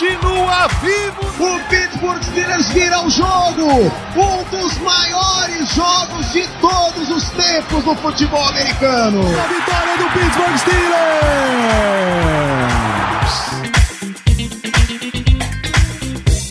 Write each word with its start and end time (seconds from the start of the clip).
continua 0.00 0.68
vivo! 0.82 1.22
O 1.42 1.58
Pittsburgh 1.70 2.22
Steelers 2.22 2.68
vira 2.72 3.02
o 3.06 3.08
jogo! 3.10 3.66
Um 4.14 4.44
dos 4.50 4.76
maiores 4.78 5.72
jogos 5.74 6.32
de 6.32 6.42
todos 6.60 7.08
os 7.10 7.30
tempos 7.30 7.82
no 7.84 7.96
futebol 7.96 8.44
americano! 8.48 9.20
A 9.22 9.46
vitória 9.46 9.96
do 9.96 10.04
Pittsburgh 10.12 10.58
Steelers! 10.58 10.96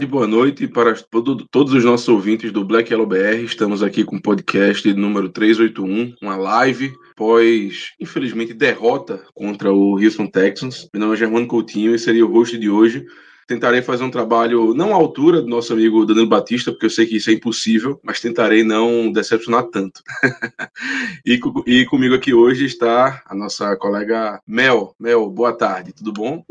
E 0.02 0.06
boa 0.08 0.26
noite 0.28 0.68
para 0.68 0.94
todo- 0.96 1.46
todos 1.52 1.74
os 1.74 1.84
nossos 1.86 2.08
ouvintes 2.10 2.52
do 2.52 2.66
Black 2.66 2.92
Yellow 2.92 3.06
BR. 3.08 3.44
Estamos 3.46 3.84
aqui 3.84 4.04
com 4.04 4.16
o 4.16 4.22
podcast 4.22 4.92
número 4.94 5.30
381, 5.30 6.16
uma 6.22 6.36
live 6.36 6.92
pós, 7.16 7.92
infelizmente, 8.02 8.54
derrota 8.56 9.22
contra 9.36 9.72
o 9.72 10.00
Houston 10.00 10.26
Texans. 10.28 10.90
Meu 10.94 11.02
nome 11.02 11.14
é 11.14 11.18
Germano 11.18 11.46
Coutinho 11.48 11.94
e 11.94 12.00
seria 12.00 12.26
o 12.26 12.32
host 12.34 12.58
de 12.58 12.70
hoje. 12.70 13.06
Tentarei 13.48 13.82
fazer 13.82 14.04
um 14.04 14.10
trabalho 14.10 14.74
não 14.74 14.92
à 14.92 14.96
altura 14.96 15.40
do 15.40 15.48
nosso 15.48 15.72
amigo 15.72 16.04
Danilo 16.04 16.28
Batista, 16.28 16.72
porque 16.72 16.88
eu 16.88 16.90
sei 16.90 17.06
que 17.06 17.18
isso 17.18 17.30
é 17.30 17.34
impossível, 17.34 18.00
mas 18.04 18.20
tentarei 18.20 18.64
não 18.64 19.12
decepcionar 19.12 19.66
tanto. 19.66 20.02
e, 21.24 21.40
e 21.68 21.86
comigo 21.86 22.16
aqui 22.16 22.34
hoje 22.34 22.66
está 22.66 23.22
a 23.24 23.36
nossa 23.36 23.76
colega 23.76 24.42
Mel. 24.48 24.96
Mel, 25.00 25.30
boa 25.30 25.54
tarde, 25.54 25.94
tudo 25.94 26.12
bom? 26.12 26.44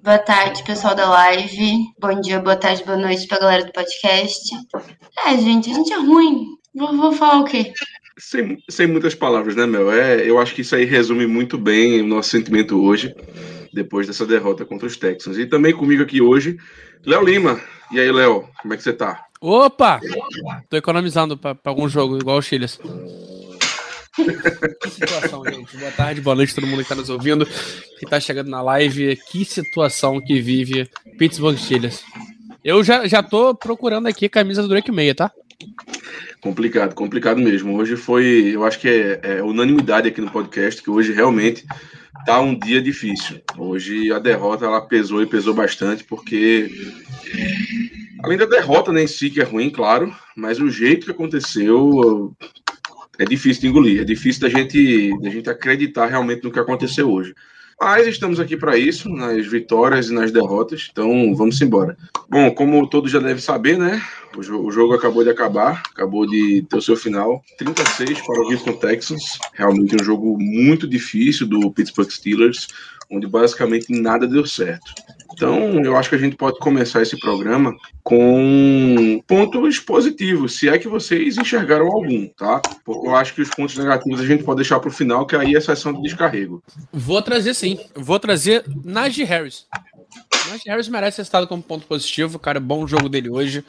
Boa 0.00 0.18
tarde, 0.18 0.62
pessoal 0.62 0.94
da 0.94 1.10
live. 1.10 1.72
Bom 1.98 2.20
dia, 2.20 2.38
boa 2.38 2.54
tarde, 2.54 2.84
boa 2.84 2.96
noite 2.96 3.26
pra 3.26 3.40
galera 3.40 3.64
do 3.64 3.72
podcast. 3.72 4.54
É, 5.26 5.36
gente, 5.36 5.68
a 5.70 5.74
gente 5.74 5.92
é 5.92 5.98
ruim. 5.98 6.46
Vou, 6.72 6.96
vou 6.96 7.12
falar 7.12 7.40
o 7.40 7.44
quê? 7.44 7.72
Sem, 8.16 8.56
sem 8.70 8.86
muitas 8.86 9.16
palavras, 9.16 9.56
né, 9.56 9.66
Mel? 9.66 9.90
É, 9.90 10.28
eu 10.28 10.38
acho 10.38 10.54
que 10.54 10.60
isso 10.60 10.76
aí 10.76 10.84
resume 10.84 11.26
muito 11.26 11.58
bem 11.58 12.00
o 12.00 12.06
nosso 12.06 12.30
sentimento 12.30 12.80
hoje, 12.80 13.12
depois 13.72 14.06
dessa 14.06 14.26
derrota 14.26 14.64
contra 14.64 14.86
os 14.86 14.96
Texans. 14.96 15.38
E 15.38 15.46
também 15.46 15.72
comigo 15.72 16.02
aqui 16.02 16.20
hoje, 16.20 16.58
Léo 17.04 17.24
Lima. 17.24 17.60
E 17.92 17.98
aí, 17.98 18.10
Léo, 18.10 18.48
como 18.60 18.74
é 18.74 18.76
que 18.76 18.82
você 18.82 18.92
tá? 18.92 19.24
Opa! 19.40 20.00
Tô 20.68 20.76
economizando 20.76 21.36
pra, 21.36 21.54
pra 21.54 21.70
algum 21.70 21.88
jogo, 21.88 22.18
igual 22.18 22.38
o 22.38 22.42
Chiles. 22.42 22.78
Que 24.82 24.90
situação, 24.90 25.44
gente. 25.44 25.76
Boa 25.76 25.92
tarde, 25.92 26.20
boa 26.20 26.34
noite 26.34 26.50
a 26.50 26.54
todo 26.56 26.66
mundo 26.66 26.82
que 26.82 26.88
tá 26.88 26.96
nos 26.96 27.08
ouvindo, 27.08 27.46
que 27.46 28.04
tá 28.04 28.18
chegando 28.18 28.50
na 28.50 28.60
live. 28.60 29.16
Que 29.30 29.44
situação 29.44 30.20
que 30.20 30.40
vive 30.40 30.90
Pittsburgh 31.16 31.56
Steelers. 31.56 32.02
Eu 32.64 32.82
já, 32.82 33.06
já 33.06 33.22
tô 33.22 33.54
procurando 33.54 34.08
aqui 34.08 34.26
a 34.26 34.30
camisa 34.30 34.60
do 34.60 34.68
Drake 34.68 34.90
Meia, 34.90 35.14
tá? 35.14 35.30
Complicado, 36.40 36.94
complicado 36.94 37.40
mesmo. 37.40 37.76
Hoje 37.76 37.96
foi, 37.96 38.50
eu 38.54 38.64
acho 38.64 38.80
que 38.80 38.88
é, 38.88 39.20
é 39.22 39.42
unanimidade 39.42 40.08
aqui 40.08 40.20
no 40.20 40.30
podcast, 40.30 40.82
que 40.82 40.90
hoje 40.90 41.12
realmente 41.12 41.64
tá 42.24 42.40
um 42.40 42.58
dia 42.58 42.80
difícil. 42.80 43.40
Hoje 43.56 44.12
a 44.12 44.18
derrota 44.18 44.64
ela 44.64 44.80
pesou 44.80 45.22
e 45.22 45.26
pesou 45.26 45.54
bastante, 45.54 46.04
porque 46.04 46.70
além 48.22 48.38
da 48.38 48.46
derrota 48.46 48.92
né, 48.92 49.02
em 49.02 49.06
si, 49.06 49.30
que 49.30 49.40
é 49.40 49.44
ruim, 49.44 49.70
claro, 49.70 50.14
mas 50.36 50.60
o 50.60 50.70
jeito 50.70 51.06
que 51.06 51.12
aconteceu 51.12 52.34
é 53.18 53.24
difícil 53.24 53.62
de 53.62 53.68
engolir, 53.68 54.00
é 54.00 54.04
difícil 54.04 54.42
da 54.42 54.48
gente, 54.48 55.18
da 55.20 55.30
gente 55.30 55.50
acreditar 55.50 56.06
realmente 56.06 56.44
no 56.44 56.52
que 56.52 56.58
aconteceu 56.58 57.10
hoje. 57.10 57.34
Mas 57.80 58.08
estamos 58.08 58.40
aqui 58.40 58.56
para 58.56 58.76
isso, 58.76 59.08
nas 59.08 59.46
vitórias 59.46 60.08
e 60.10 60.12
nas 60.12 60.32
derrotas, 60.32 60.88
então 60.90 61.32
vamos 61.36 61.60
embora. 61.60 61.96
Bom, 62.28 62.50
como 62.50 62.88
todos 62.88 63.10
já 63.10 63.20
devem 63.20 63.38
saber, 63.40 63.78
né? 63.78 64.02
O, 64.36 64.42
jo- 64.42 64.64
o 64.64 64.70
jogo 64.70 64.94
acabou 64.94 65.22
de 65.22 65.30
acabar, 65.30 65.82
acabou 65.94 66.26
de 66.26 66.66
ter 66.68 66.76
o 66.76 66.82
seu 66.82 66.96
final. 66.96 67.42
36 67.56 68.20
para 68.26 68.40
o 68.42 68.50
Houston 68.50 68.72
Texans. 68.72 69.38
Realmente 69.54 69.94
um 69.94 70.04
jogo 70.04 70.36
muito 70.38 70.88
difícil 70.88 71.46
do 71.46 71.70
Pittsburgh 71.70 72.10
Steelers, 72.10 72.66
onde 73.10 73.26
basicamente 73.28 73.86
nada 73.90 74.26
deu 74.26 74.44
certo. 74.44 74.92
Então, 75.32 75.84
eu 75.84 75.96
acho 75.96 76.08
que 76.08 76.14
a 76.14 76.18
gente 76.18 76.36
pode 76.36 76.58
começar 76.58 77.02
esse 77.02 77.18
programa 77.18 77.74
com 78.02 79.22
pontos 79.26 79.78
positivos, 79.78 80.58
se 80.58 80.68
é 80.68 80.78
que 80.78 80.88
vocês 80.88 81.36
enxergaram 81.36 81.86
algum, 81.86 82.26
tá? 82.28 82.60
Porque 82.84 83.06
eu 83.06 83.14
acho 83.14 83.34
que 83.34 83.42
os 83.42 83.50
pontos 83.50 83.76
negativos 83.76 84.20
a 84.20 84.26
gente 84.26 84.42
pode 84.42 84.56
deixar 84.56 84.80
para 84.80 84.88
o 84.88 84.92
final, 84.92 85.26
que 85.26 85.36
aí 85.36 85.54
é 85.54 85.58
a 85.58 85.60
sessão 85.60 85.92
de 85.92 86.02
descarrego. 86.02 86.62
Vou 86.92 87.20
trazer 87.20 87.54
sim. 87.54 87.78
Vou 87.94 88.18
trazer 88.18 88.64
Najee 88.84 89.24
Harris. 89.24 89.66
Najee 90.48 90.70
Harris 90.70 90.88
merece 90.88 91.16
ser 91.16 91.24
citado 91.24 91.46
como 91.46 91.62
ponto 91.62 91.86
positivo. 91.86 92.38
Cara, 92.38 92.58
bom 92.58 92.86
jogo 92.86 93.08
dele 93.08 93.28
hoje. 93.28 93.64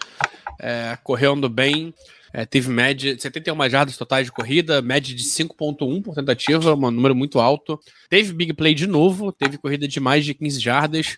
É, 0.59 0.97
correndo 1.03 1.49
bem. 1.49 1.93
É, 2.33 2.45
teve 2.45 2.69
média 2.69 3.17
71 3.17 3.69
jardas 3.69 3.97
totais 3.97 4.25
de 4.25 4.31
corrida, 4.31 4.81
média 4.81 5.15
de 5.15 5.23
5.1 5.23 6.01
por 6.01 6.15
tentativa, 6.15 6.73
um 6.73 6.91
número 6.91 7.15
muito 7.15 7.39
alto. 7.39 7.79
Teve 8.09 8.33
big 8.33 8.53
play 8.53 8.73
de 8.73 8.87
novo, 8.87 9.31
teve 9.31 9.57
corrida 9.57 9.87
de 9.87 9.99
mais 9.99 10.25
de 10.25 10.33
15 10.33 10.59
jardas. 10.59 11.17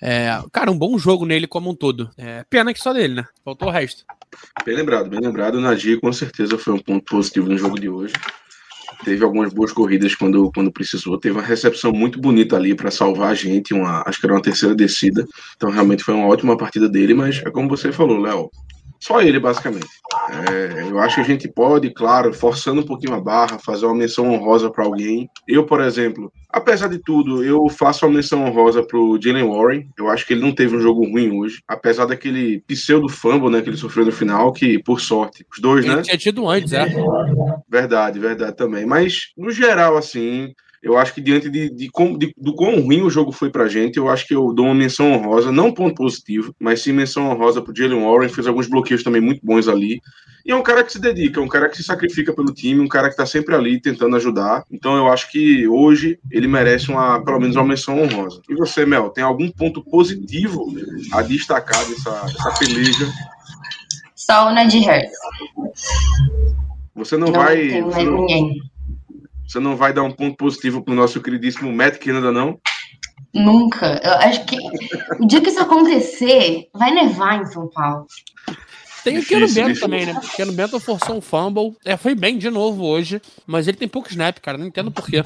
É, 0.00 0.38
cara, 0.52 0.70
um 0.70 0.78
bom 0.78 0.98
jogo 0.98 1.24
nele 1.24 1.46
como 1.46 1.70
um 1.70 1.74
todo. 1.74 2.10
É, 2.16 2.44
pena 2.48 2.72
que 2.72 2.80
só 2.80 2.92
dele, 2.92 3.14
né? 3.14 3.24
Faltou 3.44 3.68
o 3.68 3.70
resto. 3.70 4.04
Bem 4.64 4.76
lembrado, 4.76 5.08
bem 5.08 5.20
lembrado. 5.20 5.56
O 5.56 5.60
Nadir 5.60 6.00
com 6.00 6.12
certeza 6.12 6.58
foi 6.58 6.74
um 6.74 6.78
ponto 6.78 7.04
positivo 7.04 7.48
no 7.48 7.56
jogo 7.56 7.78
de 7.78 7.88
hoje. 7.88 8.14
Teve 9.04 9.24
algumas 9.24 9.52
boas 9.52 9.72
corridas 9.72 10.14
quando, 10.14 10.50
quando 10.52 10.72
precisou. 10.72 11.18
Teve 11.18 11.36
uma 11.36 11.42
recepção 11.42 11.92
muito 11.92 12.18
bonita 12.20 12.56
ali 12.56 12.74
para 12.74 12.90
salvar 12.90 13.30
a 13.30 13.34
gente. 13.34 13.74
Uma, 13.74 14.02
acho 14.06 14.18
que 14.18 14.26
era 14.26 14.34
uma 14.34 14.42
terceira 14.42 14.74
descida. 14.74 15.26
Então 15.56 15.70
realmente 15.70 16.02
foi 16.02 16.14
uma 16.14 16.26
ótima 16.26 16.56
partida 16.56 16.88
dele. 16.88 17.12
Mas 17.12 17.42
é 17.44 17.50
como 17.50 17.68
você 17.68 17.92
falou, 17.92 18.18
Léo. 18.18 18.50
Só 19.00 19.20
ele, 19.20 19.38
basicamente. 19.38 19.86
É, 20.30 20.82
eu 20.90 20.98
acho 20.98 21.16
que 21.16 21.20
a 21.20 21.24
gente 21.24 21.48
pode, 21.48 21.90
claro, 21.90 22.32
forçando 22.32 22.80
um 22.80 22.86
pouquinho 22.86 23.14
a 23.14 23.20
barra, 23.20 23.58
fazer 23.58 23.86
uma 23.86 23.94
menção 23.94 24.32
honrosa 24.32 24.70
para 24.70 24.84
alguém. 24.84 25.28
Eu, 25.46 25.66
por 25.66 25.80
exemplo, 25.80 26.32
apesar 26.50 26.88
de 26.88 26.98
tudo, 26.98 27.44
eu 27.44 27.68
faço 27.68 28.06
uma 28.06 28.14
menção 28.14 28.44
honrosa 28.44 28.82
pro 28.82 29.18
Jalen 29.20 29.48
Warren. 29.48 29.88
Eu 29.98 30.08
acho 30.08 30.26
que 30.26 30.32
ele 30.32 30.42
não 30.42 30.54
teve 30.54 30.76
um 30.76 30.80
jogo 30.80 31.04
ruim 31.04 31.38
hoje. 31.38 31.62
Apesar 31.68 32.06
daquele 32.06 32.60
pseudo 32.66 33.08
fumble 33.08 33.50
né, 33.50 33.60
que 33.60 33.68
ele 33.68 33.76
sofreu 33.76 34.06
no 34.06 34.12
final, 34.12 34.52
que, 34.52 34.82
por 34.82 35.00
sorte, 35.00 35.44
os 35.52 35.60
dois, 35.60 35.84
Ele 35.84 35.96
né? 35.96 36.02
tinha 36.02 36.16
tido 36.16 36.48
antes, 36.48 36.72
é. 36.72 36.86
Verdade, 37.68 38.18
verdade 38.18 38.56
também. 38.56 38.86
Mas, 38.86 39.32
no 39.36 39.50
geral, 39.50 39.96
assim, 39.96 40.52
eu 40.84 40.98
acho 40.98 41.14
que 41.14 41.20
diante 41.20 41.48
de, 41.48 41.70
de, 41.70 41.88
de- 41.88 42.34
do 42.36 42.54
quão 42.54 42.78
ruim 42.80 43.00
o 43.00 43.08
jogo 43.10 43.32
foi 43.32 43.50
pra 43.50 43.66
gente, 43.66 43.96
eu 43.96 44.08
acho 44.08 44.28
que 44.28 44.34
eu 44.34 44.52
dou 44.52 44.66
uma 44.66 44.74
menção 44.74 45.10
honrosa, 45.12 45.50
não 45.50 45.72
ponto 45.72 45.94
positivo, 45.94 46.54
mas 46.60 46.82
sim 46.82 46.92
menção 46.92 47.30
honrosa 47.30 47.62
pro 47.62 47.74
Jalen 47.74 48.04
Warren, 48.04 48.28
fez 48.28 48.46
alguns 48.46 48.68
bloqueios 48.68 49.02
também 49.02 49.20
muito 49.20 49.40
bons 49.42 49.66
ali. 49.66 50.00
E 50.46 50.52
é 50.52 50.54
um 50.54 50.62
cara 50.62 50.84
que 50.84 50.92
se 50.92 51.00
dedica, 51.00 51.40
é 51.40 51.42
um 51.42 51.48
cara 51.48 51.70
que 51.70 51.76
se 51.78 51.82
sacrifica 51.82 52.34
pelo 52.34 52.52
time, 52.52 52.78
um 52.78 52.86
cara 52.86 53.08
que 53.08 53.16
tá 53.16 53.24
sempre 53.24 53.54
ali 53.54 53.80
tentando 53.80 54.14
ajudar. 54.16 54.62
Então 54.70 54.94
eu 54.94 55.08
acho 55.10 55.30
que 55.32 55.66
hoje 55.66 56.18
ele 56.30 56.46
merece 56.46 56.90
uma, 56.90 57.24
pelo 57.24 57.40
menos 57.40 57.56
uma 57.56 57.64
menção 57.64 57.98
honrosa. 58.02 58.42
E 58.50 58.54
você, 58.54 58.84
Mel, 58.84 59.08
tem 59.08 59.24
algum 59.24 59.50
ponto 59.50 59.82
positivo 59.82 60.66
a 61.12 61.22
destacar 61.22 61.82
dessa, 61.88 62.26
dessa 62.26 62.54
peleja? 62.58 63.10
Só 64.14 64.48
o 64.48 64.54
Nadir 64.54 64.84
Harris. 64.86 65.10
Você 66.94 67.16
não, 67.16 67.28
Não 67.28 67.34
vai. 67.40 67.56
tem 67.68 67.82
mais 67.82 68.06
ninguém. 68.06 68.56
Você 69.46 69.60
não 69.60 69.76
vai 69.76 69.92
dar 69.92 70.02
um 70.02 70.10
ponto 70.10 70.36
positivo 70.36 70.82
pro 70.82 70.94
nosso 70.94 71.20
queridíssimo 71.20 71.72
Matt 71.72 71.98
Canada, 71.98 72.32
não? 72.32 72.58
Nunca. 73.34 74.00
Eu 74.02 74.12
acho 74.12 74.44
que 74.44 74.56
o 75.20 75.26
dia 75.26 75.40
que 75.40 75.50
isso 75.50 75.60
acontecer, 75.60 76.68
vai 76.72 76.92
nevar 76.92 77.40
em 77.40 77.46
São 77.46 77.68
Paulo. 77.68 78.06
Tem 79.04 79.18
o 79.18 79.20
Difícil, 79.20 79.38
Keanu 79.38 79.54
Bento 79.54 79.66
difícil. 79.66 79.82
também, 79.82 80.06
né? 80.06 80.14
O 80.14 80.36
Keanu 80.36 80.52
Bento 80.52 80.80
forçou 80.80 81.16
um 81.16 81.20
fumble. 81.20 81.76
É, 81.84 81.94
foi 81.96 82.14
bem 82.14 82.38
de 82.38 82.48
novo 82.48 82.84
hoje, 82.84 83.20
mas 83.46 83.68
ele 83.68 83.76
tem 83.76 83.86
pouco 83.86 84.08
snap, 84.08 84.38
cara. 84.38 84.56
Não 84.56 84.66
entendo 84.66 84.90
por 84.90 85.06
quê. 85.06 85.22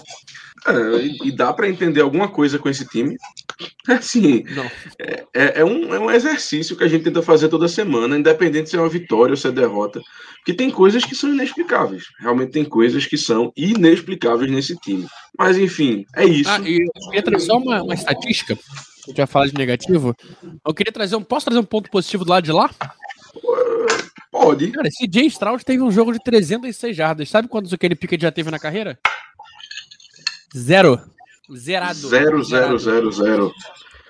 É, 0.66 0.72
e, 1.00 1.28
e 1.28 1.30
dá 1.30 1.52
pra 1.52 1.68
entender 1.68 2.00
alguma 2.00 2.28
coisa 2.28 2.58
com 2.58 2.68
esse 2.68 2.84
time. 2.86 3.16
Assim, 3.86 4.44
é, 5.32 5.60
é 5.60 5.64
um, 5.64 5.94
é 5.94 6.00
um 6.00 6.10
exercício 6.10 6.76
que 6.76 6.82
a 6.82 6.88
gente 6.88 7.04
tenta 7.04 7.22
fazer 7.22 7.48
toda 7.48 7.68
semana, 7.68 8.18
independente 8.18 8.68
se 8.68 8.76
é 8.76 8.80
uma 8.80 8.88
vitória 8.88 9.32
ou 9.32 9.36
se 9.36 9.46
é 9.46 9.52
derrota. 9.52 10.00
Porque 10.48 10.56
tem 10.56 10.70
coisas 10.70 11.04
que 11.04 11.14
são 11.14 11.28
inexplicáveis. 11.28 12.04
Realmente 12.18 12.52
tem 12.52 12.64
coisas 12.64 13.04
que 13.04 13.18
são 13.18 13.52
inexplicáveis 13.54 14.50
nesse 14.50 14.74
time. 14.76 15.06
Mas 15.38 15.58
enfim, 15.58 16.06
é 16.16 16.24
isso. 16.24 16.48
Ah, 16.48 16.58
e 16.60 16.78
eu 16.78 17.04
queria 17.10 17.22
trazer 17.22 17.44
só 17.44 17.58
uma, 17.58 17.82
uma 17.82 17.92
estatística. 17.92 18.54
A 18.54 19.08
gente 19.08 19.16
vai 19.18 19.26
falar 19.26 19.48
de 19.48 19.52
negativo. 19.52 20.16
Eu 20.66 20.72
queria 20.72 20.90
trazer 20.90 21.16
um. 21.16 21.22
Posso 21.22 21.44
trazer 21.44 21.60
um 21.60 21.64
ponto 21.64 21.90
positivo 21.90 22.24
do 22.24 22.30
lado 22.30 22.44
de 22.44 22.52
lá? 22.52 22.70
Pode. 24.32 24.70
Cara, 24.70 24.88
esse 24.88 25.06
Jay 25.12 25.26
Stroud 25.26 25.62
teve 25.62 25.82
um 25.82 25.90
jogo 25.90 26.14
de 26.14 26.18
306 26.24 26.96
jardas. 26.96 27.28
Sabe 27.28 27.46
quantos 27.46 27.70
o 27.74 27.76
Kenny 27.76 27.94
Pickett 27.94 28.22
já 28.22 28.32
teve 28.32 28.50
na 28.50 28.58
carreira? 28.58 28.98
Zero. 30.56 30.98
Zerado. 31.54 32.08
Zero, 32.08 32.42
zero, 32.42 32.78
zero, 32.78 33.12
zero. 33.12 33.52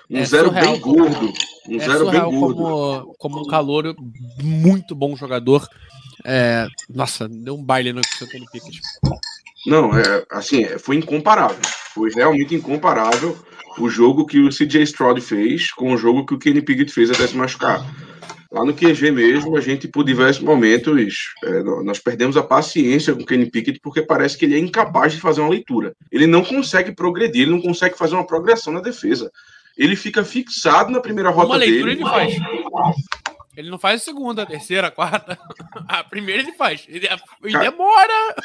Um 0.09 0.17
É 0.17 0.23
zero 0.25 0.47
surreal 0.47 0.71
bem 0.71 0.79
gordo. 0.79 1.33
Um 1.67 1.75
É 1.75 1.79
zero 1.79 2.09
bem 2.09 2.21
gordo. 2.21 2.55
como, 2.55 3.15
como 3.17 3.41
um 3.41 3.45
calor 3.45 3.93
muito 4.41 4.95
bom 4.95 5.17
jogador. 5.17 5.67
É, 6.25 6.67
nossa, 6.89 7.27
deu 7.27 7.55
um 7.55 7.63
baile 7.63 7.93
no 7.93 8.01
seu 8.17 8.27
Kenny 8.27 8.45
Pickett. 8.51 8.81
Não, 9.65 9.97
é, 9.97 10.25
assim, 10.31 10.63
é, 10.63 10.77
foi 10.77 10.95
incomparável. 10.95 11.59
Foi 11.93 12.09
realmente 12.11 12.55
incomparável 12.55 13.37
o 13.77 13.89
jogo 13.89 14.25
que 14.25 14.39
o 14.39 14.49
CJ 14.49 14.83
Stroud 14.83 15.21
fez 15.21 15.71
com 15.71 15.93
o 15.93 15.97
jogo 15.97 16.25
que 16.25 16.33
o 16.33 16.39
Kenny 16.39 16.61
Pickett 16.61 16.91
fez 16.91 17.11
até 17.11 17.27
se 17.27 17.35
machucar. 17.35 17.85
Lá 18.51 18.65
no 18.65 18.73
QG 18.73 19.11
mesmo, 19.11 19.55
a 19.55 19.61
gente, 19.61 19.87
por 19.87 20.03
diversos 20.03 20.43
momentos, 20.43 21.33
é, 21.43 21.61
nós 21.83 21.99
perdemos 21.99 22.35
a 22.35 22.41
paciência 22.41 23.13
com 23.13 23.21
o 23.21 23.25
Kenny 23.25 23.45
Pickett 23.45 23.79
porque 23.79 24.01
parece 24.01 24.37
que 24.37 24.45
ele 24.45 24.55
é 24.55 24.59
incapaz 24.59 25.13
de 25.13 25.21
fazer 25.21 25.41
uma 25.41 25.51
leitura. 25.51 25.93
Ele 26.11 26.25
não 26.25 26.43
consegue 26.43 26.91
progredir, 26.91 27.43
ele 27.43 27.51
não 27.51 27.61
consegue 27.61 27.95
fazer 27.95 28.15
uma 28.15 28.25
progressão 28.25 28.73
na 28.73 28.81
defesa. 28.81 29.31
Ele 29.77 29.95
fica 29.95 30.23
fixado 30.23 30.91
na 30.91 30.99
primeira 30.99 31.29
rota 31.29 31.47
uma 31.47 31.57
leitura 31.57 31.95
dele. 31.95 32.01
Ele 32.01 32.09
faz. 32.09 32.33
Ele 33.59 33.69
não 33.69 33.77
faz 33.77 34.01
a 34.01 34.05
segunda, 34.05 34.43
a 34.43 34.45
terceira, 34.45 34.87
a 34.87 34.91
quarta. 34.91 35.37
A 35.85 36.01
primeira 36.01 36.41
ele 36.41 36.53
faz. 36.53 36.85
Ele, 36.87 37.05
ele 37.43 37.51
Cara, 37.51 37.69
demora. 37.69 38.35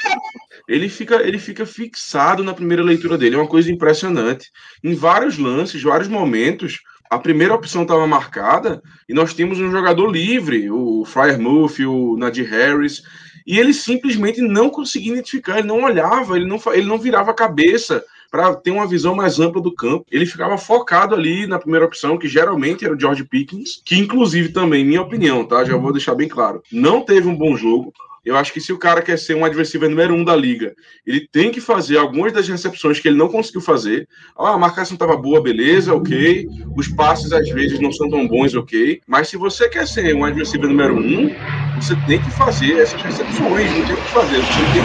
Ele 0.66 0.88
fica, 0.88 1.22
ele 1.22 1.38
fica 1.38 1.64
fixado 1.64 2.42
na 2.42 2.52
primeira 2.52 2.82
leitura 2.82 3.16
dele. 3.16 3.36
É 3.36 3.38
uma 3.38 3.46
coisa 3.46 3.70
impressionante. 3.70 4.50
Em 4.82 4.92
vários 4.92 5.38
lances, 5.38 5.82
vários 5.82 6.08
momentos, 6.08 6.82
a 7.08 7.16
primeira 7.16 7.54
opção 7.54 7.82
estava 7.82 8.06
marcada 8.08 8.82
e 9.08 9.14
nós 9.14 9.32
tínhamos 9.32 9.60
um 9.60 9.70
jogador 9.70 10.10
livre, 10.10 10.68
o 10.68 11.04
Fryer 11.04 11.38
Murphy, 11.38 11.86
o 11.86 12.16
Nadir 12.16 12.50
Harris, 12.50 13.02
e 13.46 13.58
ele 13.58 13.72
simplesmente 13.72 14.40
não 14.40 14.68
conseguia 14.68 15.12
identificar, 15.12 15.58
ele 15.58 15.68
não 15.68 15.84
olhava, 15.84 16.36
ele 16.36 16.46
não, 16.46 16.60
ele 16.72 16.86
não 16.86 16.98
virava 16.98 17.30
a 17.30 17.34
cabeça 17.34 18.04
para 18.34 18.52
ter 18.52 18.72
uma 18.72 18.84
visão 18.84 19.14
mais 19.14 19.38
ampla 19.38 19.62
do 19.62 19.72
campo. 19.72 20.04
Ele 20.10 20.26
ficava 20.26 20.58
focado 20.58 21.14
ali 21.14 21.46
na 21.46 21.56
primeira 21.56 21.86
opção, 21.86 22.18
que 22.18 22.26
geralmente 22.26 22.84
era 22.84 22.92
o 22.92 22.98
George 22.98 23.22
Pickens, 23.22 23.80
que 23.84 23.94
inclusive 23.94 24.48
também, 24.48 24.84
minha 24.84 25.02
opinião, 25.02 25.44
tá? 25.44 25.64
Já 25.64 25.76
vou 25.76 25.92
deixar 25.92 26.16
bem 26.16 26.26
claro, 26.26 26.60
não 26.72 27.00
teve 27.00 27.28
um 27.28 27.36
bom 27.36 27.56
jogo. 27.56 27.94
Eu 28.24 28.36
acho 28.36 28.52
que 28.52 28.60
se 28.60 28.72
o 28.72 28.78
cara 28.78 29.02
quer 29.02 29.20
ser 29.20 29.36
um 29.36 29.44
adversário 29.44 29.88
número 29.88 30.14
um 30.14 30.24
da 30.24 30.34
liga, 30.34 30.74
ele 31.06 31.28
tem 31.30 31.52
que 31.52 31.60
fazer 31.60 31.96
algumas 31.96 32.32
das 32.32 32.48
recepções 32.48 32.98
que 32.98 33.06
ele 33.06 33.16
não 33.16 33.28
conseguiu 33.28 33.60
fazer. 33.60 34.08
Ah, 34.36 34.54
a 34.54 34.58
marcação 34.58 34.94
estava 34.94 35.16
boa, 35.16 35.40
beleza, 35.40 35.94
ok. 35.94 36.48
Os 36.76 36.88
passes 36.88 37.30
às 37.30 37.48
vezes 37.50 37.78
não 37.78 37.92
são 37.92 38.10
tão 38.10 38.26
bons, 38.26 38.52
ok. 38.56 39.00
Mas 39.06 39.28
se 39.28 39.36
você 39.36 39.68
quer 39.68 39.86
ser 39.86 40.12
um 40.12 40.24
adversário 40.24 40.68
número 40.68 40.96
um, 40.96 41.30
você 41.76 41.94
tem 42.08 42.20
que 42.20 42.30
fazer 42.32 42.80
essas 42.80 43.00
recepções, 43.00 43.70
não 43.78 43.86
tem 43.86 43.94
o 43.94 43.96
que 43.96 44.10
fazer. 44.10 44.38
Você 44.38 44.58
tem 44.72 44.82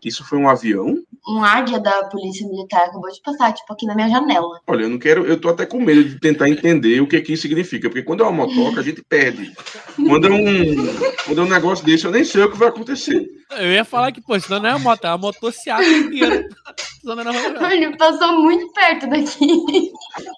que... 0.00 0.08
Isso 0.08 0.24
foi 0.24 0.38
um 0.38 0.48
avião? 0.48 0.98
Um 1.28 1.42
águia 1.42 1.80
da 1.80 2.04
polícia 2.04 2.46
militar 2.48 2.84
acabou 2.86 3.10
de 3.10 3.20
passar, 3.20 3.52
tipo, 3.52 3.72
aqui 3.72 3.84
na 3.84 3.94
minha 3.96 4.08
janela. 4.08 4.60
Olha, 4.66 4.82
eu 4.84 4.88
não 4.88 4.98
quero, 4.98 5.26
eu 5.26 5.40
tô 5.40 5.48
até 5.48 5.66
com 5.66 5.80
medo 5.80 6.04
de 6.04 6.20
tentar 6.20 6.48
entender 6.48 7.00
o 7.00 7.06
que 7.08 7.20
que 7.20 7.32
isso 7.32 7.42
significa, 7.42 7.88
porque 7.88 8.02
quando 8.04 8.22
é 8.22 8.26
uma 8.28 8.46
motoca, 8.46 8.80
a 8.80 8.82
gente 8.82 9.02
perde. 9.08 9.52
Quando 9.96 10.28
é 10.28 10.30
um, 10.30 10.86
quando 11.26 11.40
é 11.40 11.44
um 11.44 11.48
negócio 11.48 11.84
desse, 11.84 12.04
eu 12.04 12.12
nem 12.12 12.22
sei 12.24 12.42
o 12.44 12.50
que 12.50 12.56
vai 12.56 12.68
acontecer. 12.68 13.26
Eu 13.58 13.72
ia 13.72 13.84
falar 13.84 14.12
que, 14.12 14.20
pô, 14.20 14.38
senão 14.38 14.60
não 14.60 14.68
é 14.68 14.72
a 14.72 14.78
moto, 14.78 15.04
é 15.04 15.08
a 15.08 15.18
motocicleta 15.18 15.82
inteira. 15.84 16.48
Não 17.04 17.20
é 17.20 17.22
uma- 17.30 17.72
Ele 17.72 17.96
passou 17.96 18.40
muito 18.42 18.68
perto 18.72 19.08
daqui. 19.08 19.92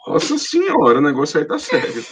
Nossa 0.06 0.36
senhora, 0.36 0.98
o 0.98 1.00
negócio 1.00 1.40
aí 1.40 1.46
tá 1.46 1.58
sério. 1.58 2.04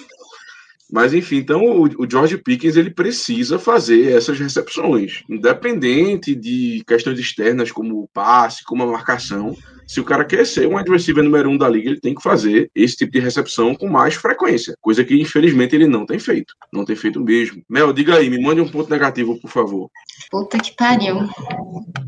Mas 0.92 1.12
enfim, 1.12 1.36
então 1.38 1.62
o, 1.64 1.82
o 2.04 2.08
George 2.10 2.38
Pickens 2.38 2.76
ele 2.76 2.90
precisa 2.90 3.58
fazer 3.58 4.12
essas 4.16 4.38
recepções, 4.38 5.22
independente 5.28 6.34
de 6.34 6.82
questões 6.86 7.18
externas 7.18 7.72
como 7.72 8.00
o 8.02 8.08
passe, 8.08 8.64
como 8.64 8.82
a 8.82 8.86
marcação. 8.86 9.56
Se 9.86 10.00
o 10.00 10.04
cara 10.04 10.24
quer 10.24 10.44
ser 10.44 10.66
um 10.66 10.76
adversário 10.76 11.22
número 11.22 11.48
um 11.48 11.56
da 11.56 11.68
liga, 11.68 11.88
ele 11.90 12.00
tem 12.00 12.14
que 12.14 12.22
fazer 12.22 12.68
esse 12.74 12.96
tipo 12.96 13.12
de 13.12 13.20
recepção 13.20 13.74
com 13.74 13.88
mais 13.88 14.14
frequência, 14.14 14.74
coisa 14.80 15.04
que 15.04 15.14
infelizmente 15.20 15.74
ele 15.76 15.86
não 15.86 16.04
tem 16.04 16.18
feito, 16.18 16.54
não 16.72 16.84
tem 16.84 16.96
feito 16.96 17.20
mesmo. 17.20 17.62
Mel, 17.68 17.92
diga 17.92 18.16
aí, 18.16 18.28
me 18.28 18.40
mande 18.40 18.60
um 18.60 18.68
ponto 18.68 18.90
negativo, 18.90 19.40
por 19.40 19.50
favor. 19.50 19.88
Puta 20.30 20.58
que 20.58 20.74
pariu. 20.74 21.28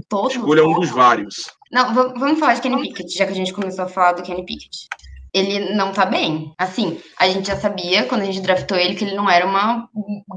Todos. 0.08 0.34
Escolha 0.34 0.64
um 0.66 0.80
dos 0.80 0.90
vários. 0.90 1.44
Não, 1.70 1.94
va- 1.94 2.14
vamos 2.16 2.40
falar 2.40 2.54
de 2.54 2.62
Kenny 2.62 2.80
Pickett, 2.80 3.14
já 3.16 3.26
que 3.26 3.32
a 3.32 3.36
gente 3.36 3.52
começou 3.52 3.84
a 3.84 3.88
falar 3.88 4.12
do 4.12 4.22
Kenny 4.22 4.44
Pickett. 4.44 4.88
Ele 5.32 5.75
não 5.75 5.92
tá 5.92 6.06
bem. 6.06 6.52
Assim, 6.58 7.00
a 7.19 7.28
gente 7.28 7.46
já 7.48 7.56
sabia, 7.56 8.04
quando 8.04 8.22
a 8.22 8.25
gente 8.25 8.40
draftou 8.40 8.76
ele, 8.76 8.94
que 8.94 9.04
ele 9.04 9.14
não 9.16 9.28
era 9.28 9.46
uma 9.46 9.88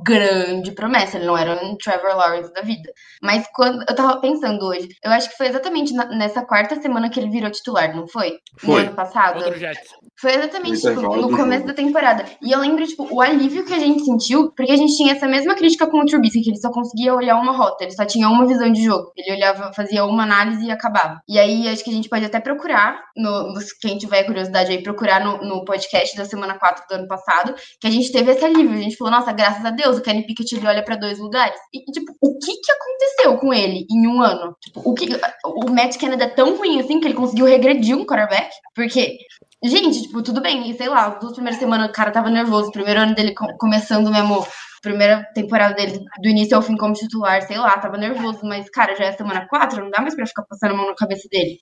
grande 0.03 0.71
promessa, 0.71 1.17
ele 1.17 1.25
não 1.25 1.37
era 1.37 1.53
um 1.63 1.75
Trevor 1.77 2.15
Lawrence 2.15 2.53
da 2.53 2.61
vida. 2.61 2.91
Mas 3.21 3.45
quando 3.53 3.83
eu 3.87 3.95
tava 3.95 4.19
pensando 4.19 4.65
hoje, 4.65 4.87
eu 5.03 5.11
acho 5.11 5.29
que 5.29 5.37
foi 5.37 5.47
exatamente 5.47 5.93
na- 5.93 6.05
nessa 6.15 6.45
quarta 6.45 6.79
semana 6.81 7.09
que 7.09 7.19
ele 7.19 7.29
virou 7.29 7.51
titular, 7.51 7.95
não 7.95 8.07
foi? 8.07 8.37
Foi. 8.57 8.81
No 8.83 8.87
ano 8.89 8.95
passado? 8.95 9.35
Contra 9.35 9.55
o 9.55 9.59
Jets. 9.59 9.89
Foi 10.21 10.35
exatamente 10.35 10.83
No 10.83 10.95
tipo, 10.95 11.15
no 11.15 11.35
começo 11.35 11.65
da 11.65 11.73
temporada. 11.73 12.23
E 12.43 12.51
eu 12.51 12.59
lembro, 12.59 12.85
tipo, 12.85 13.07
o 13.11 13.19
alívio 13.19 13.65
que 13.65 13.73
a 13.73 13.79
gente 13.79 14.05
sentiu, 14.05 14.51
porque 14.51 14.71
a 14.71 14.75
gente 14.75 14.95
tinha 14.95 15.13
essa 15.13 15.27
mesma 15.27 15.55
crítica 15.55 15.87
com 15.87 15.99
o 15.99 16.05
Trubisky, 16.05 16.43
que 16.43 16.51
ele 16.51 16.59
só 16.59 16.69
conseguia 16.69 17.15
olhar 17.15 17.35
uma 17.37 17.51
rota, 17.51 17.83
ele 17.83 17.91
só 17.91 18.05
tinha 18.05 18.29
uma 18.29 18.45
visão 18.45 18.71
de 18.71 18.83
jogo. 18.83 19.11
Ele 19.17 19.35
olhava, 19.35 19.73
fazia 19.73 20.05
uma 20.05 20.21
análise 20.21 20.63
e 20.63 20.69
acabava. 20.69 21.19
E 21.27 21.39
aí, 21.39 21.67
acho 21.67 21.83
que 21.83 21.89
a 21.89 21.93
gente 21.93 22.07
pode 22.07 22.23
até 22.23 22.39
procurar, 22.39 23.01
no, 23.17 23.51
quem 23.81 23.97
tiver 23.97 24.23
curiosidade 24.23 24.71
aí, 24.71 24.83
procurar 24.83 25.25
no, 25.25 25.43
no 25.43 25.65
podcast 25.65 26.15
da 26.15 26.25
semana 26.25 26.53
4 26.53 26.83
do 26.87 26.95
ano 26.99 27.07
passado, 27.07 27.55
que 27.79 27.87
a 27.87 27.91
gente 27.91 28.11
teve 28.11 28.31
esse 28.31 28.45
alívio. 28.45 28.77
A 28.77 28.81
gente 28.81 28.97
falou, 28.97 29.11
nossa, 29.11 29.31
graças 29.31 29.65
a 29.65 29.71
Deus, 29.71 29.97
o 29.97 30.01
Kenny 30.01 30.27
Pickett 30.27 30.55
ele 30.55 30.67
olha 30.67 30.83
pra 30.83 30.95
dois 30.95 31.17
lugares. 31.17 31.59
E, 31.73 31.83
tipo, 31.91 32.13
o 32.21 32.37
que 32.37 32.53
que 32.57 32.71
aconteceu 32.71 33.37
com 33.39 33.51
ele 33.51 33.87
em 33.89 34.07
um 34.07 34.21
ano? 34.21 34.55
Tipo, 34.61 34.87
o, 34.87 34.93
que, 34.93 35.09
o 35.45 35.71
Matt 35.71 35.97
Canada 35.97 36.25
é 36.25 36.29
tão 36.29 36.57
ruim 36.57 36.79
assim 36.79 36.99
que 36.99 37.07
ele 37.07 37.15
conseguiu 37.15 37.47
regredir 37.47 37.97
um 37.97 38.05
quarterback? 38.05 38.51
Porque 38.75 39.17
Gente, 39.63 40.03
tipo, 40.03 40.23
tudo 40.23 40.41
bem, 40.41 40.73
sei 40.75 40.89
lá, 40.89 41.05
as 41.07 41.19
duas 41.19 41.33
primeiras 41.33 41.59
semanas 41.59 41.89
o 41.89 41.91
cara 41.91 42.09
tava 42.11 42.29
nervoso, 42.31 42.69
o 42.69 42.71
primeiro 42.71 42.99
ano 42.99 43.13
dele 43.13 43.33
co- 43.35 43.55
começando 43.59 44.09
mesmo, 44.11 44.45
primeira 44.81 45.23
temporada 45.35 45.75
dele 45.75 45.99
do 46.19 46.29
início 46.29 46.57
ao 46.57 46.63
fim 46.63 46.75
como 46.75 46.93
titular, 46.95 47.43
sei 47.43 47.57
lá, 47.59 47.77
tava 47.77 47.95
nervoso, 47.95 48.39
mas, 48.43 48.67
cara, 48.71 48.95
já 48.95 49.05
é 49.05 49.11
semana 49.11 49.47
quatro, 49.47 49.83
não 49.83 49.91
dá 49.91 50.01
mais 50.01 50.15
pra 50.15 50.25
ficar 50.25 50.43
passando 50.49 50.71
a 50.73 50.77
mão 50.77 50.87
na 50.87 50.95
cabeça 50.95 51.27
dele. 51.29 51.59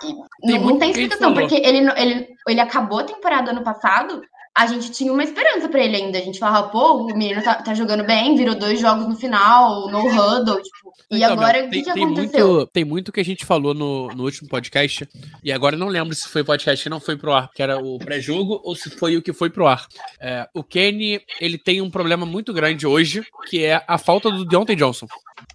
Tem 0.00 0.14
não, 0.44 0.60
não 0.60 0.78
tem 0.78 0.90
explicação, 0.90 1.34
porque 1.34 1.56
ele, 1.56 1.90
ele, 1.96 2.28
ele 2.48 2.60
acabou 2.60 3.00
a 3.00 3.04
temporada 3.04 3.50
ano 3.50 3.64
passado, 3.64 4.22
a 4.56 4.66
gente 4.66 4.92
tinha 4.92 5.12
uma 5.12 5.24
esperança 5.24 5.68
pra 5.68 5.82
ele 5.82 5.96
ainda. 5.96 6.16
A 6.16 6.22
gente 6.22 6.38
falava, 6.38 6.68
pô, 6.68 6.98
o 6.98 7.06
menino 7.06 7.42
tá, 7.42 7.56
tá 7.56 7.74
jogando 7.74 8.04
bem, 8.04 8.36
virou 8.36 8.54
dois 8.54 8.78
jogos 8.78 9.08
no 9.08 9.16
final, 9.16 9.90
no 9.90 9.98
huddle, 9.98 10.62
tipo. 10.62 10.94
E 11.10 11.16
Então, 11.16 11.32
agora, 11.32 11.58
Mel, 11.58 11.66
o 11.66 11.70
que, 11.70 11.82
tem 11.82 12.04
aconteceu? 12.04 12.48
Muito, 12.48 12.66
tem 12.68 12.84
muito 12.84 13.12
que 13.12 13.20
a 13.20 13.24
gente 13.24 13.44
falou 13.44 13.74
no, 13.74 14.08
no 14.08 14.22
último 14.22 14.48
podcast, 14.48 15.08
e 15.42 15.52
agora 15.52 15.74
eu 15.74 15.78
não 15.78 15.88
lembro 15.88 16.14
se 16.14 16.28
foi 16.28 16.44
podcast 16.44 16.82
que 16.82 16.88
não 16.88 17.00
foi 17.00 17.16
pro 17.16 17.32
ar, 17.32 17.50
que 17.52 17.62
era 17.62 17.78
o 17.78 17.98
pré-jogo, 17.98 18.60
ou 18.64 18.76
se 18.76 18.90
foi 18.90 19.16
o 19.16 19.22
que 19.22 19.32
foi 19.32 19.50
pro 19.50 19.66
ar. 19.66 19.86
É, 20.20 20.48
o 20.54 20.62
Kenny, 20.62 21.20
ele 21.40 21.58
tem 21.58 21.82
um 21.82 21.90
problema 21.90 22.24
muito 22.24 22.52
grande 22.52 22.86
hoje, 22.86 23.26
que 23.48 23.64
é 23.64 23.82
a 23.86 23.98
falta 23.98 24.30
do 24.30 24.44
Deontay 24.44 24.76
Johnson. 24.76 25.06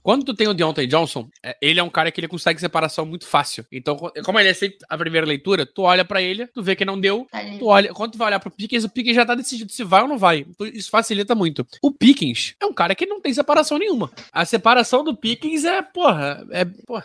Quando 0.02 0.24
tu 0.24 0.34
tem 0.34 0.48
o 0.48 0.54
Deontay 0.54 0.88
Johnson, 0.88 1.30
é, 1.44 1.56
ele 1.62 1.80
é 1.80 1.84
um 1.84 1.90
cara 1.90 2.12
que 2.12 2.20
ele 2.20 2.28
consegue 2.28 2.60
separação 2.60 3.06
muito 3.06 3.28
fácil. 3.28 3.66
Então, 3.72 3.96
co- 3.96 4.12
como 4.24 4.40
ele 4.40 4.50
é 4.50 4.54
sempre 4.54 4.78
a 4.90 4.98
primeira 4.98 5.28
leitura, 5.28 5.66
tu 5.66 5.82
olha 5.84 6.04
pra 6.06 6.22
ele, 6.22 6.48
tu 6.48 6.64
vê 6.64 6.76
que 6.76 6.86
não 6.86 7.00
deu, 7.00 7.28
Tá 7.32 7.40
tu 7.60 7.66
olha, 7.68 7.94
quando 7.94 8.14
tu 8.14 8.18
vai 8.18 8.28
olhar 8.28 8.40
pro 8.40 8.50
Pickens, 8.52 8.84
o 8.84 8.90
Pickens 8.90 9.16
já 9.16 9.26
tá 9.26 9.36
decidido 9.36 9.72
se 9.72 9.84
vai 9.84 10.02
ou 10.02 10.08
não 10.08 10.18
vai. 10.18 10.46
Então, 10.50 10.66
Isso 10.68 10.90
facilita 10.90 11.36
muito. 11.36 11.66
O 11.82 11.92
Pickens 11.92 12.56
é 12.60 12.66
um 12.66 12.74
cara 12.74 12.96
que 12.96 13.06
não 13.06 13.20
tem 13.22 13.34
separação 13.34 13.78
nenhuma. 13.78 14.12
A 14.32 14.46
separação 14.46 15.04
do 15.04 15.16
Pickens 15.16 15.66
é, 15.66 15.82
porra, 15.82 16.46
é, 16.52 16.66
porra, 16.66 17.04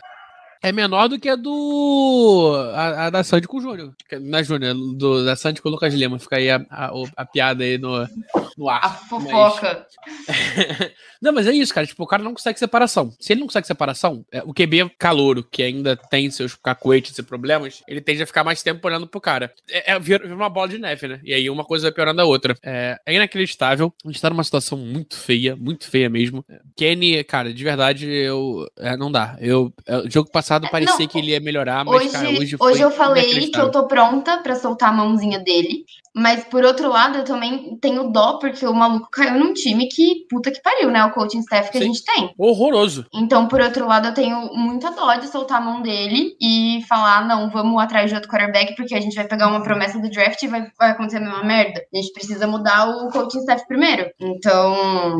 é 0.65 0.73
menor 0.73 1.09
do 1.09 1.21
que 1.21 1.29
a 1.29 1.37
do. 1.37 2.55
A, 2.75 3.07
a 3.07 3.11
da 3.11 3.23
Sandy 3.23 3.47
com 3.47 3.59
o 3.59 3.61
Júnior. 3.61 3.95
Não 4.19 4.39
é 4.39 4.43
Júnior, 4.43 4.71
é 4.71 4.75
do, 4.75 5.23
da 5.23 5.37
Sandy 5.37 5.61
com 5.61 5.69
o 5.69 5.73
Lucas 5.73 5.93
Lima. 5.93 6.19
Fica 6.19 6.37
aí 6.37 6.51
a, 6.51 6.65
a, 6.71 6.91
a 7.17 7.27
piada 7.27 7.63
aí 7.63 7.77
no, 7.77 8.09
no 8.57 8.71
ar. 8.71 8.83
A 8.83 8.89
fofoca. 8.89 9.87
Não, 11.25 11.33
mas 11.33 11.47
é 11.47 11.53
isso, 11.53 11.73
cara. 11.73 11.87
Tipo, 11.87 12.03
o 12.03 12.07
cara 12.07 12.23
não 12.23 12.35
consegue 12.35 12.59
separação. 12.59 13.11
Se 13.19 13.33
ele 13.33 13.41
não 13.41 13.47
consegue 13.47 13.67
separação, 13.67 14.27
é, 14.31 14.43
o 14.43 14.53
QB 14.53 14.91
calouro, 14.99 15.43
que 15.43 15.63
ainda 15.63 15.97
tem 15.97 16.31
seus 16.31 16.55
cacoetes 16.55 17.17
e 17.17 17.23
problemas, 17.23 17.83
ele 17.89 18.03
tende 18.03 18.23
a 18.23 18.27
ficar 18.27 18.45
mais 18.45 18.63
tempo 18.63 18.87
olhando 18.87 19.07
pro 19.07 19.23
cara. 19.23 19.51
É, 19.71 19.93
é 19.93 19.99
vira, 19.99 20.23
vira 20.23 20.35
uma 20.35 20.51
bola 20.51 20.69
de 20.69 20.77
neve, 20.77 21.09
né? 21.09 21.21
E 21.25 21.33
aí 21.33 21.49
uma 21.49 21.65
coisa 21.65 21.85
vai 21.85 21.93
piorando 21.93 22.21
a 22.21 22.27
outra. 22.27 22.55
É, 22.63 22.99
é 23.07 23.15
inacreditável. 23.15 23.91
A 24.05 24.09
gente 24.09 24.21
tá 24.21 24.29
numa 24.29 24.45
situação 24.45 24.77
muito 24.77 25.17
feia, 25.17 25.57
muito 25.57 25.89
feia 25.89 26.11
mesmo. 26.11 26.45
Kenny, 26.77 27.25
cara, 27.25 27.55
de 27.55 27.65
verdade, 27.65 28.07
eu. 28.07 28.69
é, 28.79 28.95
não 28.95 29.11
dá. 29.11 29.39
Eu, 29.41 29.73
é, 29.87 29.97
o 29.97 30.11
jogo 30.11 30.31
passado 30.31 30.54
parecia 30.61 30.99
não, 30.99 31.07
que 31.07 31.19
ele 31.19 31.31
ia 31.33 31.41
melhorar, 31.41 31.85
mas, 31.85 31.95
Hoje, 31.95 32.11
cara, 32.11 32.29
hoje 32.31 32.57
hoje, 32.59 32.81
eu 32.81 32.91
falei 32.91 33.51
que 33.51 33.61
eu 33.61 33.71
tô 33.71 33.87
pronta 33.87 34.39
pra 34.39 34.55
soltar 34.57 34.91
a 34.91 34.93
mãozinha 34.93 35.39
dele. 35.39 35.85
Mas 36.17 36.45
por 36.45 36.63
outro 36.65 36.89
lado, 36.89 37.19
eu 37.19 37.25
também 37.25 37.77
tenho 37.81 38.13
dó, 38.13 38.39
porque 38.39 38.65
o 38.65 38.73
maluco 38.73 39.11
caiu 39.11 39.37
num 39.37 39.53
time 39.53 39.89
que 39.89 40.25
puta 40.31 40.53
que 40.53 40.63
pariu, 40.63 40.89
né? 40.89 41.05
O 41.05 41.11
coaching 41.11 41.41
staff 41.41 41.73
que 41.73 41.79
Sim. 41.79 41.85
a 41.85 41.87
gente 41.89 42.05
tem. 42.05 42.33
Horroroso. 42.39 43.05
Então, 43.13 43.49
por 43.49 43.61
outro 43.61 43.85
lado, 43.89 44.07
eu 44.07 44.15
tenho 44.15 44.55
muita 44.55 44.93
dó 44.93 45.17
de 45.17 45.27
soltar 45.27 45.59
a 45.59 45.65
mão 45.65 45.83
dele 45.83 46.37
e 46.41 46.85
falar, 46.89 47.27
não, 47.27 47.51
vamos 47.51 47.83
atrás 47.83 48.09
de 48.09 48.15
outro 48.15 48.31
quarterback, 48.31 48.77
porque 48.77 48.95
a 48.95 49.01
gente 49.01 49.17
vai 49.17 49.27
pegar 49.27 49.49
uma 49.49 49.65
promessa 49.65 49.99
do 49.99 50.09
draft 50.09 50.41
e 50.41 50.47
vai, 50.47 50.65
vai 50.79 50.91
acontecer 50.93 51.17
a 51.17 51.21
mesma 51.21 51.43
merda. 51.43 51.83
A 51.93 51.97
gente 51.97 52.13
precisa 52.13 52.47
mudar 52.47 52.89
o 52.89 53.09
coaching 53.11 53.41
staff 53.41 53.67
primeiro. 53.67 54.09
Então, 54.21 55.19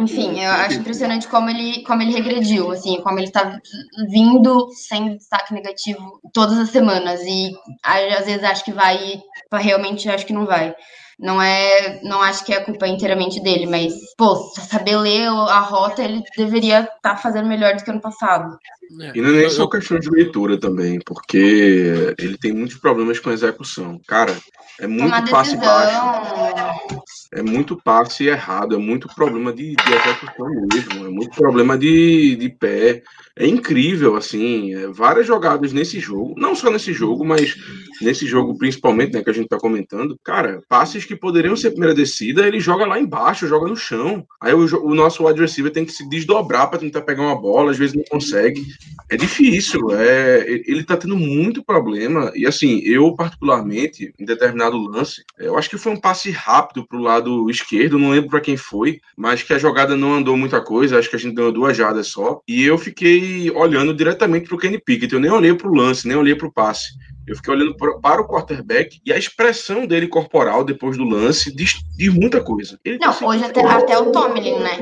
enfim, 0.00 0.40
eu 0.40 0.50
acho 0.52 0.78
impressionante 0.78 1.28
como 1.28 1.50
ele, 1.50 1.82
como 1.82 2.00
ele 2.00 2.12
regrediu, 2.12 2.70
assim, 2.70 2.98
como 3.02 3.18
ele 3.18 3.30
tá 3.30 3.60
vindo 4.08 4.53
sem 4.70 5.16
destaque 5.16 5.54
negativo 5.54 6.20
todas 6.32 6.58
as 6.58 6.70
semanas. 6.70 7.20
E 7.22 7.52
a- 7.82 8.18
às 8.18 8.26
vezes 8.26 8.44
acho 8.44 8.64
que 8.64 8.72
vai 8.72 8.96
e 8.96 9.56
realmente 9.56 10.08
acho 10.08 10.26
que 10.26 10.32
não 10.32 10.46
vai. 10.46 10.74
Não 11.18 11.40
é. 11.40 12.00
Não 12.02 12.20
acho 12.20 12.44
que 12.44 12.52
é 12.52 12.60
culpa 12.60 12.88
inteiramente 12.88 13.40
dele, 13.40 13.66
mas, 13.66 13.94
pô, 14.18 14.34
saber 14.68 14.96
ler 14.96 15.28
a 15.28 15.60
rota, 15.60 16.02
ele 16.02 16.22
deveria 16.36 16.80
estar 16.80 16.98
tá 17.02 17.16
fazendo 17.16 17.48
melhor 17.48 17.76
do 17.76 17.84
que 17.84 17.90
ano 17.90 18.00
passado. 18.00 18.58
É. 19.00 19.12
E 19.14 19.20
não 19.20 19.30
é 19.30 19.32
nem 19.32 19.50
só 19.50 19.66
questão 19.68 19.98
de 19.98 20.10
leitura 20.10 20.58
também, 20.58 20.98
porque 21.04 22.14
ele 22.18 22.36
tem 22.36 22.52
muitos 22.52 22.78
problemas 22.78 23.20
com 23.20 23.30
a 23.30 23.32
execução. 23.32 24.00
Cara, 24.06 24.36
é 24.80 24.86
muito 24.86 25.30
passe 25.30 25.56
baixo. 25.56 27.02
É 27.32 27.42
muito 27.42 27.76
passe 27.82 28.26
errado, 28.26 28.74
é 28.74 28.78
muito 28.78 29.08
problema 29.14 29.52
de, 29.52 29.74
de 29.74 29.92
execução 29.92 30.48
mesmo, 30.72 31.06
é 31.06 31.10
muito 31.10 31.34
problema 31.36 31.78
de, 31.78 32.36
de 32.36 32.48
pé. 32.48 33.02
É 33.36 33.46
incrível, 33.46 34.14
assim, 34.14 34.74
é, 34.74 34.86
várias 34.86 35.26
jogadas 35.26 35.72
nesse 35.72 35.98
jogo, 35.98 36.34
não 36.36 36.54
só 36.54 36.70
nesse 36.70 36.92
jogo, 36.92 37.24
mas 37.24 37.56
nesse 38.00 38.26
jogo 38.26 38.56
principalmente, 38.56 39.12
né, 39.12 39.24
que 39.24 39.30
a 39.30 39.32
gente 39.32 39.48
tá 39.48 39.58
comentando. 39.58 40.16
Cara, 40.22 40.60
passes 40.68 41.04
que 41.04 41.16
poderiam 41.16 41.56
ser 41.56 41.70
primeira 41.70 41.94
descida, 41.94 42.46
ele 42.46 42.60
joga 42.60 42.86
lá 42.86 42.98
embaixo, 42.98 43.48
joga 43.48 43.66
no 43.66 43.76
chão. 43.76 44.24
Aí 44.40 44.54
o, 44.54 44.64
o 44.84 44.94
nosso 44.94 45.26
wide 45.26 45.40
receiver 45.40 45.72
tem 45.72 45.84
que 45.84 45.90
se 45.90 46.08
desdobrar 46.08 46.70
para 46.70 46.78
tentar 46.78 47.02
pegar 47.02 47.22
uma 47.22 47.40
bola, 47.40 47.72
às 47.72 47.76
vezes 47.76 47.96
não 47.96 48.04
consegue. 48.04 48.64
É 49.10 49.16
difícil, 49.16 49.90
é, 49.90 50.44
ele 50.48 50.84
tá 50.84 50.96
tendo 50.96 51.16
muito 51.16 51.64
problema. 51.64 52.30
E 52.36 52.46
assim, 52.46 52.82
eu 52.84 53.16
particularmente, 53.16 54.14
em 54.16 54.24
determinado 54.24 54.76
lance, 54.76 55.24
eu 55.38 55.58
acho 55.58 55.68
que 55.68 55.78
foi 55.78 55.92
um 55.92 56.00
passe 56.00 56.30
rápido 56.30 56.86
pro 56.86 57.00
lado 57.00 57.50
esquerdo, 57.50 57.98
não 57.98 58.10
lembro 58.10 58.30
para 58.30 58.40
quem 58.40 58.56
foi, 58.56 59.00
mas 59.16 59.42
que 59.42 59.52
a 59.52 59.58
jogada 59.58 59.96
não 59.96 60.14
andou 60.14 60.36
muita 60.36 60.60
coisa, 60.60 60.98
acho 60.98 61.10
que 61.10 61.16
a 61.16 61.18
gente 61.18 61.34
deu 61.34 61.50
duas 61.50 61.76
jadas 61.76 62.06
só. 62.06 62.40
E 62.46 62.62
eu 62.62 62.78
fiquei 62.78 63.23
olhando 63.54 63.94
diretamente 63.94 64.46
para 64.46 64.56
o 64.56 64.58
Kenny 64.58 64.78
Pickett. 64.78 65.12
Eu 65.12 65.20
nem 65.20 65.30
olhei 65.30 65.54
para 65.54 65.68
o 65.68 65.74
lance, 65.74 66.06
nem 66.06 66.16
olhei 66.16 66.34
para 66.34 66.46
o 66.46 66.52
passe. 66.52 66.92
Eu 67.26 67.36
fiquei 67.36 67.54
olhando 67.54 67.74
para 67.76 68.20
o 68.20 68.28
quarterback 68.28 69.00
e 69.04 69.12
a 69.12 69.16
expressão 69.16 69.86
dele 69.86 70.06
corporal 70.06 70.62
depois 70.62 70.96
do 70.96 71.04
lance 71.04 71.54
diz, 71.54 71.72
diz 71.96 72.12
muita 72.12 72.42
coisa. 72.42 72.78
Ele 72.84 72.98
não, 72.98 73.12
tá 73.12 73.26
hoje 73.26 73.44
até, 73.44 73.60
até 73.66 73.98
o 73.98 74.12
Tomlin, 74.12 74.58
né? 74.58 74.78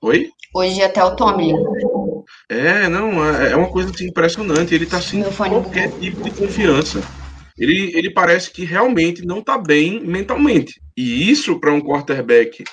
Oi? 0.00 0.30
Hoje 0.54 0.82
até 0.82 1.02
o 1.02 1.16
Tomlin. 1.16 1.54
É, 2.48 2.88
não, 2.88 3.24
é, 3.24 3.52
é 3.52 3.56
uma 3.56 3.68
coisa 3.68 3.90
assim, 3.90 4.06
impressionante. 4.06 4.74
Ele 4.74 4.86
tá 4.86 5.00
sem 5.00 5.22
qualquer 5.22 5.90
tipo 5.98 6.22
de 6.22 6.30
confiança. 6.30 7.02
Ele, 7.58 7.92
ele 7.94 8.10
parece 8.10 8.50
que 8.50 8.64
realmente 8.64 9.26
não 9.26 9.42
tá 9.42 9.58
bem 9.58 10.00
mentalmente. 10.00 10.80
E 10.96 11.30
isso 11.30 11.58
para 11.58 11.72
um 11.72 11.80
quarterback 11.80 12.64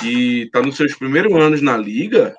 que 0.00 0.48
tá 0.52 0.60
nos 0.60 0.76
seus 0.76 0.94
primeiros 0.94 1.32
anos 1.32 1.62
na 1.62 1.76
liga, 1.76 2.34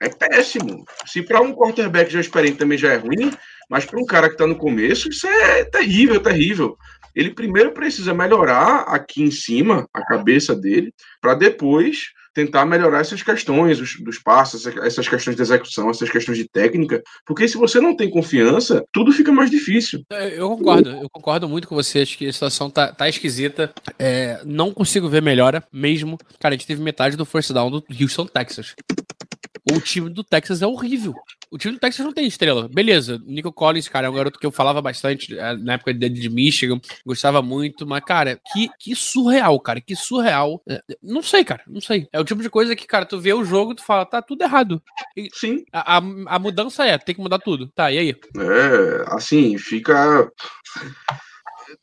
é 0.00 0.08
péssimo. 0.08 0.84
Se 1.06 1.22
para 1.22 1.40
um 1.40 1.52
quarterback 1.52 2.12
já 2.12 2.20
experiente 2.20 2.58
também 2.58 2.78
já 2.78 2.92
é 2.92 2.96
ruim, 2.96 3.30
mas 3.68 3.84
para 3.84 4.00
um 4.00 4.06
cara 4.06 4.28
que 4.28 4.34
está 4.34 4.46
no 4.46 4.56
começo, 4.56 5.08
isso 5.08 5.26
é 5.26 5.64
terrível, 5.64 6.20
terrível. 6.20 6.76
Ele 7.14 7.30
primeiro 7.30 7.72
precisa 7.72 8.12
melhorar 8.12 8.80
aqui 8.88 9.22
em 9.22 9.30
cima 9.30 9.88
a 9.92 10.04
cabeça 10.04 10.54
dele, 10.54 10.92
para 11.20 11.34
depois 11.34 12.10
tentar 12.36 12.66
melhorar 12.66 13.00
essas 13.00 13.22
questões 13.22 13.78
dos, 13.78 13.98
dos 13.98 14.18
passos, 14.18 14.66
essas 14.66 15.08
questões 15.08 15.34
de 15.34 15.40
execução, 15.40 15.88
essas 15.88 16.10
questões 16.10 16.36
de 16.36 16.46
técnica, 16.46 17.02
porque 17.24 17.48
se 17.48 17.56
você 17.56 17.80
não 17.80 17.96
tem 17.96 18.10
confiança, 18.10 18.84
tudo 18.92 19.10
fica 19.10 19.32
mais 19.32 19.50
difícil. 19.50 20.04
É, 20.12 20.38
eu 20.38 20.50
concordo, 20.50 20.90
eu 20.90 21.08
concordo 21.08 21.48
muito 21.48 21.66
com 21.66 21.74
você, 21.74 22.00
acho 22.00 22.18
que 22.18 22.28
a 22.28 22.32
situação 22.32 22.68
tá, 22.68 22.92
tá 22.92 23.08
esquisita, 23.08 23.72
é, 23.98 24.38
não 24.44 24.70
consigo 24.70 25.08
ver 25.08 25.22
melhora 25.22 25.64
mesmo. 25.72 26.18
Cara, 26.38 26.54
a 26.54 26.58
gente 26.58 26.66
teve 26.66 26.82
metade 26.82 27.16
do 27.16 27.24
first 27.24 27.50
down 27.54 27.70
do 27.70 27.82
Houston, 27.98 28.26
Texas. 28.26 28.74
O 29.68 29.80
time 29.80 30.08
do 30.08 30.22
Texas 30.22 30.62
é 30.62 30.66
horrível. 30.66 31.14
O 31.50 31.58
time 31.58 31.74
do 31.74 31.80
Texas 31.80 32.04
não 32.04 32.12
tem 32.12 32.26
estrela. 32.26 32.68
Beleza, 32.68 33.20
Nico 33.24 33.52
Collins, 33.52 33.88
cara, 33.88 34.06
é 34.06 34.10
um 34.10 34.14
garoto 34.14 34.38
que 34.38 34.46
eu 34.46 34.52
falava 34.52 34.80
bastante 34.80 35.36
é, 35.38 35.56
na 35.56 35.74
época 35.74 35.92
dele 35.92 36.14
de 36.14 36.28
Michigan, 36.28 36.80
gostava 37.04 37.42
muito, 37.42 37.86
mas, 37.86 38.04
cara, 38.04 38.40
que, 38.52 38.68
que 38.78 38.94
surreal, 38.94 39.58
cara, 39.60 39.80
que 39.80 39.96
surreal. 39.96 40.62
É, 40.68 40.82
não 41.02 41.22
sei, 41.22 41.44
cara, 41.44 41.62
não 41.66 41.80
sei. 41.80 42.08
É 42.12 42.20
o 42.20 42.24
tipo 42.24 42.42
de 42.42 42.50
coisa 42.50 42.76
que, 42.76 42.86
cara, 42.86 43.04
tu 43.04 43.20
vê 43.20 43.32
o 43.32 43.44
jogo 43.44 43.72
e 43.72 43.76
tu 43.76 43.84
fala, 43.84 44.06
tá 44.06 44.22
tudo 44.22 44.42
errado. 44.42 44.82
E, 45.16 45.28
Sim. 45.32 45.64
A, 45.72 45.98
a, 45.98 46.02
a 46.26 46.38
mudança 46.38 46.84
é, 46.84 46.96
tem 46.98 47.14
que 47.14 47.20
mudar 47.20 47.38
tudo. 47.38 47.68
Tá, 47.68 47.90
e 47.90 47.98
aí? 47.98 48.10
É, 48.10 49.04
assim, 49.08 49.58
fica. 49.58 50.30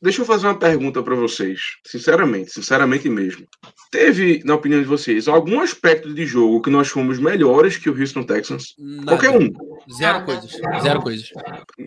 Deixa 0.00 0.22
eu 0.22 0.26
fazer 0.26 0.46
uma 0.46 0.58
pergunta 0.58 1.02
para 1.02 1.14
vocês, 1.14 1.76
sinceramente, 1.84 2.52
sinceramente 2.52 3.08
mesmo. 3.08 3.46
Teve, 3.90 4.42
na 4.44 4.54
opinião 4.54 4.80
de 4.80 4.86
vocês, 4.86 5.28
algum 5.28 5.60
aspecto 5.60 6.12
de 6.12 6.26
jogo 6.26 6.62
que 6.62 6.70
nós 6.70 6.88
fomos 6.88 7.18
melhores 7.18 7.76
que 7.76 7.88
o 7.88 7.98
Houston 7.98 8.22
Texans? 8.22 8.74
Nada. 8.78 9.06
Qualquer 9.06 9.30
um. 9.30 9.50
Zero 9.96 10.24
coisas. 10.24 10.50
Zero 10.82 11.00
coisas. 11.00 11.30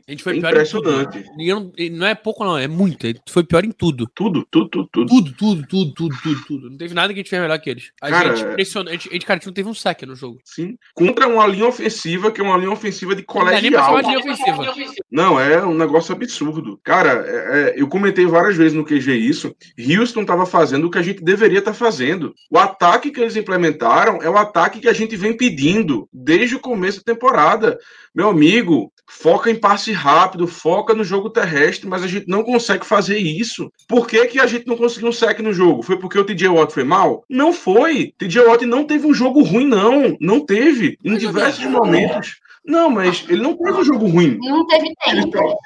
A 0.08 0.12
gente 0.12 0.24
foi 0.24 0.40
pior 0.40 0.52
Impressionante. 0.52 1.26
Não, 1.38 1.72
não, 1.92 2.08
é 2.08 2.16
pouco, 2.16 2.44
não, 2.44 2.58
é 2.58 2.68
muito. 2.68 3.06
A 3.06 3.10
gente 3.10 3.22
foi 3.30 3.44
pior 3.44 3.66
em 3.66 3.72
tudo. 3.72 4.10
Tudo, 4.14 4.46
tudo, 4.50 4.70
tudo, 4.70 4.90
tudo. 4.92 5.08
Tudo, 5.08 5.34
tudo, 5.34 5.68
tudo, 5.68 5.94
tudo, 5.94 6.18
tudo, 6.22 6.46
tudo. 6.48 6.70
Não 6.70 6.78
teve 6.78 6.94
nada 6.94 7.14
que 7.14 7.20
a 7.20 7.24
gente 7.24 7.30
fez 7.30 7.42
melhor 7.42 7.60
que 7.60 7.70
eles. 7.70 7.92
A 8.02 8.10
cara, 8.10 8.36
gente 8.36 8.54
pressionou. 8.54 8.90
A 8.90 8.94
gente, 8.94 9.10
a 9.10 9.14
gente, 9.14 9.26
cara, 9.26 9.38
a 9.38 9.40
gente 9.40 9.48
não 9.48 9.54
teve 9.54 9.70
um 9.70 9.74
saque 9.74 10.06
no 10.06 10.16
jogo. 10.16 10.40
Sim. 10.46 10.78
Contra 10.94 11.28
uma 11.28 11.46
linha 11.48 11.68
ofensiva, 11.68 12.32
que 12.32 12.42
é 12.42 12.44
uma 12.44 12.58
linha 12.58 12.72
ofensiva 12.72 13.16
de 13.16 13.24
colegial. 13.24 13.92
Não, 13.92 14.00
é 14.00 14.02
linha 14.02 14.20
ofensiva. 14.20 14.74
Não, 15.10 15.40
é 15.40 15.66
um 15.66 15.74
negócio 15.74 16.14
absurdo. 16.14 16.80
Cara, 16.84 17.24
é, 17.26 17.36
é, 17.36 17.82
eu 17.82 17.88
comentei 17.88 18.26
várias 18.26 18.58
vezes 18.58 18.74
no 18.74 18.84
QG 18.84 19.14
isso. 19.14 19.56
Houston 19.80 20.22
estava 20.22 20.46
fazendo 20.46 20.88
o 20.88 20.92
que 20.92 20.98
a 20.98 21.02
gente 21.02 21.24
deveria 21.24 21.60
estar 21.60 21.72
tá 21.72 21.78
fazendo. 21.78 22.34
O 22.52 22.58
ataque 22.58 23.10
que 23.10 23.22
eles 23.22 23.38
implementaram 23.38 24.22
é 24.22 24.30
o 24.30 24.38
ataque 24.38 24.82
que 24.82 24.90
a 24.90 24.94
gente 24.94 25.16
vem 25.16 25.36
pedindo 25.36 26.10
desde 26.12 26.56
o 26.56 26.60
começo 26.60 26.98
da 26.98 27.14
temporada. 27.14 27.80
Meu 28.14 28.28
amigo, 28.28 28.92
foca 29.08 29.50
em 29.50 29.56
passe 29.56 29.94
rápido, 29.94 30.46
foca 30.46 30.94
no 30.94 31.06
jogo 31.06 31.30
terrestre, 31.30 31.88
mas 31.88 32.04
a 32.04 32.08
gente 32.08 32.28
não 32.28 32.44
consegue 32.44 32.86
fazer 32.86 33.18
isso. 33.18 33.72
Por 33.88 34.08
que, 34.08 34.26
que 34.26 34.40
a 34.40 34.46
gente 34.46 34.68
não 34.68 34.76
conseguiu 34.76 35.08
um 35.08 35.14
sec 35.14 35.40
no 35.40 35.54
jogo? 35.54 35.84
Foi 35.84 35.98
porque 35.98 36.20
o 36.20 36.26
TJ 36.26 36.50
Watt 36.50 36.74
foi 36.74 36.84
mal? 36.84 37.24
Não 37.30 37.54
foi. 37.54 38.14
TJ 38.18 38.42
Watt 38.42 38.66
não 38.66 38.84
teve 38.84 39.08
um 39.08 39.14
jogo 39.14 39.42
ruim, 39.42 39.66
não. 39.66 40.18
Não 40.20 40.46
teve. 40.46 40.98
Em 41.04 41.16
diversos 41.16 41.66
momentos. 41.66 42.40
Não, 42.68 42.90
mas 42.90 43.26
ele 43.30 43.42
não 43.42 43.56
teve 43.58 43.78
um 43.78 43.84
jogo 43.84 44.08
ruim. 44.08 44.38
Não 44.42 44.68
teve 44.68 44.94
tempo. 45.04 45.58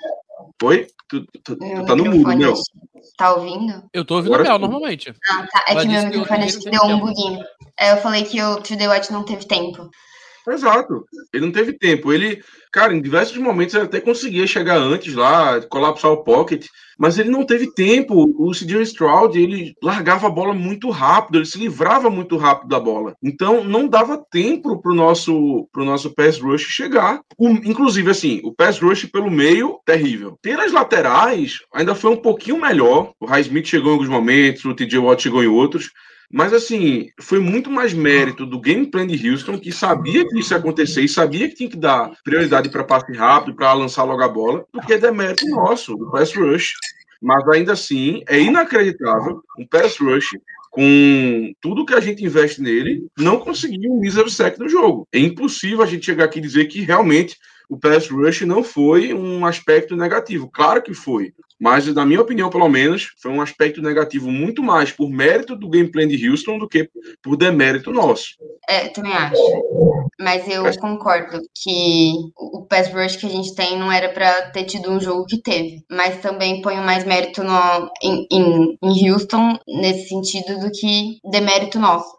Oi? 0.64 0.88
Tu, 1.10 1.26
tu, 1.44 1.56
tu 1.56 1.86
tá 1.86 1.96
no 1.96 2.06
mudo, 2.06 2.38
meu. 2.38 2.54
Tá 3.18 3.34
ouvindo? 3.34 3.84
Eu 3.92 4.06
tô 4.06 4.16
ouvindo 4.16 4.36
Agora, 4.36 4.60
normalmente. 4.60 5.14
Ah, 5.28 5.48
tá. 5.52 5.66
É 5.68 5.72
Ela 5.72 5.82
que 5.82 5.88
meu 5.88 6.04
microfone 6.06 6.44
acho 6.44 6.60
que 6.60 6.70
deu 6.70 6.84
um 6.84 7.00
buguinho. 7.00 7.44
É, 7.80 7.92
eu 7.92 7.98
falei 7.98 8.24
que 8.24 8.42
o 8.42 8.62
TJ 8.62 8.88
Watt 8.88 9.12
não 9.12 9.24
teve 9.24 9.46
tempo. 9.46 9.90
Exato. 10.48 11.06
Ele 11.34 11.46
não 11.46 11.52
teve 11.52 11.74
tempo. 11.74 12.12
Ele, 12.12 12.44
cara, 12.72 12.94
em 12.94 13.02
diversos 13.02 13.38
momentos 13.38 13.76
ele 13.76 13.86
até 13.86 14.00
conseguia 14.00 14.48
chegar 14.48 14.78
antes 14.78 15.14
lá, 15.14 15.62
colapsar 15.62 16.12
o 16.12 16.24
pocket, 16.24 16.68
mas 16.98 17.18
ele 17.18 17.30
não 17.30 17.46
teve 17.46 17.72
tempo. 17.72 18.34
O 18.38 18.52
CJ 18.52 18.82
Stroud, 18.84 19.40
ele 19.40 19.74
largava 19.82 20.28
a 20.28 20.30
bola 20.30 20.54
muito 20.54 20.90
rápido, 20.90 21.38
ele 21.38 21.46
se 21.46 21.58
livrava 21.58 22.10
muito 22.10 22.38
rápido 22.38 22.70
da 22.70 22.80
bola. 22.80 23.16
Então 23.24 23.64
não 23.64 23.88
dava 23.88 24.24
tempo 24.32 24.82
pro 24.82 24.94
nosso 24.94 25.68
pro 25.72 25.86
nosso 25.86 26.14
pass 26.14 26.40
rush 26.40 26.64
chegar. 26.64 27.22
O, 27.38 27.50
inclusive 27.50 28.10
assim, 28.10 28.42
o 28.44 28.54
pass 28.54 28.80
rush 28.80 29.06
pelo 29.06 29.32
meio 29.32 29.80
terrível. 29.86 30.38
Pelas 30.42 30.72
laterais 30.72 31.60
ainda 31.74 31.96
foi 31.96 32.12
um 32.12 32.18
pouquinho 32.18 32.60
melhor. 32.60 33.14
O 33.20 33.26
Highsmith 33.26 33.66
chegou 33.66 33.90
em 33.90 33.94
alguns 33.94 34.10
momentos, 34.10 34.66
o 34.66 34.74
TJ 34.74 35.00
Watt 35.00 35.24
chegou 35.24 35.44
em 35.44 35.48
outros, 35.48 35.92
mas, 36.32 36.54
assim, 36.54 37.10
foi 37.20 37.40
muito 37.40 37.70
mais 37.70 37.94
mérito 37.94 38.46
do 38.46 38.60
gameplay 38.60 39.06
de 39.06 39.30
Houston, 39.30 39.60
que 39.60 39.72
sabia 39.72 40.28
que 40.28 40.40
isso 40.40 40.54
ia 40.54 40.58
acontecer 40.58 41.02
e 41.02 41.10
sabia 41.10 41.50
que 41.50 41.56
tinha 41.56 41.70
que 41.70 41.78
dar 41.78 42.12
prioridade 42.24 42.70
para 42.70 42.84
passe 42.84 43.12
rápido, 43.14 43.56
para 43.56 43.74
lançar 43.74 44.04
logo 44.04 44.22
a 44.22 44.28
bola, 44.28 44.66
do 44.74 44.82
que 44.82 44.98
demérito 44.98 45.48
nosso, 45.48 45.96
do 45.96 46.10
pass 46.10 46.34
rush. 46.34 46.74
Mas, 47.22 47.48
ainda 47.50 47.74
assim, 47.74 48.24
é 48.28 48.40
inacreditável 48.40 49.42
um 49.60 49.68
pass 49.68 49.98
rush 49.98 50.30
com 50.72 51.54
tudo 51.60 51.86
que 51.86 51.94
a 51.94 52.00
gente 52.00 52.24
investe 52.24 52.62
nele, 52.62 53.06
não 53.18 53.38
conseguir 53.40 53.90
um 53.90 54.00
mísero 54.00 54.30
sec 54.30 54.58
no 54.58 54.70
jogo. 54.70 55.06
É 55.12 55.20
impossível 55.20 55.84
a 55.84 55.86
gente 55.86 56.06
chegar 56.06 56.24
aqui 56.24 56.40
e 56.40 56.42
dizer 56.42 56.66
que 56.66 56.82
realmente 56.82 57.38
o 57.70 57.78
pass 57.78 58.08
rush 58.10 58.42
não 58.42 58.64
foi 58.64 59.14
um 59.14 59.46
aspecto 59.46 59.96
negativo. 59.96 60.50
Claro 60.50 60.82
que 60.82 60.94
foi. 60.94 61.34
Mas, 61.62 61.86
na 61.94 62.04
minha 62.04 62.20
opinião, 62.20 62.50
pelo 62.50 62.68
menos, 62.68 63.14
foi 63.22 63.30
um 63.32 63.40
aspecto 63.40 63.84
negativo 63.84 64.32
muito 64.32 64.64
mais 64.64 64.92
por 64.92 65.08
mérito 65.12 65.56
do 65.56 65.70
gameplay 65.70 66.08
de 66.08 66.28
Houston 66.28 66.58
do 66.58 66.68
que 66.68 66.90
por 67.22 67.38
demérito 67.38 67.92
nosso. 67.92 68.30
É, 68.68 68.90
também 68.90 69.14
acho. 69.14 69.40
Mas 70.20 70.48
eu 70.48 70.66
é. 70.66 70.76
concordo 70.76 71.40
que 71.56 72.14
o 72.36 72.66
pass 72.66 72.92
rush 72.92 73.16
que 73.16 73.28
a 73.28 73.30
gente 73.30 73.54
tem 73.54 73.78
não 73.78 73.92
era 73.92 74.10
para 74.10 74.50
ter 74.50 74.64
tido 74.64 74.90
um 74.90 75.00
jogo 75.00 75.28
que 75.28 75.40
teve. 75.40 75.86
Mas 75.88 76.20
também 76.20 76.64
ponho 76.64 76.82
mais 76.82 77.04
mérito 77.04 77.44
no, 77.44 77.92
em, 78.02 78.28
em, 78.32 78.78
em 78.82 79.12
Houston 79.12 79.60
nesse 79.68 80.10
sentido 80.10 80.60
do 80.62 80.72
que 80.72 81.20
demérito 81.30 81.78
nosso 81.78 82.12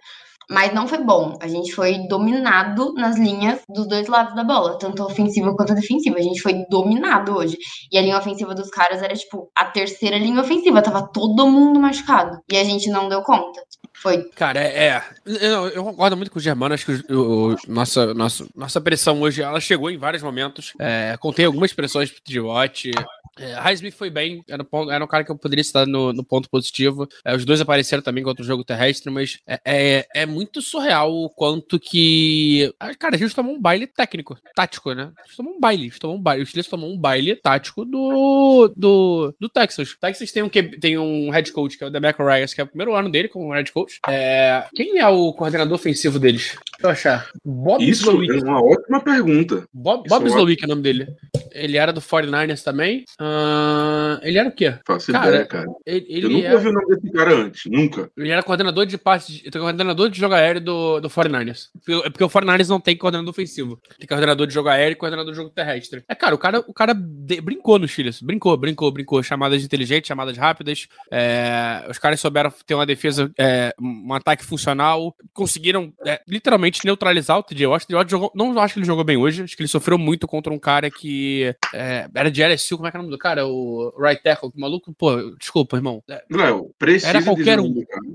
mas 0.53 0.75
não 0.75 0.87
foi 0.87 0.99
bom. 0.99 1.39
A 1.41 1.49
gente 1.49 1.75
foi 1.75 2.07
dominado 2.09 2.93
nas 2.93 3.17
linhas 3.17 3.61
dos 3.69 3.89
dois 3.89 4.07
lados 4.07 4.35
da 4.35 4.45
bola, 4.45 4.79
tanto 4.79 5.03
ofensiva 5.03 5.55
quanto 5.57 5.75
defensiva. 5.75 6.19
A 6.19 6.23
gente 6.23 6.43
foi 6.43 6.67
dominado 6.69 7.35
hoje. 7.35 7.57
E 7.91 7.97
a 7.97 8.03
linha 8.03 8.19
ofensiva 8.19 8.55
dos 8.55 8.69
caras 8.69 9.03
era 9.03 9.15
tipo 9.15 9.51
a 9.57 9.65
terceira 9.65 10.19
linha 10.19 10.41
ofensiva, 10.41 10.83
tava 10.83 11.09
todo 11.11 11.49
mundo 11.49 11.81
machucado. 11.81 12.39
E 12.51 12.59
a 12.59 12.65
gente 12.65 12.91
não 12.91 13.09
deu 13.09 13.23
conta. 13.23 13.63
Foi. 13.95 14.25
Cara, 14.35 14.61
é. 14.61 14.89
é. 14.89 15.03
Eu, 15.27 15.69
eu, 15.69 15.85
concordo 15.85 16.17
muito 16.17 16.31
com 16.31 16.39
o 16.39 16.43
Germano. 16.43 16.75
Acho 16.75 16.87
que 16.87 17.13
o, 17.13 17.53
o, 17.53 17.57
nossa, 17.69 18.13
nossa, 18.15 18.47
nossa 18.55 18.81
pressão 18.81 19.21
hoje 19.21 19.43
ela 19.43 19.61
chegou 19.61 19.91
em 19.91 19.99
vários 19.99 20.23
momentos. 20.23 20.73
É, 20.79 21.17
contei 21.21 21.45
algumas 21.45 21.73
pressões 21.73 22.13
de 22.27 22.41
Watch. 22.41 22.91
É, 23.39 23.55
Highsmith 23.55 23.95
foi 23.95 24.11
bem, 24.11 24.45
era, 24.47 24.67
era 24.91 25.05
um 25.05 25.09
cara 25.09 25.25
que 25.25 25.31
eu 25.31 25.39
poderia 25.39 25.65
citar 25.65 25.87
no, 25.87 26.13
no 26.13 26.25
ponto 26.25 26.51
positivo. 26.51 27.09
É, 27.25 27.35
os 27.35 27.45
dois 27.45 27.61
apareceram 27.61 28.03
também 28.03 28.23
contra 28.23 28.43
o 28.43 28.47
jogo 28.47 28.65
terrestre, 28.65 29.11
mas 29.11 29.39
é, 29.47 29.61
é, 29.65 30.07
é, 30.15 30.27
muito 30.27 30.61
surreal 30.61 31.11
o 31.13 31.31
quanto 31.31 31.81
que. 31.81 32.73
Ah, 32.79 32.95
cara, 32.95 33.17
a 33.17 33.19
gente 33.19 33.35
tomou 33.35 33.55
um 33.55 33.61
baile 33.61 33.87
técnico, 33.87 34.37
tático, 34.55 34.93
né? 34.93 35.11
A 35.19 35.27
gente 35.27 35.37
tomou 35.37 35.55
um 35.55 35.61
baile, 35.61 35.85
a 35.85 35.89
gente 35.89 35.99
tomou 35.99 36.17
um 36.17 36.23
baile. 36.23 36.43
O 36.43 36.47
Steelers 36.47 36.69
tomou 36.69 36.93
um 36.93 36.99
baile 36.99 37.35
tático 37.37 37.85
do, 37.85 38.73
do, 38.77 39.35
do 39.41 39.49
Texas. 39.49 39.93
O 39.93 39.99
Texas 39.99 40.31
tem 40.31 40.43
um, 40.43 40.49
tem 40.49 40.99
um 40.99 41.31
head 41.31 41.51
coach, 41.53 41.79
que 41.79 41.85
é 41.85 41.87
o 41.87 41.91
Demeco 41.91 42.25
Reyes, 42.25 42.53
que 42.53 42.61
é 42.61 42.65
o 42.65 42.69
primeiro 42.69 42.95
ano 42.95 43.11
dele 43.11 43.29
como 43.29 43.53
head 43.53 43.73
coach. 43.73 43.82
É, 44.09 44.65
quem 44.75 44.99
é 44.99 45.09
o 45.09 45.33
coordenador 45.33 45.75
ofensivo 45.75 46.19
deles? 46.19 46.57
Deixa 46.83 46.83
eu 46.83 46.91
achar. 46.91 47.31
Bob 47.45 47.83
Isso 47.83 48.03
Slowick. 48.03 48.39
é 48.39 48.45
uma 48.45 48.63
ótima 48.63 49.01
pergunta. 49.01 49.65
Bob, 49.73 50.09
Bob 50.09 50.25
é 50.25 50.29
Slowick 50.29 50.63
é 50.63 50.67
o 50.67 50.69
nome 50.69 50.83
dele. 50.83 51.07
Ele 51.53 51.77
era 51.77 51.93
do 51.93 52.01
49ers 52.01 52.63
também. 52.63 53.05
Uh, 53.21 54.19
ele 54.23 54.39
era 54.39 54.49
o 54.49 54.53
quê? 54.53 54.75
Faço 54.87 55.13
cara, 55.13 55.29
ideia, 55.29 55.47
cara. 55.47 55.67
Ele, 55.87 56.07
ele 56.09 56.27
eu 56.27 56.31
nunca 56.31 56.47
era... 56.47 56.55
ouvi 56.57 56.69
o 56.69 56.73
nome 56.73 56.87
desse 56.87 57.13
cara 57.13 57.35
antes, 57.35 57.71
nunca. 57.71 58.11
Ele 58.17 58.31
era 58.31 58.43
coordenador 58.43 58.87
de 58.87 58.99
passe, 58.99 59.43
coordenador 59.51 60.09
de 60.09 60.19
jogo 60.19 60.35
aéreo 60.35 60.61
do, 60.61 61.01
do 61.01 61.09
49ers. 61.09 61.69
É 62.05 62.11
porque 62.11 62.25
o 62.25 62.29
49ers 62.29 62.69
não 62.69 62.81
tem 62.81 62.97
coordenador 62.97 63.31
ofensivo. 63.31 63.81
Tem 63.99 64.09
coordenador 64.09 64.47
de 64.47 64.55
jogo 64.55 64.69
aéreo 64.69 64.93
e 64.93 64.97
coordenador 64.97 65.33
de 65.33 65.37
jogo 65.37 65.51
terrestre. 65.51 66.03
É, 66.09 66.15
cara, 66.15 66.35
o 66.35 66.39
cara, 66.39 66.61
o 66.67 66.73
cara 66.73 66.95
de, 66.95 67.41
brincou 67.41 67.79
no 67.79 67.87
Chile. 67.87 68.11
Brincou, 68.23 68.57
brincou, 68.57 68.91
brincou. 68.91 69.23
Chamadas 69.23 69.63
inteligentes, 69.63 70.09
chamadas 70.09 70.37
rápidas. 70.37 70.89
É, 71.11 71.87
os 71.89 71.99
caras 71.99 72.21
souberam 72.21 72.53
ter 72.67 72.75
uma 72.75 72.87
defesa, 72.87 73.31
é, 73.39 73.72
um 73.81 74.13
ataque 74.13 74.45
funcional. 74.45 75.15
Conseguiram 75.33 75.93
é, 76.05 76.21
literalmente 76.27 76.81
neutralizar 76.85 77.39
o 77.39 77.43
TJ 77.43 77.67
Watt. 77.67 77.85
O 77.85 77.87
TJ 77.87 77.97
Watt 77.97 78.11
jogou, 78.11 78.33
não 78.35 78.59
acho 78.59 78.75
que 78.75 78.81
ele 78.81 78.87
jogou 78.87 79.05
bem 79.05 79.17
hoje. 79.17 79.43
Acho 79.43 79.57
que 79.57 79.63
ele 79.63 79.69
sofreu 79.69 79.99
muito 79.99 80.27
contra 80.27 80.53
um 80.53 80.59
cara 80.59 80.91
que 80.91 81.55
é, 81.75 82.09
era 82.15 82.31
de 82.31 82.43
LSU. 82.43 82.77
Como 82.77 82.89
é 82.89 82.91
que 82.91 82.97
é 82.97 83.01
o 83.01 83.03
nome 83.03 83.15
do 83.15 83.19
cara? 83.19 83.47
O 83.47 83.93
right 83.99 84.23
tackle. 84.23 84.51
O 84.55 84.61
maluco, 84.61 84.95
pô, 84.95 85.17
desculpa, 85.39 85.77
irmão. 85.77 86.03
É, 86.09 86.23
não, 86.29 86.71
precisa 86.79 87.11
era 87.11 87.23
qualquer 87.23 87.61
um. 87.61 87.75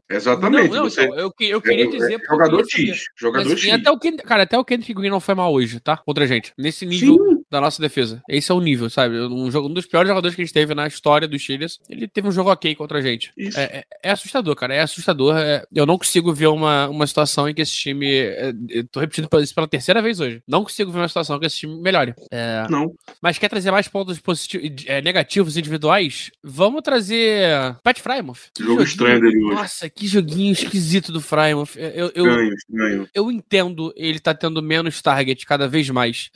Exatamente. 0.09 0.69
Não, 0.69 0.75
não, 0.75 0.89
você, 0.89 1.03
então, 1.03 1.17
eu, 1.17 1.33
eu 1.39 1.61
queria 1.61 1.85
é, 1.85 1.87
dizer. 1.87 2.21
jogador 2.27 2.65
X. 2.69 3.05
Jogador 3.15 3.57
X. 3.57 3.73
Até 3.73 3.91
o, 3.91 3.99
cara, 3.99 4.43
até 4.43 4.57
o 4.57 4.65
Kendrick 4.65 4.93
Green 4.93 5.09
não 5.09 5.19
foi 5.19 5.35
mal 5.35 5.53
hoje, 5.53 5.79
tá? 5.79 5.97
Contra 5.97 6.23
a 6.23 6.27
gente. 6.27 6.53
Nesse 6.57 6.85
nível. 6.85 7.15
Sim 7.15 7.36
da 7.49 7.61
nossa 7.61 7.81
defesa. 7.81 8.21
Esse 8.27 8.51
é 8.51 8.55
o 8.55 8.59
nível, 8.59 8.89
sabe? 8.89 9.19
Um, 9.19 9.49
jogo, 9.49 9.69
um 9.69 9.73
dos 9.73 9.85
piores 9.85 10.07
jogadores 10.07 10.35
que 10.35 10.41
a 10.41 10.45
gente 10.45 10.53
teve 10.53 10.75
na 10.75 10.87
história 10.87 11.27
dos 11.27 11.41
Chiles, 11.41 11.79
ele 11.89 12.07
teve 12.07 12.27
um 12.27 12.31
jogo 12.31 12.51
ok 12.51 12.75
contra 12.75 12.99
a 12.99 13.01
gente. 13.01 13.31
É, 13.55 13.61
é, 13.61 13.83
é, 14.03 14.11
assustador, 14.11 14.55
cara. 14.55 14.73
É 14.73 14.81
assustador. 14.81 15.37
É, 15.37 15.63
eu 15.73 15.85
não 15.85 15.97
consigo 15.97 16.33
ver 16.33 16.47
uma, 16.47 16.87
uma 16.89 17.07
situação 17.07 17.47
em 17.47 17.53
que 17.53 17.61
esse 17.61 17.73
time. 17.73 18.07
É, 18.07 18.53
tô 18.91 18.99
repetindo 18.99 19.29
isso 19.41 19.55
pela 19.55 19.67
terceira 19.67 20.01
vez 20.01 20.19
hoje. 20.19 20.41
Não 20.47 20.63
consigo 20.63 20.91
ver 20.91 20.99
uma 20.99 21.07
situação 21.07 21.39
que 21.39 21.45
esse 21.45 21.57
time 21.57 21.81
melhore. 21.81 22.13
É, 22.31 22.67
não. 22.69 22.93
Mas 23.21 23.37
quer 23.37 23.49
trazer 23.49 23.71
mais 23.71 23.87
pontos 23.87 24.19
positivos, 24.19 24.83
é, 24.85 25.01
negativos 25.01 25.55
individuais? 25.57 26.31
Vamos 26.43 26.81
trazer 26.81 27.77
Pat 27.83 27.99
Frymouth. 27.99 28.51
Que 28.53 28.63
jogo 28.63 28.83
estranho 28.83 29.21
dele 29.21 29.37
hoje. 29.43 29.55
Nossa, 29.55 29.89
que 29.89 30.07
joguinho 30.07 30.51
esquisito 30.51 31.11
do 31.11 31.21
Frymouth. 31.21 31.75
Eu, 31.75 32.11
eu, 32.13 32.27
estranho, 32.27 32.53
estranho. 32.53 33.09
eu 33.13 33.31
entendo 33.31 33.93
ele 33.95 34.19
tá 34.19 34.33
tendo 34.33 34.61
menos 34.61 35.01
target 35.01 35.45
cada 35.45 35.67
vez 35.67 35.89
mais. 35.89 36.29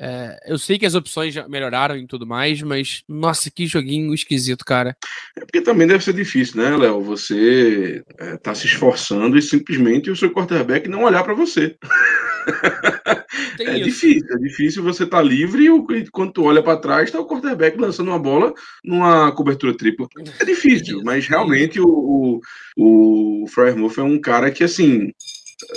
eu 0.46 0.58
sei 0.58 0.80
que 0.80 0.86
as 0.86 0.96
opções 1.02 1.34
já 1.34 1.48
melhoraram 1.48 1.98
e 1.98 2.08
tudo 2.08 2.26
mais, 2.26 2.62
mas 2.62 3.04
nossa, 3.08 3.52
que 3.52 3.68
joguinho 3.68 4.14
esquisito, 4.14 4.64
cara. 4.64 4.96
É 5.36 5.42
porque 5.42 5.62
também 5.62 5.88
deve 5.88 6.04
ser 6.04 6.14
difícil, 6.14 6.62
né, 6.62 6.76
Léo? 6.78 7.02
Você 7.02 8.04
é, 8.18 8.38
tá 8.38 8.56
se 8.56 8.66
esforçando 8.66 9.38
e 9.38 9.42
simplesmente 9.42 10.10
o 10.10 10.16
seu 10.16 10.32
quarterback 10.32 10.88
não 10.88 11.04
olhar 11.04 11.24
para 11.24 11.34
você. 11.34 11.76
é 13.60 13.78
isso. 13.78 13.84
difícil, 13.84 14.28
é 14.30 14.38
difícil 14.38 14.84
você 14.84 15.06
tá 15.06 15.22
livre 15.22 15.66
e 15.66 16.10
quando 16.10 16.34
tu 16.34 16.44
olha 16.44 16.64
para 16.64 16.78
trás 16.78 17.12
tá 17.12 17.20
o 17.20 17.28
quarterback 17.28 17.78
lançando 17.78 18.10
uma 18.10 18.20
bola 18.20 18.54
numa 18.84 19.32
cobertura 19.32 19.76
tripla. 19.76 20.08
É 20.40 20.46
difícil, 20.46 21.02
mas 21.04 21.28
realmente 21.28 21.80
o, 21.80 22.42
o, 22.78 23.44
o 23.44 23.48
Fryer 23.48 23.76
é 23.78 24.04
um 24.04 24.20
cara 24.20 24.52
que 24.52 24.64
assim 24.64 25.12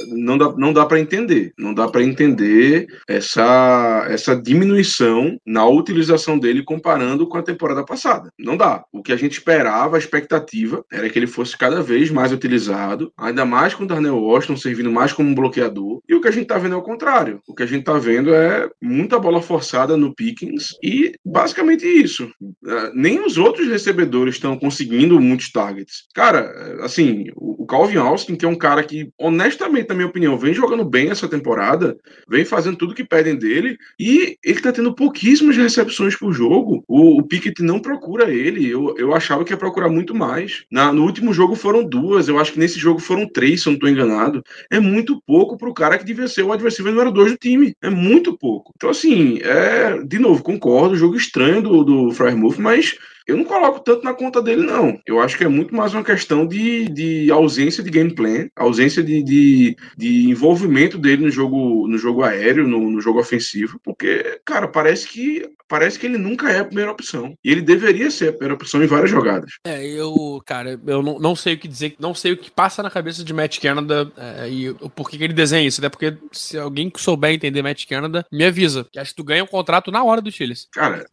não 0.09 0.39
dá, 0.39 0.53
não 0.57 0.73
dá 0.73 0.87
para 0.87 1.01
entender. 1.01 1.53
Não 1.59 1.75
dá 1.75 1.89
para 1.89 2.03
entender 2.03 2.87
essa, 3.09 4.07
essa 4.09 4.37
diminuição 4.37 5.39
na 5.47 5.67
utilização 5.67 6.39
dele 6.39 6.63
comparando 6.63 7.27
com 7.27 7.39
a 7.39 7.43
temporada 7.43 7.85
passada. 7.85 8.31
Não 8.39 8.57
dá. 8.57 8.85
O 8.93 9.03
que 9.03 9.13
a 9.13 9.17
gente 9.17 9.33
esperava, 9.33 9.97
a 9.97 9.99
expectativa, 9.99 10.85
era 10.93 11.09
que 11.09 11.19
ele 11.19 11.27
fosse 11.27 11.57
cada 11.57 11.83
vez 11.83 12.11
mais 12.11 12.33
utilizado, 12.33 13.13
ainda 13.17 13.45
mais 13.45 13.75
com 13.75 13.85
o 13.85 13.87
Darnell 13.87 14.19
Washington 14.19 14.57
servindo 14.57 14.91
mais 14.91 15.13
como 15.13 15.29
um 15.29 15.35
bloqueador. 15.35 16.01
E 16.09 16.15
o 16.15 16.21
que 16.21 16.29
a 16.29 16.33
gente 16.33 16.47
tá 16.47 16.59
vendo 16.59 16.75
é 16.75 16.79
o 16.79 16.83
contrário. 16.83 17.41
O 17.47 17.55
que 17.55 17.63
a 17.63 17.67
gente 17.67 17.85
tá 17.85 17.99
vendo 17.99 18.35
é 18.35 18.69
muita 18.83 19.19
bola 19.19 19.43
forçada 19.43 19.97
no 19.97 20.15
Pickens 20.15 20.69
e 20.83 21.13
basicamente 21.25 21.87
isso. 21.87 22.31
É, 22.67 22.91
nem 22.95 23.25
os 23.25 23.39
outros 23.39 23.69
recebedores 23.69 24.37
estão 24.37 24.59
conseguindo 24.59 25.21
muitos 25.21 25.51
targets. 25.51 26.07
Cara, 26.15 26.79
assim, 26.83 27.27
o 27.37 27.67
Calvin 27.67 27.97
Austin, 27.97 28.37
que 28.37 28.45
é 28.45 28.49
um 28.49 28.57
cara 28.57 28.83
que, 28.83 29.11
honestamente, 29.19 29.74
sinceramente, 29.75 29.89
na 29.89 29.95
minha 29.95 30.07
opinião, 30.07 30.39
vem 30.39 30.55
jogando 30.55 30.85
bem 30.85 31.11
essa 31.11 31.29
temporada, 31.29 31.97
vem 32.29 32.45
fazendo 32.45 32.77
tudo 32.77 32.95
que 32.95 33.05
pedem 33.05 33.37
dele, 33.37 33.77
e 33.99 34.37
ele 34.45 34.61
tá 34.61 34.73
tendo 34.73 34.95
pouquíssimas 34.95 35.57
recepções 35.57 36.17
por 36.17 36.33
jogo. 36.33 36.85
O, 36.87 37.19
o 37.19 37.23
Pickett 37.23 37.63
não 37.63 37.81
procura 37.81 38.31
ele, 38.31 38.69
eu, 38.69 38.95
eu 38.97 39.15
achava 39.15 39.45
que 39.45 39.53
ia 39.53 39.57
procurar 39.57 39.89
muito 39.89 40.15
mais. 40.15 40.65
Na, 40.71 40.93
no 40.93 41.03
último 41.03 41.33
jogo 41.33 41.55
foram 41.55 41.85
duas, 41.85 42.29
eu 42.29 42.39
acho 42.39 42.53
que 42.53 42.59
nesse 42.59 42.79
jogo 42.79 43.01
foram 43.01 43.29
três, 43.29 43.63
se 43.63 43.69
eu 43.69 43.73
não 43.73 43.79
tô 43.79 43.89
enganado. 43.89 44.43
É 44.71 44.79
muito 44.79 45.21
pouco 45.27 45.57
pro 45.57 45.75
cara 45.75 45.99
que 45.99 46.05
devia 46.05 46.29
ser 46.29 46.43
o 46.43 46.53
adversário 46.53 46.93
número 46.93 47.11
dois 47.11 47.33
do 47.33 47.39
time. 47.39 47.75
É 47.83 47.91
muito 47.91 48.37
pouco. 48.37 48.73
Então, 48.77 48.91
assim, 48.91 49.39
é, 49.43 50.03
de 50.05 50.19
novo, 50.19 50.43
concordo, 50.43 50.97
jogo 50.97 51.17
estranho 51.17 51.63
do, 51.63 51.85
do 51.85 52.13
Frymouth, 52.13 52.59
mas 52.59 52.97
eu 53.27 53.37
não 53.37 53.45
coloco 53.45 53.81
tanto 53.81 54.05
na 54.05 54.13
conta 54.13 54.43
dele, 54.43 54.63
não. 54.63 54.99
Eu 55.07 55.21
acho 55.21 55.37
que 55.37 55.45
é 55.45 55.49
muito 55.49 55.75
mais 55.75 55.95
uma 55.95 56.05
questão 56.05 56.47
de, 56.47 56.89
de 56.89 57.31
ausência 57.31 57.83
de 57.83 57.91
gameplay, 57.91 58.51
ausência 58.55 59.03
de, 59.03 59.23
de, 59.23 59.77
de, 59.97 60.29
envolvimento 60.29 60.99
dele 60.99 61.25
no 61.25 61.31
jogo, 61.31 61.89
no 61.89 61.97
jogo 61.97 62.23
aéreo, 62.23 62.69
no, 62.69 62.91
no, 62.91 63.01
jogo 63.01 63.21
ofensivo, 63.21 63.81
porque, 63.83 64.41
cara, 64.45 64.69
parece 64.69 65.09
que 65.09 65.49
parece 65.67 65.99
que 65.99 66.07
ele 66.07 66.19
nunca 66.19 66.51
é 66.51 66.61
a 66.61 66.65
primeira 66.65 66.93
opção. 66.93 67.37
E 67.43 67.51
ele 67.51 67.63
deveria 67.63 68.11
ser 68.11 68.29
a 68.29 68.33
primeira 68.33 68.55
opção 68.55 68.83
em 68.83 68.87
várias 68.87 69.11
jogadas. 69.11 69.51
É, 69.67 69.85
eu, 69.85 70.43
cara, 70.47 70.79
eu 70.87 71.03
não, 71.03 71.19
não 71.19 71.35
sei 71.35 71.55
o 71.55 71.59
que 71.59 71.67
dizer, 71.67 71.97
não 71.99 72.15
sei 72.15 72.33
o 72.33 72.37
que 72.37 72.51
passa 72.51 72.83
na 72.83 72.91
cabeça 72.91 73.25
de 73.25 73.33
Matt 73.33 73.59
Canada 73.59 74.13
é, 74.17 74.49
e 74.49 74.75
por 74.95 75.09
que 75.09 75.17
ele 75.23 75.33
desenha 75.33 75.67
isso, 75.67 75.81
até 75.81 75.89
porque 75.89 76.17
se 76.31 76.59
alguém 76.59 76.93
souber 76.97 77.33
entender 77.33 77.63
Matt 77.63 77.87
Canada, 77.87 78.25
me 78.31 78.45
avisa. 78.45 78.87
Que 78.93 78.99
acho 78.99 79.11
que 79.11 79.17
tu 79.17 79.25
ganha 79.25 79.43
um 79.43 79.49
contrato 79.49 79.91
na 79.91 80.05
hora 80.05 80.21
do 80.21 80.31
Chiles. 80.31 80.69
Cara, 80.71 81.07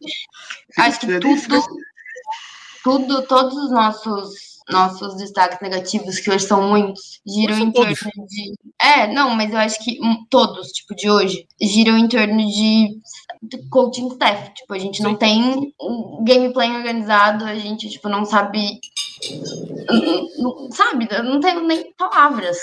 acho 0.76 1.00
que 1.00 1.06
tudo 1.18 1.66
tudo, 2.82 3.22
todos 3.22 3.54
os 3.54 3.70
nossos 3.70 4.52
nossos 4.70 5.16
destaques 5.16 5.58
negativos, 5.60 6.18
que 6.20 6.30
hoje 6.30 6.46
são 6.46 6.68
muitos, 6.68 7.20
giram 7.26 7.58
em 7.58 7.72
torno 7.72 7.92
de. 7.92 8.54
É, 8.80 9.12
não, 9.12 9.30
mas 9.30 9.50
eu 9.50 9.58
acho 9.58 9.82
que 9.82 9.98
um, 10.02 10.24
todos, 10.28 10.68
tipo, 10.68 10.94
de 10.94 11.10
hoje, 11.10 11.46
giram 11.60 11.98
em 11.98 12.08
torno 12.08 12.46
de 12.46 12.88
coaching 13.70 14.08
staff. 14.08 14.54
Tipo, 14.54 14.74
a 14.74 14.78
gente 14.78 15.02
não 15.02 15.16
tem 15.16 15.72
um 15.80 16.24
gameplay 16.24 16.70
organizado, 16.70 17.44
a 17.44 17.54
gente, 17.54 17.88
tipo, 17.88 18.08
não 18.08 18.24
sabe 18.24 18.80
não, 20.38 20.70
sabe, 20.72 21.06
eu 21.10 21.22
não 21.22 21.40
tenho 21.40 21.62
nem 21.62 21.92
palavras. 21.96 22.58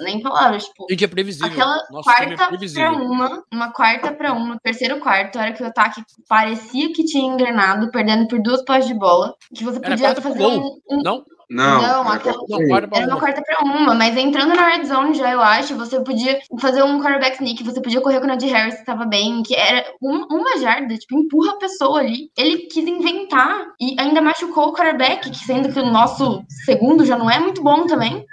Nem 0.00 0.20
palavras. 0.20 0.64
Tipo, 0.64 0.86
e 0.90 0.96
que 0.96 1.04
é 1.04 1.08
previsível. 1.08 1.48
Aquela 1.48 1.76
Nosso 1.90 2.10
é 2.10 2.14
quarta 2.14 2.42
é 2.42 2.48
previsível. 2.48 2.90
pra 2.90 3.02
uma, 3.02 3.44
uma 3.52 3.72
quarta 3.72 4.12
pra 4.12 4.32
uma, 4.32 4.58
terceiro 4.58 4.98
quarto, 4.98 5.38
era 5.38 5.52
que 5.52 5.62
o 5.62 5.66
ataque 5.66 6.02
parecia 6.28 6.92
que 6.92 7.04
tinha 7.04 7.32
engrenado, 7.32 7.90
perdendo 7.90 8.26
por 8.26 8.42
duas 8.42 8.64
postes 8.64 8.88
de 8.88 8.94
bola. 8.94 9.34
Que 9.54 9.64
você 9.64 9.78
podia 9.78 10.14
fazer 10.16 10.44
um, 10.44 10.80
um, 10.90 11.02
Não? 11.02 11.24
Não, 11.52 11.82
não, 11.82 11.84
era 11.84 12.00
uma 12.00 13.20
quarta 13.20 13.42
pra 13.42 13.62
uma, 13.62 13.94
mas 13.94 14.16
entrando 14.16 14.54
na 14.54 14.68
red 14.68 14.84
zone 14.86 15.14
já, 15.14 15.30
eu 15.30 15.40
acho, 15.42 15.76
você 15.76 16.00
podia 16.00 16.40
fazer 16.58 16.82
um 16.82 16.98
quarterback 16.98 17.36
sneak, 17.36 17.62
você 17.62 17.80
podia 17.80 18.00
correr 18.00 18.20
com 18.20 18.24
o 18.24 18.28
Najee 18.28 18.50
Harris, 18.50 18.78
que 18.78 18.86
tava 18.86 19.04
bem, 19.04 19.42
que 19.42 19.54
era 19.54 19.84
uma, 20.00 20.26
uma 20.30 20.58
jarda, 20.58 20.96
tipo, 20.96 21.18
empurra 21.18 21.52
a 21.52 21.58
pessoa 21.58 22.00
ali. 22.00 22.30
Ele 22.38 22.58
quis 22.68 22.86
inventar 22.86 23.66
e 23.78 23.94
ainda 23.98 24.22
machucou 24.22 24.68
o 24.68 24.72
quarterback, 24.72 25.30
que 25.30 25.44
sendo 25.44 25.70
que 25.70 25.78
o 25.78 25.90
nosso 25.90 26.42
segundo 26.64 27.04
já 27.04 27.18
não 27.18 27.30
é 27.30 27.38
muito 27.38 27.62
bom 27.62 27.86
também. 27.86 28.24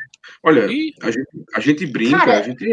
Olha, 0.43 0.65
a 0.65 0.67
gente, 0.67 1.27
a 1.55 1.59
gente 1.59 1.85
brinca, 1.85 2.17
cara, 2.17 2.39
a 2.39 2.41
gente. 2.41 2.65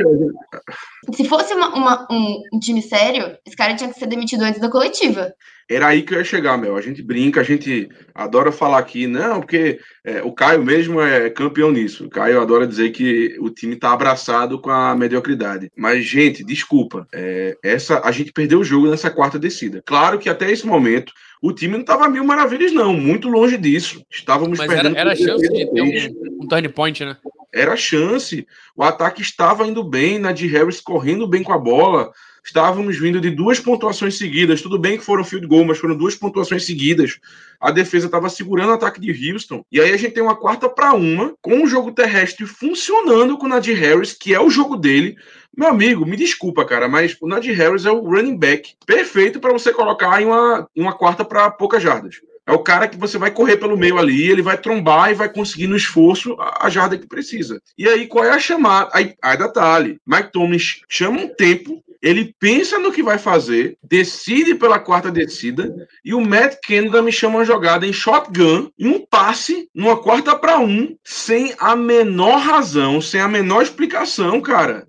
Se 1.14 1.28
fosse 1.28 1.54
uma, 1.54 1.74
uma, 1.74 2.08
um, 2.10 2.58
time 2.60 2.82
sério, 2.82 3.36
esse 3.46 3.56
cara 3.56 3.74
tinha 3.74 3.92
que 3.92 3.98
ser 3.98 4.06
demitido 4.06 4.42
antes 4.42 4.60
da 4.60 4.70
coletiva. 4.70 5.32
Era 5.68 5.88
aí 5.88 6.02
que 6.02 6.14
eu 6.14 6.18
ia 6.18 6.24
chegar, 6.24 6.56
Mel. 6.56 6.76
A 6.76 6.80
gente 6.80 7.02
brinca, 7.02 7.40
a 7.40 7.44
gente 7.44 7.88
adora 8.14 8.52
falar 8.52 8.78
aqui, 8.78 9.08
não, 9.08 9.40
porque 9.40 9.80
é, 10.04 10.22
o 10.22 10.32
Caio 10.32 10.64
mesmo 10.64 11.00
é 11.00 11.28
campeão 11.28 11.72
nisso. 11.72 12.06
O 12.06 12.08
Caio 12.08 12.40
adora 12.40 12.68
dizer 12.68 12.90
que 12.90 13.36
o 13.40 13.50
time 13.50 13.74
tá 13.74 13.92
abraçado 13.92 14.60
com 14.60 14.70
a 14.70 14.94
mediocridade. 14.94 15.70
Mas, 15.76 16.04
gente, 16.04 16.44
desculpa. 16.44 17.08
É, 17.12 17.56
essa 17.64 18.00
A 18.04 18.12
gente 18.12 18.32
perdeu 18.32 18.60
o 18.60 18.64
jogo 18.64 18.88
nessa 18.88 19.10
quarta 19.10 19.40
descida. 19.40 19.82
Claro 19.84 20.20
que 20.20 20.28
até 20.28 20.50
esse 20.50 20.64
momento 20.64 21.12
o 21.42 21.52
time 21.52 21.74
não 21.74 21.80
estava 21.80 22.08
mil 22.08 22.24
maravilhas, 22.24 22.72
não. 22.72 22.92
Muito 22.92 23.28
longe 23.28 23.56
disso. 23.56 24.04
Estávamos 24.08 24.58
Mas 24.58 24.68
perdendo. 24.68 24.96
Era, 24.96 25.10
era 25.10 25.12
a 25.12 25.16
chance 25.16 25.48
de 25.48 25.66
ter 25.66 25.82
um, 25.82 26.44
um 26.44 26.46
turn 26.46 26.68
point, 26.68 27.04
né? 27.04 27.16
Era 27.56 27.76
chance. 27.76 28.46
O 28.76 28.82
ataque 28.82 29.22
estava 29.22 29.66
indo 29.66 29.82
bem, 29.82 30.18
Nadir 30.18 30.52
Harris 30.52 30.80
correndo 30.80 31.26
bem 31.26 31.42
com 31.42 31.52
a 31.52 31.58
bola. 31.58 32.12
Estávamos 32.44 32.96
vindo 32.96 33.20
de 33.20 33.30
duas 33.30 33.58
pontuações 33.58 34.16
seguidas. 34.16 34.62
Tudo 34.62 34.78
bem 34.78 34.96
que 34.96 35.04
foram 35.04 35.24
field 35.24 35.48
goal, 35.48 35.64
mas 35.64 35.78
foram 35.78 35.96
duas 35.96 36.14
pontuações 36.14 36.64
seguidas. 36.64 37.18
A 37.58 37.72
defesa 37.72 38.06
estava 38.06 38.28
segurando 38.28 38.70
o 38.70 38.74
ataque 38.74 39.00
de 39.00 39.32
Houston. 39.32 39.64
E 39.72 39.80
aí 39.80 39.92
a 39.92 39.96
gente 39.96 40.12
tem 40.12 40.22
uma 40.22 40.36
quarta 40.36 40.68
para 40.68 40.92
uma, 40.92 41.34
com 41.42 41.64
o 41.64 41.66
jogo 41.66 41.90
terrestre 41.90 42.46
funcionando 42.46 43.36
com 43.36 43.46
o 43.46 43.48
Nadir 43.48 43.76
Harris, 43.76 44.12
que 44.12 44.32
é 44.32 44.40
o 44.40 44.50
jogo 44.50 44.76
dele. 44.76 45.16
Meu 45.56 45.68
amigo, 45.68 46.06
me 46.06 46.16
desculpa, 46.16 46.64
cara, 46.64 46.86
mas 46.86 47.16
o 47.20 47.26
Nadir 47.26 47.56
Harris 47.56 47.84
é 47.84 47.90
o 47.90 48.00
running 48.00 48.36
back 48.36 48.74
perfeito 48.86 49.40
para 49.40 49.52
você 49.52 49.72
colocar 49.72 50.22
em 50.22 50.26
uma, 50.26 50.68
em 50.76 50.82
uma 50.82 50.92
quarta 50.92 51.24
para 51.24 51.50
poucas 51.50 51.82
jardas. 51.82 52.20
É 52.46 52.52
o 52.52 52.60
cara 52.60 52.86
que 52.86 52.96
você 52.96 53.18
vai 53.18 53.32
correr 53.32 53.56
pelo 53.56 53.76
meio 53.76 53.98
ali, 53.98 54.30
ele 54.30 54.40
vai 54.40 54.56
trombar 54.56 55.10
e 55.10 55.14
vai 55.14 55.28
conseguir 55.28 55.66
no 55.66 55.76
esforço 55.76 56.36
a, 56.38 56.70
jarda 56.70 56.96
que 56.96 57.06
precisa. 57.06 57.60
E 57.76 57.88
aí, 57.88 58.06
qual 58.06 58.24
é 58.24 58.30
a 58.30 58.38
chamada? 58.38 58.88
Aí, 58.92 59.14
aí 59.20 59.36
detalhe: 59.36 59.98
Mike 60.06 60.30
Thomas 60.30 60.80
chama 60.88 61.22
um 61.22 61.28
tempo, 61.28 61.82
ele 62.00 62.32
pensa 62.38 62.78
no 62.78 62.92
que 62.92 63.02
vai 63.02 63.18
fazer, 63.18 63.76
decide 63.82 64.54
pela 64.54 64.78
quarta 64.78 65.10
descida, 65.10 65.74
e 66.04 66.14
o 66.14 66.20
Matt 66.20 66.58
Canada 66.64 67.02
me 67.02 67.10
chama 67.10 67.38
uma 67.38 67.44
jogada 67.44 67.84
em 67.84 67.92
shotgun, 67.92 68.70
em 68.78 68.86
um 68.86 69.04
passe, 69.04 69.68
numa 69.74 69.96
quarta 69.96 70.36
para 70.36 70.60
um, 70.60 70.96
sem 71.02 71.52
a 71.58 71.74
menor 71.74 72.38
razão, 72.38 73.00
sem 73.00 73.20
a 73.20 73.26
menor 73.26 73.62
explicação, 73.62 74.40
cara. 74.40 74.86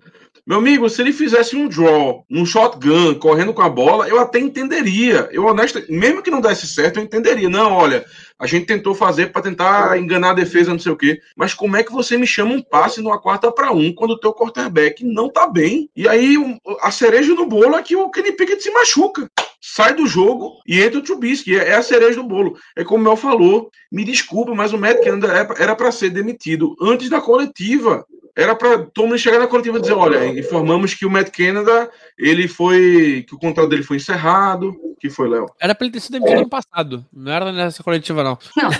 Meu 0.48 0.56
amigo, 0.56 0.88
se 0.88 1.02
ele 1.02 1.12
fizesse 1.12 1.54
um 1.54 1.68
draw, 1.68 2.24
um 2.30 2.46
shotgun, 2.46 3.16
correndo 3.16 3.52
com 3.52 3.60
a 3.60 3.68
bola, 3.68 4.08
eu 4.08 4.18
até 4.18 4.38
entenderia. 4.38 5.28
Eu 5.30 5.44
honesto, 5.44 5.78
mesmo 5.90 6.22
que 6.22 6.30
não 6.30 6.40
desse 6.40 6.66
certo, 6.66 6.96
eu 6.96 7.02
entenderia. 7.02 7.50
Não, 7.50 7.70
olha, 7.70 8.02
a 8.38 8.46
gente 8.46 8.64
tentou 8.64 8.94
fazer 8.94 9.26
para 9.26 9.42
tentar 9.42 9.98
enganar 9.98 10.30
a 10.30 10.34
defesa, 10.34 10.70
não 10.70 10.78
sei 10.78 10.90
o 10.90 10.96
quê. 10.96 11.20
Mas 11.36 11.52
como 11.52 11.76
é 11.76 11.82
que 11.82 11.92
você 11.92 12.16
me 12.16 12.26
chama 12.26 12.54
um 12.54 12.62
passe 12.62 13.02
numa 13.02 13.20
quarta 13.20 13.52
para 13.52 13.72
um 13.72 13.92
quando 13.92 14.12
o 14.12 14.18
teu 14.18 14.32
quarterback 14.32 15.04
não 15.04 15.28
tá 15.28 15.46
bem? 15.46 15.90
E 15.94 16.08
aí 16.08 16.36
a 16.80 16.90
cereja 16.90 17.34
no 17.34 17.44
bolo 17.44 17.76
é 17.76 17.82
que 17.82 17.94
o 17.94 18.08
Kenny 18.08 18.32
Pickett 18.32 18.62
se 18.62 18.70
machuca. 18.70 19.30
Sai 19.60 19.94
do 19.94 20.06
jogo 20.06 20.52
e 20.66 20.80
entra 20.80 20.98
o 20.98 21.02
Trubisky. 21.02 21.56
É 21.56 21.74
a 21.74 21.82
cereja 21.82 22.22
do 22.22 22.24
bolo. 22.26 22.56
É 22.74 22.82
como 22.82 23.02
o 23.02 23.04
Mel 23.04 23.16
falou. 23.16 23.68
Me 23.92 24.02
desculpa, 24.02 24.54
mas 24.54 24.72
o 24.72 24.78
Matt 24.78 25.04
Canada 25.04 25.54
era 25.58 25.76
para 25.76 25.92
ser 25.92 26.08
demitido 26.08 26.74
antes 26.80 27.10
da 27.10 27.20
coletiva 27.20 28.06
era 28.36 28.54
para 28.54 28.78
Tomlin 28.78 29.18
chegar 29.18 29.38
na 29.38 29.46
coletiva 29.46 29.78
e 29.78 29.80
dizer, 29.80 29.94
olha, 29.94 30.26
informamos 30.26 30.94
que 30.94 31.04
o 31.06 31.10
Matt 31.10 31.30
Canada, 31.30 31.90
ele 32.18 32.48
foi, 32.48 33.24
que 33.28 33.34
o 33.34 33.38
contrato 33.38 33.68
dele 33.68 33.82
foi 33.82 33.96
encerrado, 33.96 34.74
que 35.00 35.10
foi, 35.10 35.28
Léo? 35.28 35.46
Era 35.60 35.74
para 35.74 35.86
ele 35.86 35.92
ter 35.92 36.00
sido 36.00 36.12
demitido 36.12 36.38
ano 36.38 36.48
passado, 36.48 37.04
não 37.12 37.32
era 37.32 37.52
nessa 37.52 37.82
coletiva, 37.82 38.22
não. 38.22 38.38
Não, 38.56 38.70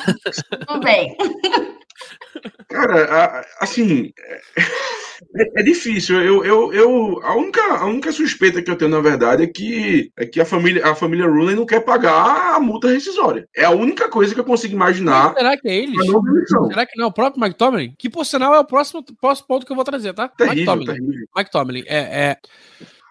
tudo 0.66 0.80
bem. 0.80 1.16
Cara, 2.68 3.44
assim, 3.60 4.12
é, 5.36 5.60
é, 5.60 5.62
difícil. 5.62 6.20
Eu, 6.20 6.44
eu, 6.44 6.72
eu, 6.72 7.20
a, 7.22 7.36
única, 7.36 7.60
a 7.60 7.86
única 7.86 8.10
suspeita 8.10 8.62
que 8.62 8.70
eu 8.70 8.76
tenho, 8.76 8.90
na 8.90 9.00
verdade, 9.00 9.42
é 9.42 9.46
que, 9.46 10.10
é 10.16 10.24
que 10.24 10.40
a 10.40 10.44
família, 10.44 10.86
a 10.86 10.94
família 10.94 11.26
Rooney 11.26 11.54
não 11.54 11.66
quer 11.66 11.80
pagar 11.80 12.54
a 12.54 12.60
multa 12.60 12.88
rescisória. 12.88 13.46
É 13.54 13.64
a 13.64 13.70
única 13.70 14.08
coisa 14.08 14.34
que 14.34 14.40
eu 14.40 14.44
consigo 14.44 14.74
imaginar. 14.74 15.34
Mas 15.34 15.38
será 15.38 15.56
que 15.56 15.68
é 15.68 15.76
eles? 15.76 16.06
Será 16.68 16.86
que 16.86 16.96
não 16.96 17.04
é 17.04 17.08
o 17.08 17.12
próprio 17.12 17.42
Mike 17.42 17.56
Tomlin? 17.56 17.94
Que, 17.98 18.08
por 18.08 18.24
sinal, 18.24 18.54
é 18.54 18.58
o 18.58 18.64
próximo, 18.64 19.04
próximo 19.20 19.48
ponto 19.48 19.66
que 19.66 19.72
eu 19.72 19.76
vou 19.76 19.84
trazer, 19.84 20.14
tá? 20.14 20.28
Terrível, 20.28 20.56
Mike 20.56 20.66
Tomlin. 20.66 20.86
terrível. 20.86 21.28
Mike 21.36 21.50
Tomlin. 21.50 21.84
É, 21.86 21.98
é... 21.98 22.36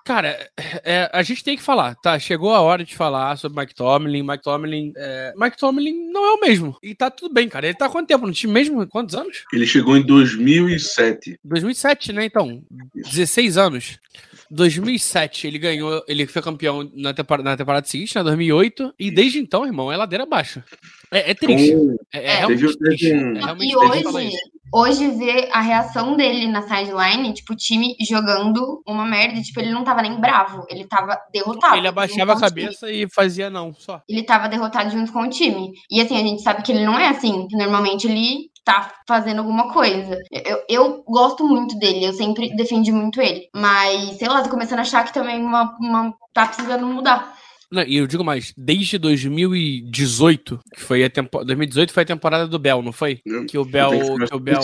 Cara, 0.08 0.50
é, 0.86 1.10
a 1.12 1.22
gente 1.22 1.44
tem 1.44 1.58
que 1.58 1.62
falar, 1.62 1.94
tá? 1.96 2.18
Chegou 2.18 2.56
a 2.56 2.62
hora 2.62 2.82
de 2.82 2.96
falar 2.96 3.38
sobre 3.38 3.60
Mike 3.60 3.76
Tomlin. 3.76 4.24
Mike 4.24 4.42
Tomlin, 4.42 4.94
é, 4.96 5.34
Mike 5.36 5.58
Tomlin 5.58 6.10
não 6.14 6.26
é 6.26 6.32
o 6.32 6.40
mesmo. 6.40 6.78
E 6.82 6.96
tá 6.96 7.12
tudo 7.12 7.34
bem, 7.34 7.50
cara. 7.50 7.68
Ele 7.68 7.76
tá 7.76 7.88
há 7.88 7.90
quanto 7.90 8.08
tempo 8.08 8.26
no 8.26 8.32
time 8.32 8.54
mesmo? 8.54 8.88
Quantos 8.88 9.16
anos? 9.16 9.44
Ele 9.52 9.68
chegou 9.68 9.98
em 9.98 10.02
2007. 10.02 11.38
2007, 11.44 12.14
né? 12.14 12.24
Então, 12.24 12.64
16 12.96 13.58
anos. 13.58 14.00
2007 14.50 15.48
ele 15.48 15.60
ganhou, 15.60 16.04
ele 16.08 16.26
foi 16.26 16.42
campeão 16.42 16.90
na 16.94 17.14
temporada, 17.14 17.50
na 17.50 17.58
temporada 17.58 17.86
seguinte, 17.86 18.16
na 18.16 18.24
2008, 18.24 18.94
e 19.00 19.12
desde 19.12 19.40
então, 19.40 19.66
irmão, 19.66 19.92
é 19.92 19.98
ladeira 19.98 20.24
abaixo. 20.24 20.64
É, 21.12 21.32
é 21.32 21.34
triste. 21.34 21.76
É, 22.14 22.26
é 22.26 22.36
realmente 22.38 22.78
triste. 22.78 23.12
É 23.12 23.40
realmente 23.40 23.74
e 23.74 23.90
triste 23.90 24.08
hoje, 24.08 24.38
hoje 24.74 25.12
ver 25.12 25.50
a 25.52 25.62
reação 25.62 26.16
dele 26.16 26.48
na 26.48 26.62
sideline, 26.62 27.34
tipo, 27.34 27.54
o 27.54 27.56
time 27.56 27.96
jogando 28.08 28.82
uma 28.86 29.06
merda, 29.06 29.42
tipo, 29.42 29.60
ele 29.60 29.72
não 29.72 29.84
tava 29.84 30.02
nem 30.02 30.20
bravo, 30.20 30.66
ele 30.70 30.86
tava 30.86 31.18
derrotado. 31.34 31.78
Ele 31.78 31.88
abaixava 31.88 32.34
a 32.34 32.40
cabeça 32.40 32.92
e 32.92 33.08
fazia 33.10 33.50
não, 33.50 33.74
só. 33.74 34.02
Ele 34.08 34.24
tava 34.24 34.50
derrotado 34.50 34.92
junto 34.92 35.12
com 35.12 35.22
o 35.22 35.30
time. 35.30 35.72
E 35.90 36.02
assim, 36.02 36.18
a 36.18 36.24
gente 36.24 36.42
sabe 36.42 36.64
que 36.64 36.72
ele 36.72 36.86
não 36.86 36.98
é 36.98 37.08
assim, 37.08 37.48
que 37.48 37.56
normalmente 37.56 38.08
ele 38.08 38.50
tá 38.68 38.92
fazendo 39.08 39.40
alguma 39.40 39.72
coisa. 39.72 40.18
Eu, 40.30 40.64
eu 40.68 41.04
gosto 41.08 41.48
muito 41.48 41.78
dele, 41.80 42.06
eu 42.06 42.14
sempre 42.14 42.54
defendi 42.56 42.92
muito 42.92 43.22
ele. 43.22 43.50
Mas, 43.56 44.18
sei 44.18 44.28
lá, 44.28 44.44
tô 44.44 44.50
começando 44.50 44.80
a 44.80 44.82
achar 44.82 45.06
que 45.06 45.14
também 45.14 45.40
uma, 45.42 45.76
uma 45.80 46.14
tá 46.34 46.46
precisando 46.48 46.86
mudar. 46.86 47.37
Não, 47.72 47.84
e 47.84 47.98
eu 47.98 48.08
digo 48.08 48.24
mais, 48.24 48.54
desde 48.58 48.98
2018, 48.98 50.60
que 50.74 50.82
foi 50.82 51.04
a 51.04 51.10
tempo... 51.10 51.44
2018 51.44 51.92
foi 51.92 52.04
a 52.04 52.06
temporada 52.06 52.48
do 52.48 52.58
Bell, 52.60 52.82
não 52.82 52.92
foi? 52.92 53.20
Que 53.48 53.58
o 53.58 53.66
Bell, 53.66 53.92
que 53.92 54.28
que 54.28 54.36
o 54.36 54.40
Bell, 54.40 54.60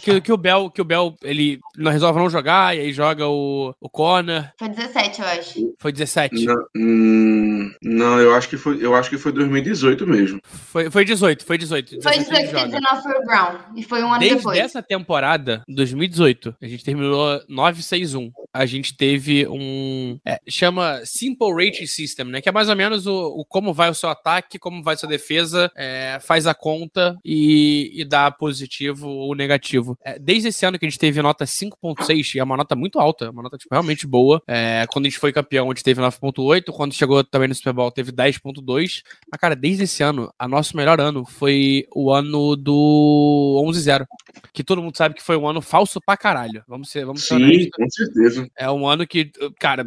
que, 0.00 0.20
que 0.20 0.32
o 0.32 0.36
Bell, 0.36 0.70
que 0.70 0.80
o 0.80 0.84
Bell, 0.84 1.16
ele 1.22 1.58
não 1.76 1.90
resolve 1.90 2.18
não 2.18 2.30
jogar 2.30 2.76
e 2.76 2.80
aí 2.80 2.92
joga 2.92 3.26
o, 3.26 3.74
o 3.80 3.88
Connor. 3.88 4.48
Foi 4.58 4.68
17, 4.68 5.20
eu 5.20 5.26
acho. 5.26 5.74
Foi 5.78 5.92
17. 5.92 6.44
Não, 6.44 6.66
hum, 6.76 7.72
não, 7.82 8.18
eu 8.20 8.34
acho 8.34 8.48
que 8.48 8.56
foi, 8.56 8.78
eu 8.84 8.94
acho 8.94 9.10
que 9.10 9.18
foi 9.18 9.32
2018 9.32 10.06
mesmo. 10.06 10.40
Foi, 10.44 10.90
foi 10.90 11.04
18, 11.04 11.44
foi 11.44 11.58
18. 11.58 12.02
Foi 12.02 12.12
17 12.12 12.30
ele 12.30 12.46
18 12.46 12.46
que 12.46 12.52
joga. 12.52 12.66
19 12.66 13.02
foi 13.02 13.12
o 13.12 13.26
Brown. 13.26 13.58
E 13.76 13.82
foi 13.82 14.02
um 14.02 14.10
ano 14.10 14.20
Desde 14.20 14.36
depois. 14.38 14.58
essa 14.58 14.82
temporada, 14.82 15.62
2018, 15.68 16.56
a 16.60 16.66
gente 16.66 16.84
terminou 16.84 17.40
9-6-1. 17.48 18.30
A 18.52 18.66
gente 18.66 18.96
teve 18.96 19.46
um. 19.48 20.18
é, 20.24 20.40
chama 20.48 21.00
Simple 21.04 21.52
Rating 21.52 21.86
System, 21.86 22.26
né? 22.26 22.40
Que 22.40 22.48
é 22.48 22.52
mais 22.52 22.68
ou 22.68 22.76
menos 22.76 23.06
o, 23.06 23.26
o 23.28 23.44
como 23.44 23.72
vai 23.72 23.90
o 23.90 23.94
seu 23.94 24.08
ataque, 24.08 24.58
como 24.58 24.82
vai 24.82 24.94
a 24.94 24.96
sua 24.96 25.08
defesa, 25.08 25.70
é, 25.76 26.18
faz 26.20 26.46
a 26.46 26.54
conta 26.54 27.16
e, 27.24 27.90
e 27.94 28.04
dá 28.04 28.30
positivo 28.30 29.08
ou 29.08 29.34
negativo. 29.34 29.98
É, 30.04 30.18
desde 30.18 30.48
esse 30.48 30.64
ano 30.66 30.78
que 30.78 30.86
a 30.86 30.88
gente 30.88 30.98
teve 30.98 31.22
nota 31.22 31.44
5.6, 31.44 32.34
e 32.34 32.38
é 32.38 32.44
uma 32.44 32.56
nota 32.56 32.74
muito 32.74 32.98
alta, 32.98 33.30
uma 33.30 33.42
nota 33.42 33.56
tipo, 33.56 33.74
realmente 33.74 34.06
boa. 34.06 34.42
É, 34.46 34.86
quando 34.90 35.06
a 35.06 35.08
gente 35.08 35.18
foi 35.18 35.32
campeão, 35.32 35.66
a 35.66 35.74
gente 35.74 35.84
teve 35.84 36.00
9.8. 36.00 36.72
Quando 36.72 36.94
chegou 36.94 37.22
também 37.24 37.48
no 37.48 37.54
Super 37.54 37.72
Bowl, 37.72 37.90
teve 37.90 38.12
10.2. 38.12 39.02
Mas, 39.30 39.40
cara, 39.40 39.54
desde 39.54 39.84
esse 39.84 40.02
ano, 40.02 40.32
a 40.38 40.48
nosso 40.48 40.76
melhor 40.76 41.00
ano 41.00 41.24
foi 41.24 41.86
o 41.94 42.12
ano 42.12 42.56
do 42.56 43.62
11-0. 43.66 44.06
Que 44.52 44.64
todo 44.64 44.82
mundo 44.82 44.96
sabe 44.96 45.14
que 45.14 45.22
foi 45.22 45.36
um 45.36 45.48
ano 45.48 45.60
falso 45.60 46.00
pra 46.00 46.16
caralho. 46.16 46.62
Vamos 46.66 46.90
ser, 46.90 47.04
vamos 47.04 47.22
ser 47.22 47.36
Sim, 47.36 47.44
honestos. 47.44 47.70
com 47.72 47.90
certeza. 47.90 48.39
É 48.56 48.70
um 48.70 48.86
ano 48.86 49.06
que, 49.06 49.30
cara, 49.58 49.84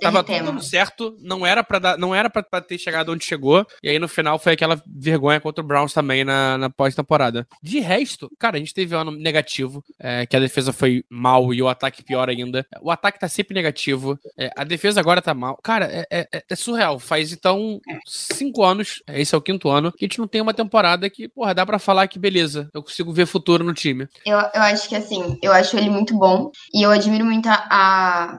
tava 0.00 0.22
tudo 0.24 0.62
certo, 0.62 1.16
não 1.20 1.46
era 1.46 1.62
para 1.62 1.78
dar, 1.78 1.98
não 1.98 2.14
era 2.14 2.28
pra, 2.30 2.42
pra 2.42 2.60
ter 2.60 2.78
chegado 2.78 3.12
onde 3.12 3.24
chegou, 3.24 3.66
e 3.82 3.88
aí 3.88 3.98
no 3.98 4.08
final 4.08 4.38
foi 4.38 4.52
aquela 4.52 4.80
vergonha 4.86 5.40
contra 5.40 5.62
o 5.62 5.66
Browns 5.66 5.92
também 5.92 6.24
na, 6.24 6.56
na 6.58 6.70
pós-temporada. 6.70 7.46
De 7.62 7.78
resto, 7.80 8.30
cara, 8.38 8.56
a 8.56 8.58
gente 8.58 8.74
teve 8.74 8.94
um 8.94 8.98
ano 9.00 9.10
negativo, 9.12 9.84
é, 9.98 10.26
que 10.26 10.36
a 10.36 10.40
defesa 10.40 10.72
foi 10.72 11.04
mal 11.10 11.52
e 11.52 11.62
o 11.62 11.68
ataque 11.68 12.02
pior 12.02 12.28
ainda. 12.28 12.66
O 12.80 12.90
ataque 12.90 13.18
tá 13.18 13.28
sempre 13.28 13.54
negativo, 13.54 14.18
é, 14.38 14.50
a 14.56 14.64
defesa 14.64 15.00
agora 15.00 15.20
tá 15.22 15.34
mal. 15.34 15.58
Cara, 15.62 15.86
é, 15.86 16.06
é- 16.32 16.42
é 16.48 16.56
surreal. 16.56 16.98
Faz 16.98 17.32
então 17.32 17.80
cinco 18.06 18.62
anos, 18.64 19.02
é, 19.06 19.20
esse 19.20 19.34
é 19.34 19.38
o 19.38 19.42
quinto 19.42 19.68
ano, 19.68 19.92
que 19.92 20.04
a 20.04 20.08
gente 20.08 20.18
não 20.18 20.26
tem 20.28 20.40
uma 20.40 20.54
temporada 20.54 21.08
que, 21.10 21.28
porra, 21.28 21.54
dá 21.54 21.64
pra 21.66 21.78
falar 21.78 22.06
que 22.08 22.18
beleza, 22.18 22.68
eu 22.74 22.82
consigo 22.82 23.12
ver 23.12 23.26
futuro 23.26 23.64
no 23.64 23.74
time. 23.74 24.06
Eu, 24.24 24.38
eu 24.38 24.62
acho 24.62 24.88
que 24.88 24.94
assim, 24.96 25.38
eu 25.42 25.52
acho 25.52 25.76
ele 25.76 25.90
muito 25.90 26.16
bom 26.16 26.50
e 26.74 26.82
eu 26.82 26.90
admiro 26.90 27.24
muito 27.24 27.48
a, 27.48 27.66
a, 27.70 27.91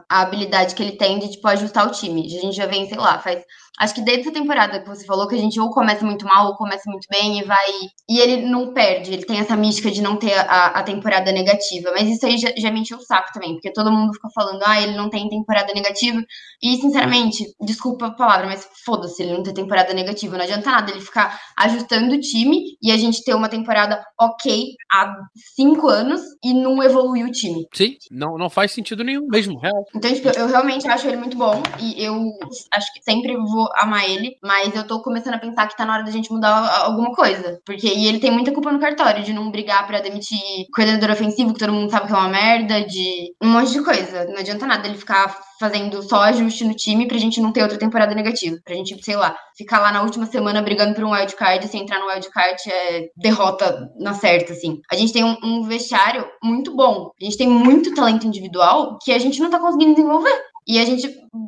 a 0.10 0.22
habilidade 0.22 0.76
que 0.76 0.84
ele 0.84 0.98
tem 0.98 1.20
de, 1.20 1.32
tipo, 1.32 1.48
ajustar 1.48 1.88
o 1.88 1.92
time. 1.92 2.26
A 2.26 2.42
gente 2.42 2.56
já 2.56 2.66
vem, 2.66 2.88
sei 2.88 2.98
lá, 2.98 3.20
faz. 3.20 3.44
Acho 3.80 3.96
que 3.96 4.02
desde 4.02 4.22
essa 4.22 4.32
temporada 4.32 4.80
que 4.80 4.88
você 4.88 5.04
falou 5.06 5.28
que 5.28 5.36
a 5.36 5.38
gente 5.38 5.60
ou 5.60 5.70
começa 5.70 6.06
muito 6.06 6.26
mal 6.26 6.48
ou 6.48 6.56
começa 6.56 6.90
muito 6.90 7.08
bem 7.10 7.40
e 7.40 7.44
vai. 7.44 7.72
E 8.08 8.20
ele 8.20 8.46
não 8.46 8.74
perde, 8.74 9.12
ele 9.12 9.26
tem 9.26 9.40
essa 9.40 9.56
mística 9.56 9.90
de 9.90 10.02
não 10.02 10.16
ter 10.16 10.34
a, 10.34 10.68
a 10.68 10.84
temporada 10.84 11.32
negativa. 11.32 11.92
Mas 11.92 12.08
isso 12.08 12.26
aí 12.26 12.38
já, 12.38 12.50
já 12.56 12.72
me 12.72 12.82
encheu 12.82 12.98
o 12.98 13.02
saco 13.02 13.34
também, 13.34 13.54
porque 13.54 13.74
todo 13.74 13.92
mundo 13.92 14.14
fica 14.14 14.30
falando, 14.34 14.62
ah, 14.64 14.80
ele 14.80 14.96
não 14.96 15.10
tem 15.10 15.28
temporada 15.28 15.74
negativa. 15.74 16.22
E, 16.62 16.78
sinceramente, 16.78 17.46
desculpa 17.62 18.08
a 18.08 18.12
palavra, 18.12 18.48
mas 18.48 18.68
foda-se 18.86 19.24
ele 19.24 19.34
não 19.34 19.44
ter 19.44 19.54
temporada 19.54 19.94
negativa. 19.94 20.38
Não 20.38 20.44
adianta 20.44 20.70
nada 20.70 20.92
ele 20.92 21.02
ficar 21.02 21.40
ajustando 21.58 22.14
o 22.14 22.20
time 22.20 22.78
e 22.82 22.92
a 22.92 22.98
gente 22.98 23.24
ter 23.24 23.34
uma 23.34 23.50
temporada 23.50 24.04
ok 24.20 24.76
há 24.92 25.16
cinco 25.56 25.88
anos 25.88 26.22
e 26.44 26.54
não 26.54 26.82
evoluir 26.82 27.26
o 27.26 27.32
time. 27.32 27.68
Sim, 27.74 27.98
não, 28.12 28.38
não 28.38 28.50
faz 28.50 28.72
sentido 28.72 29.04
nenhum 29.04 29.28
mesmo, 29.28 29.60
real. 29.60 29.84
Então, 29.96 30.14
tipo, 30.14 30.30
eu 30.30 30.48
realmente 30.48 30.88
acho 30.88 31.08
ele 31.08 31.18
muito 31.18 31.38
bom 31.38 31.62
e 31.80 32.04
eu 32.04 32.32
acho 32.72 32.94
que 32.94 33.04
sempre 33.04 33.36
vou 33.36 33.63
amar 33.76 34.10
ele, 34.10 34.38
mas 34.42 34.76
eu 34.76 34.86
tô 34.86 35.02
começando 35.02 35.36
a 35.36 35.40
pensar 35.40 35.68
que 35.68 35.78
tá 35.78 35.86
na 35.86 35.94
hora 35.94 36.04
da 36.04 36.12
gente 36.12 36.32
mudar 36.32 36.84
alguma 36.84 37.14
coisa. 37.14 37.60
Porque 37.66 37.88
e 37.88 38.08
ele 38.08 38.20
tem 38.20 38.32
muita 38.32 38.52
culpa 38.52 38.72
no 38.72 38.80
cartório 38.80 39.24
de 39.24 39.34
não 39.34 39.52
brigar 39.52 39.86
pra 39.88 40.00
demitir 40.00 40.40
coordenador 40.74 41.12
ofensivo, 41.12 41.54
que 41.54 41.60
todo 41.60 41.74
mundo 41.74 41.90
sabe 41.90 42.08
que 42.08 42.14
é 42.14 42.18
uma 42.18 42.30
merda, 42.30 42.86
de 42.86 43.34
um 43.42 43.50
monte 43.50 43.72
de 43.72 43.84
coisa. 43.84 44.26
Não 44.26 44.38
adianta 44.38 44.66
nada 44.66 44.88
ele 44.88 44.98
ficar 44.98 45.36
fazendo 45.60 46.02
só 46.04 46.24
ajuste 46.24 46.66
no 46.66 46.74
time 46.74 47.08
pra 47.08 47.18
gente 47.18 47.40
não 47.40 47.52
ter 47.52 47.62
outra 47.62 47.78
temporada 47.78 48.14
negativa. 48.14 48.58
Pra 48.66 48.76
gente, 48.76 49.02
sei 49.04 49.16
lá, 49.16 49.36
ficar 49.58 49.80
lá 49.80 49.92
na 49.92 50.02
última 50.02 50.26
semana 50.26 50.62
brigando 50.62 50.94
por 50.94 51.04
um 51.04 51.12
wildcard, 51.12 51.68
se 51.68 51.78
entrar 51.78 52.00
no 52.00 52.08
wildcard 52.08 52.62
é 52.70 53.08
derrota 53.16 53.90
na 53.98 54.14
certa, 54.14 54.54
assim. 54.54 54.80
A 54.92 54.96
gente 54.96 55.14
tem 55.14 55.24
um, 55.24 55.38
um 55.44 55.64
vestiário 55.64 56.26
muito 56.44 56.76
bom. 56.76 57.12
A 57.20 57.24
gente 57.24 57.38
tem 57.38 57.48
muito 57.48 57.94
talento 57.94 58.28
individual 58.28 58.98
que 59.02 59.12
a 59.12 59.20
gente 59.20 59.40
não 59.40 59.50
tá 59.50 59.60
conseguindo 59.60 59.96
desenvolver. 59.96 60.53
E 60.68 60.80
a 60.80 60.86
gente 60.86 61.08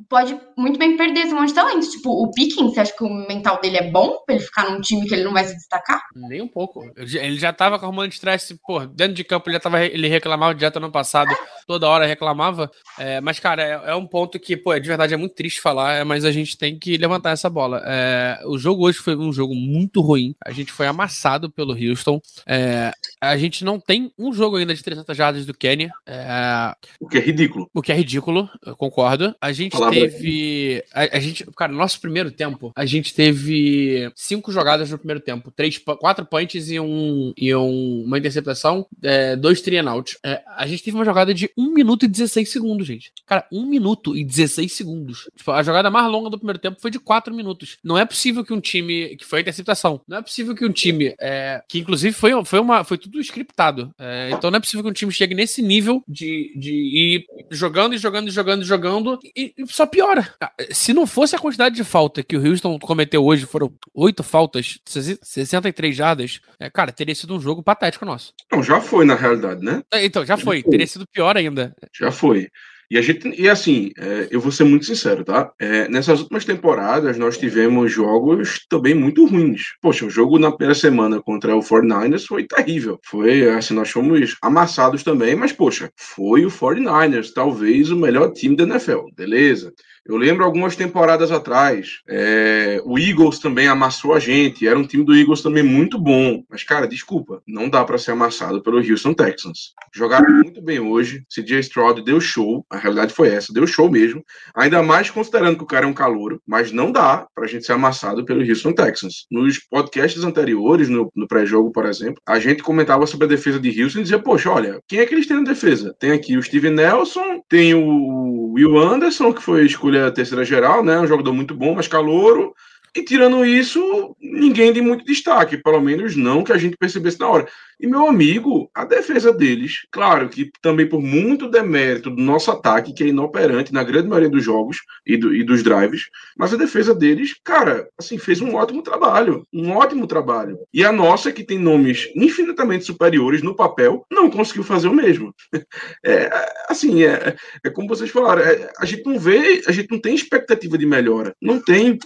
pode 0.10 0.38
muito 0.58 0.78
bem 0.78 0.98
perder 0.98 1.22
esse 1.22 1.34
monte 1.34 1.50
de 1.50 1.56
talento. 1.56 1.90
Tipo, 1.90 2.10
o 2.10 2.32
Pickens, 2.32 2.74
você 2.74 2.80
acha 2.82 2.96
que 2.96 3.04
o 3.04 3.28
mental 3.28 3.62
dele 3.62 3.78
é 3.78 3.90
bom 3.90 4.18
pra 4.26 4.36
ele 4.36 4.44
ficar 4.44 4.70
num 4.70 4.82
time 4.82 5.08
que 5.08 5.14
ele 5.14 5.24
não 5.24 5.34
vai 5.34 5.46
se 5.46 5.56
destacar? 5.56 6.02
Nem 6.16 6.42
um 6.42 6.48
pouco. 6.48 6.84
Ele 6.98 7.38
já 7.38 7.54
tava 7.54 7.78
de 8.08 8.14
estresse, 8.14 8.60
pô, 8.66 8.86
dentro 8.86 9.14
de 9.14 9.24
campo 9.24 9.48
ele 9.48 9.56
já 9.56 9.60
tava, 9.60 9.84
ele 9.84 10.08
reclamava 10.08 10.54
de 10.54 10.60
dieta 10.60 10.80
no 10.80 10.92
passado, 10.92 11.34
toda 11.66 11.88
hora 11.88 12.06
reclamava. 12.06 12.70
É, 13.00 13.22
mas, 13.22 13.40
cara, 13.40 13.64
é, 13.64 13.92
é, 13.92 13.96
um 13.96 14.06
ponto 14.06 14.40
que, 14.40 14.58
pô, 14.58 14.78
de 14.78 14.88
verdade 14.88 15.14
é 15.14 15.18
muito 15.18 15.36
triste 15.36 15.62
falar, 15.62 15.94
é, 15.94 16.04
mas 16.04 16.26
a 16.26 16.32
gente 16.32 16.58
tem 16.58 16.78
que 16.78 16.98
levantar 16.98 17.32
essa 17.32 17.50
bola. 17.50 17.82
É, 17.86 18.40
o 18.46 18.58
jogo 18.58 18.86
hoje 18.86 18.98
foi 18.98 19.16
um 19.16 19.32
jogo 19.32 19.56
muito 19.56 20.02
ruim. 20.02 20.36
A 20.44 20.52
gente 20.52 20.72
foi 20.72 20.88
amassado 20.88 21.50
pelo 21.50 21.74
Houston. 21.74 22.20
É, 22.48 22.92
a 23.22 23.38
gente 23.38 23.64
não 23.64 23.80
tem 23.80 24.12
um 24.18 24.34
jogo 24.34 24.58
ainda 24.58 24.74
de 24.74 24.84
300 24.84 25.16
jardas 25.16 25.46
do 25.46 25.54
Kenny. 25.54 25.90
É, 26.06 26.74
o 27.00 27.08
que 27.08 27.18
é 27.18 27.22
ridículo. 27.22 27.70
O 27.74 27.82
que 27.82 27.92
é 27.92 27.96
ridículo, 27.96 28.50
eu 28.66 28.76
concordo. 28.76 29.05
A 29.40 29.52
gente 29.52 29.78
teve. 29.90 30.84
A, 30.94 31.18
a, 31.18 31.20
gente, 31.20 31.46
cara, 31.56 31.72
no 31.72 31.78
nosso 31.78 32.00
primeiro 32.00 32.32
tempo, 32.32 32.72
a 32.76 32.86
gente 32.86 33.14
teve 33.14 34.12
cinco 34.16 34.52
jogadas 34.52 34.90
no 34.90 34.98
primeiro 34.98 35.20
tempo: 35.20 35.52
três, 35.52 35.78
quatro 35.78 36.26
punts 36.26 36.70
e, 36.70 36.80
um, 36.80 37.34
e 37.38 37.54
um, 37.56 38.04
uma 38.06 38.18
interceptação, 38.18 38.86
é, 39.04 39.36
dois 39.36 39.64
out. 39.88 40.18
É, 40.24 40.42
a 40.56 40.66
gente 40.68 40.84
teve 40.84 40.96
uma 40.96 41.06
jogada 41.06 41.34
de 41.34 41.50
1 41.58 41.74
minuto 41.74 42.06
e 42.06 42.08
16 42.08 42.50
segundos, 42.50 42.88
gente. 42.88 43.12
Cara, 43.26 43.46
1 43.52 43.66
minuto 43.66 44.16
e 44.16 44.24
16 44.24 44.72
segundos. 44.72 45.30
Tipo, 45.36 45.52
a 45.52 45.64
jogada 45.64 45.90
mais 45.90 46.10
longa 46.10 46.30
do 46.30 46.38
primeiro 46.38 46.60
tempo 46.60 46.80
foi 46.80 46.92
de 46.92 47.00
4 47.00 47.34
minutos. 47.34 47.78
Não 47.84 47.98
é 47.98 48.06
possível 48.06 48.44
que 48.44 48.54
um 48.54 48.62
time. 48.62 49.16
Que 49.16 49.26
foi 49.26 49.40
a 49.40 49.42
interceptação. 49.42 50.02
Não 50.08 50.18
é 50.18 50.22
possível 50.22 50.56
que 50.56 50.66
um 50.66 50.72
time. 50.72 51.16
É, 51.20 51.62
que 51.68 51.80
inclusive 51.80 52.14
foi, 52.14 52.32
foi, 52.46 52.60
uma, 52.60 52.84
foi 52.84 52.98
tudo 52.98 53.20
scriptado. 53.20 53.92
É, 54.00 54.30
então 54.32 54.52
não 54.52 54.58
é 54.58 54.60
possível 54.60 54.84
que 54.84 54.90
um 54.90 54.94
time 54.94 55.12
chegue 55.12 55.36
nesse 55.36 55.62
nível 55.62 56.04
de, 56.08 56.54
de 56.56 56.74
ir 56.74 57.26
jogando 57.52 57.94
e 57.94 57.98
jogando 57.98 58.28
e 58.28 58.32
jogando 58.32 58.62
e 58.62 58.66
jogando 58.66 58.95
e, 59.36 59.54
e 59.58 59.68
só 59.68 59.86
piora. 59.86 60.34
Ah, 60.42 60.52
se 60.72 60.94
não 60.94 61.08
fosse 61.08 61.36
a 61.36 61.40
quantidade 61.40 61.76
de 61.76 61.84
falta 61.84 62.24
que 62.24 62.38
o 62.38 62.48
Houston 62.48 62.78
cometeu 62.80 63.24
hoje, 63.24 63.46
foram 63.46 63.74
oito 63.94 64.24
faltas, 64.24 64.80
63 64.86 65.96
jardas, 65.96 66.40
é, 66.60 66.70
cara, 66.70 66.92
teria 66.92 67.16
sido 67.16 67.36
um 67.36 67.40
jogo 67.40 67.64
patético 67.64 68.06
nosso. 68.06 68.34
Não, 68.52 68.62
já 68.62 68.80
foi 68.80 69.06
na 69.06 69.16
realidade, 69.16 69.64
né? 69.64 69.84
É, 69.92 70.06
então, 70.06 70.26
já 70.26 70.38
foi. 70.38 70.64
Teria 70.64 70.88
sido 70.88 71.08
pior 71.08 71.36
ainda. 71.38 71.76
Já 71.94 72.12
foi. 72.12 72.50
E 72.90 72.98
a 72.98 73.02
gente, 73.02 73.30
e 73.40 73.50
assim, 73.50 73.92
é, 73.98 74.28
eu 74.32 74.40
vou 74.40 74.52
ser 74.52 74.64
muito 74.64 74.86
sincero, 74.86 75.24
tá? 75.24 75.52
É, 75.60 75.88
nessas 75.90 76.20
últimas 76.20 76.46
temporadas 76.46 77.18
nós 77.18 77.38
tivemos 77.38 77.92
jogos 77.92 78.66
também 78.70 78.94
muito 78.94 79.26
ruins. 79.26 79.76
Poxa, 79.82 80.06
o 80.06 80.10
jogo 80.10 80.38
na 80.38 80.52
primeira 80.52 80.76
semana 80.76 81.22
contra 81.22 81.56
o 81.56 81.62
49ers 81.62 82.26
foi 82.26 82.46
terrível. 82.46 83.00
Foi, 83.04 83.50
assim, 83.50 83.74
nós 83.74 83.90
fomos 83.90 84.36
amassados 84.42 85.04
também, 85.04 85.36
mas 85.36 85.52
poxa, 85.52 85.92
foi 85.96 86.46
o 86.46 86.50
49ers, 86.50 87.32
talvez 87.34 87.90
o 87.92 87.98
melhor 87.98 88.32
time 88.32 88.56
da 88.56 88.64
NFL, 88.64 89.08
beleza? 89.16 89.74
Eu 90.08 90.18
lembro 90.18 90.46
algumas 90.46 90.76
temporadas 90.76 91.32
atrás, 91.32 92.02
é, 92.08 92.80
o 92.86 93.00
Eagles 93.00 93.40
também 93.40 93.68
amassou 93.68 94.14
a 94.14 94.20
gente. 94.20 94.68
Era 94.68 94.78
um 94.78 94.86
time 94.86 95.04
do 95.04 95.16
Eagles 95.16 95.42
também 95.42 95.64
muito 95.64 95.98
bom. 95.98 96.44
Mas, 96.48 96.64
cara, 96.64 96.88
desculpa, 96.88 97.42
não 97.48 97.68
dá 97.68 97.84
para 97.84 97.98
ser 97.98 98.12
amassado 98.12 98.62
pelo 98.62 98.78
Houston 98.78 99.16
Texans. 99.16 99.74
Jogaram 99.92 100.32
muito 100.32 100.62
bem 100.62 100.80
hoje. 100.80 101.26
CJ 101.28 101.60
Stroud 101.62 102.04
deu 102.04 102.22
show. 102.22 102.64
A 102.76 102.80
realidade 102.80 103.14
foi 103.14 103.30
essa, 103.30 103.54
deu 103.54 103.66
show 103.66 103.90
mesmo. 103.90 104.24
Ainda 104.56 104.84
mais 104.84 105.10
considerando 105.10 105.58
que 105.58 105.64
o 105.64 105.68
cara 105.68 105.86
é 105.86 105.88
um 105.88 105.94
calouro. 105.94 106.42
Mas 106.48 106.72
não 106.72 106.92
dá 106.92 107.26
pra 107.34 107.48
gente 107.48 107.66
ser 107.66 107.74
amassado 107.74 108.26
pelo 108.26 108.42
Houston 108.42 108.74
Texans. 108.74 109.26
Nos 109.32 109.60
podcasts 109.60 110.24
anteriores, 110.24 110.90
no, 110.90 111.10
no 111.16 111.28
pré-jogo, 111.28 111.72
por 111.72 111.86
exemplo, 111.86 112.22
a 112.28 112.40
gente 112.40 112.64
comentava 112.64 113.08
sobre 113.08 113.26
a 113.26 113.30
defesa 113.30 113.60
de 113.60 113.82
Houston 113.82 114.00
e 114.00 114.04
dizia: 114.04 114.20
Poxa, 114.20 114.50
olha, 114.50 114.80
quem 114.88 115.00
é 115.00 115.06
que 115.06 115.14
eles 115.14 115.28
têm 115.28 115.38
na 115.38 115.44
defesa? 115.44 115.96
Tem 116.00 116.12
aqui 116.12 116.38
o 116.38 116.44
Steven 116.44 116.72
Nelson, 116.72 117.42
tem 117.48 117.74
o 117.74 118.54
Will 118.54 118.78
Anderson, 118.78 119.34
que 119.34 119.42
foi 119.42 119.66
escolha 119.66 120.12
terceira 120.12 120.44
geral, 120.44 120.84
né? 120.84 121.00
Um 121.00 121.08
jogador 121.08 121.34
muito 121.34 121.56
bom, 121.56 121.76
mas 121.76 121.88
calouro. 121.88 122.54
E 122.96 123.04
tirando 123.04 123.46
isso, 123.46 124.16
ninguém 124.22 124.72
de 124.72 124.80
muito 124.80 125.04
destaque, 125.04 125.58
pelo 125.58 125.82
menos 125.82 126.16
não 126.16 126.46
que 126.46 126.54
a 126.54 126.58
gente 126.58 126.78
percebesse 126.78 127.20
na 127.20 127.28
hora. 127.28 127.48
E 127.78 127.86
meu 127.86 128.08
amigo, 128.08 128.70
a 128.74 128.86
defesa 128.86 129.34
deles, 129.34 129.86
claro 129.92 130.30
que 130.30 130.50
também 130.62 130.88
por 130.88 131.02
muito 131.02 131.50
demérito 131.50 132.10
do 132.10 132.22
nosso 132.22 132.50
ataque, 132.52 132.94
que 132.94 133.04
é 133.04 133.08
inoperante 133.08 133.74
na 133.74 133.84
grande 133.84 134.08
maioria 134.08 134.30
dos 134.30 134.42
jogos 134.42 134.78
e, 135.06 135.18
do, 135.18 135.36
e 135.36 135.44
dos 135.44 135.62
drives, 135.62 136.10
mas 136.38 136.54
a 136.54 136.58
defesa 136.58 136.96
deles, 136.96 137.36
cara, 137.44 137.86
assim, 137.98 138.18
fez 138.18 138.40
um 138.40 138.56
ótimo 138.56 138.82
trabalho. 138.82 139.46
Um 139.52 139.72
ótimo 139.72 140.08
trabalho. 140.08 140.58
E 140.74 140.86
a 140.86 140.92
nossa, 140.92 141.34
que 141.34 141.44
tem 141.44 141.60
nomes 141.60 142.10
infinitamente 142.16 142.86
superiores 142.86 143.42
no 143.42 143.56
papel, 143.56 144.06
não 144.10 144.30
conseguiu 144.30 144.64
fazer 144.64 144.88
o 144.88 144.94
mesmo. 144.94 145.34
É, 146.04 146.30
assim, 146.70 147.04
é, 147.04 147.36
é 147.64 147.70
como 147.70 147.88
vocês 147.88 148.12
falaram, 148.12 148.44
é, 148.44 148.72
a 148.80 148.86
gente 148.86 149.04
não 149.06 149.18
vê, 149.18 149.64
a 149.68 149.72
gente 149.72 149.90
não 149.90 150.00
tem 150.00 150.14
expectativa 150.14 150.78
de 150.78 150.86
melhora. 150.86 151.36
Não 151.42 151.60
tem 151.60 151.98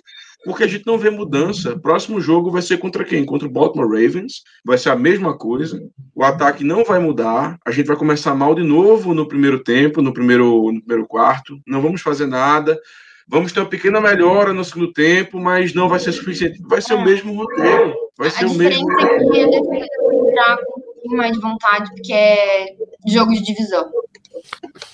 porque 0.45 0.63
a 0.63 0.67
gente 0.67 0.85
não 0.85 0.97
vê 0.97 1.09
mudança. 1.09 1.77
Próximo 1.79 2.21
jogo 2.21 2.51
vai 2.51 2.61
ser 2.61 2.77
contra 2.77 3.03
quem? 3.03 3.25
Contra 3.25 3.47
o 3.47 3.51
Baltimore 3.51 3.87
Ravens. 3.87 4.43
Vai 4.65 4.77
ser 4.77 4.89
a 4.89 4.95
mesma 4.95 5.37
coisa. 5.37 5.81
O 6.15 6.23
ataque 6.23 6.63
não 6.63 6.83
vai 6.83 6.99
mudar. 6.99 7.57
A 7.65 7.71
gente 7.71 7.87
vai 7.87 7.97
começar 7.97 8.33
mal 8.33 8.55
de 8.55 8.63
novo 8.63 9.13
no 9.13 9.27
primeiro 9.27 9.61
tempo, 9.63 10.01
no 10.01 10.13
primeiro, 10.13 10.71
no 10.71 10.79
primeiro 10.81 11.07
quarto. 11.07 11.59
Não 11.67 11.81
vamos 11.81 12.01
fazer 12.01 12.25
nada. 12.25 12.79
Vamos 13.27 13.51
ter 13.51 13.59
uma 13.59 13.69
pequena 13.69 14.01
melhora 14.01 14.53
no 14.53 14.65
segundo 14.65 14.91
tempo, 14.91 15.39
mas 15.39 15.73
não 15.73 15.87
vai 15.87 15.99
ser 15.99 16.11
suficiente. 16.13 16.59
Vai 16.67 16.81
ser 16.81 16.93
é. 16.93 16.95
o 16.95 17.05
mesmo 17.05 17.35
roteiro. 17.35 17.93
Vai 18.17 18.29
ser 18.31 18.45
a 18.45 18.47
o 18.47 18.53
mesmo. 18.55 18.91
É 18.99 19.17
que 19.19 19.45
defesa 19.45 19.87
já 20.35 20.57
com 21.03 21.15
mais 21.15 21.33
de 21.33 21.39
vontade, 21.39 21.89
porque 21.91 22.13
é 22.13 22.75
jogo 23.07 23.31
de 23.33 23.43
divisão. 23.43 23.89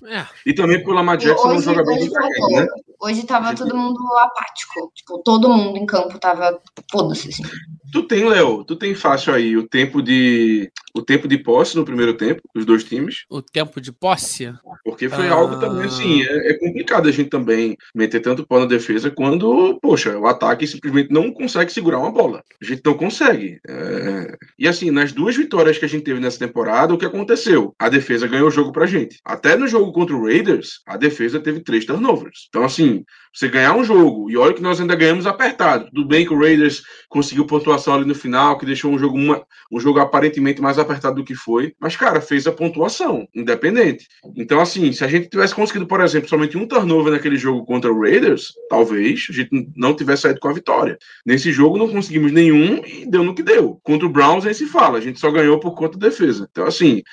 É. 0.06 0.26
E 0.46 0.54
também 0.54 0.82
pelo 0.82 0.94
Lamar 0.96 1.18
Jackson 1.18 1.54
não 1.54 1.62
joga 1.62 1.84
bem 1.84 2.10
né? 2.10 2.68
Hoje 3.00 3.24
tava 3.26 3.56
todo 3.56 3.76
mundo 3.76 4.00
apático. 4.18 4.92
Tipo, 4.94 5.20
todo 5.20 5.50
mundo 5.50 5.78
em 5.78 5.86
campo 5.86 6.18
tava 6.20 6.60
foda-se, 6.92 7.30
assim. 7.30 7.44
Tu 7.96 8.04
tem, 8.04 8.28
Léo, 8.28 8.66
tu 8.66 8.76
tem 8.76 8.94
fácil 8.94 9.34
aí 9.34 9.56
o 9.56 9.66
tempo 9.66 10.02
de 10.02 10.70
o 10.94 11.02
tempo 11.02 11.30
de 11.30 11.38
posse 11.38 11.78
no 11.78 11.86
primeiro 11.86 12.14
tempo, 12.14 12.42
os 12.54 12.66
dois 12.66 12.84
times. 12.84 13.24
O 13.30 13.42
tempo 13.42 13.80
de 13.80 13.90
posse? 13.90 14.54
Porque 14.84 15.08
foi 15.08 15.30
ah... 15.30 15.34
algo 15.34 15.58
também 15.62 15.86
assim, 15.86 16.22
é, 16.22 16.52
é, 16.52 16.60
complicado 16.60 17.08
a 17.08 17.12
gente 17.12 17.30
também 17.30 17.78
meter 17.94 18.20
tanto 18.20 18.46
pau 18.46 18.60
na 18.60 18.66
defesa 18.66 19.10
quando, 19.10 19.80
poxa, 19.82 20.18
o 20.18 20.28
ataque 20.28 20.68
simplesmente 20.68 21.10
não 21.10 21.32
consegue 21.32 21.72
segurar 21.72 22.00
uma 22.00 22.12
bola. 22.12 22.44
A 22.62 22.66
gente 22.66 22.82
não 22.84 22.96
consegue. 22.96 23.60
É... 23.66 24.38
E 24.60 24.68
assim, 24.68 24.92
nas 24.92 25.14
duas 25.14 25.38
vitórias 25.38 25.78
que 25.78 25.86
a 25.86 25.90
gente 25.90 26.04
teve 26.04 26.20
nessa 26.20 26.40
temporada, 26.40 26.94
o 26.94 26.98
que 26.98 27.06
aconteceu? 27.06 27.74
A 27.80 27.88
defesa 27.88 28.28
ganhou 28.28 28.50
o 28.50 28.52
jogo 28.52 28.74
pra 28.74 28.86
gente. 28.86 29.20
Até 29.24 29.56
no 29.56 29.70
jogo 29.70 29.94
contra 29.94 30.16
o 30.16 30.26
Raiders, 30.26 30.82
a 30.86 30.98
defesa 30.98 31.40
teve 31.40 31.62
três 31.62 31.86
turnovers. 31.86 32.48
Então, 32.50 32.66
assim, 32.66 33.06
você 33.36 33.50
ganhar 33.50 33.76
um 33.76 33.84
jogo, 33.84 34.32
e 34.32 34.38
olha 34.38 34.54
que 34.54 34.62
nós 34.62 34.80
ainda 34.80 34.96
ganhamos 34.96 35.28
apertado. 35.28 35.90
Tudo 35.94 36.08
bem 36.08 36.26
que 36.26 36.34
o 36.34 36.40
Raiders 36.40 36.82
conseguiu 37.10 37.46
pontuação 37.46 37.85
ali 37.94 38.06
no 38.06 38.16
final, 38.16 38.58
que 38.58 38.66
deixou 38.66 38.92
um 38.92 38.98
jogo, 38.98 39.18
uma, 39.18 39.46
um 39.72 39.80
jogo 39.80 40.00
aparentemente 40.00 40.62
mais 40.62 40.80
apertado 40.80 41.16
do 41.16 41.24
que 41.24 41.36
foi, 41.36 41.74
mas, 41.80 41.96
cara, 41.96 42.22
fez 42.22 42.48
a 42.48 42.52
pontuação, 42.52 43.28
independente. 43.34 44.08
Então, 44.36 44.60
assim, 44.60 44.92
se 44.92 45.04
a 45.04 45.08
gente 45.08 45.30
tivesse 45.30 45.54
conseguido, 45.54 45.88
por 45.88 46.02
exemplo, 46.02 46.30
somente 46.30 46.58
um 46.58 46.68
turnover 46.68 47.14
naquele 47.14 47.38
jogo 47.38 47.66
contra 47.66 47.92
o 47.92 48.02
Raiders, 48.02 48.54
talvez 48.70 49.28
a 49.30 49.34
gente 49.34 49.72
não 49.76 49.94
tivesse 49.94 50.24
saído 50.24 50.40
com 50.40 50.48
a 50.48 50.54
vitória. 50.54 50.98
Nesse 51.26 51.52
jogo 51.52 51.78
não 51.78 51.90
conseguimos 51.90 52.32
nenhum 52.32 52.82
e 52.86 53.06
deu 53.10 53.24
no 53.24 53.36
que 53.36 53.44
deu. 53.44 53.80
Contra 53.84 54.08
o 54.08 54.12
Browns, 54.12 54.46
aí 54.46 54.54
se 54.54 54.66
fala, 54.66 54.98
a 54.98 55.02
gente 55.02 55.20
só 55.20 55.32
ganhou 55.32 55.60
por 55.60 55.76
conta 55.76 55.98
da 55.98 56.08
defesa. 56.08 56.48
Então, 56.52 56.66
assim, 56.66 57.04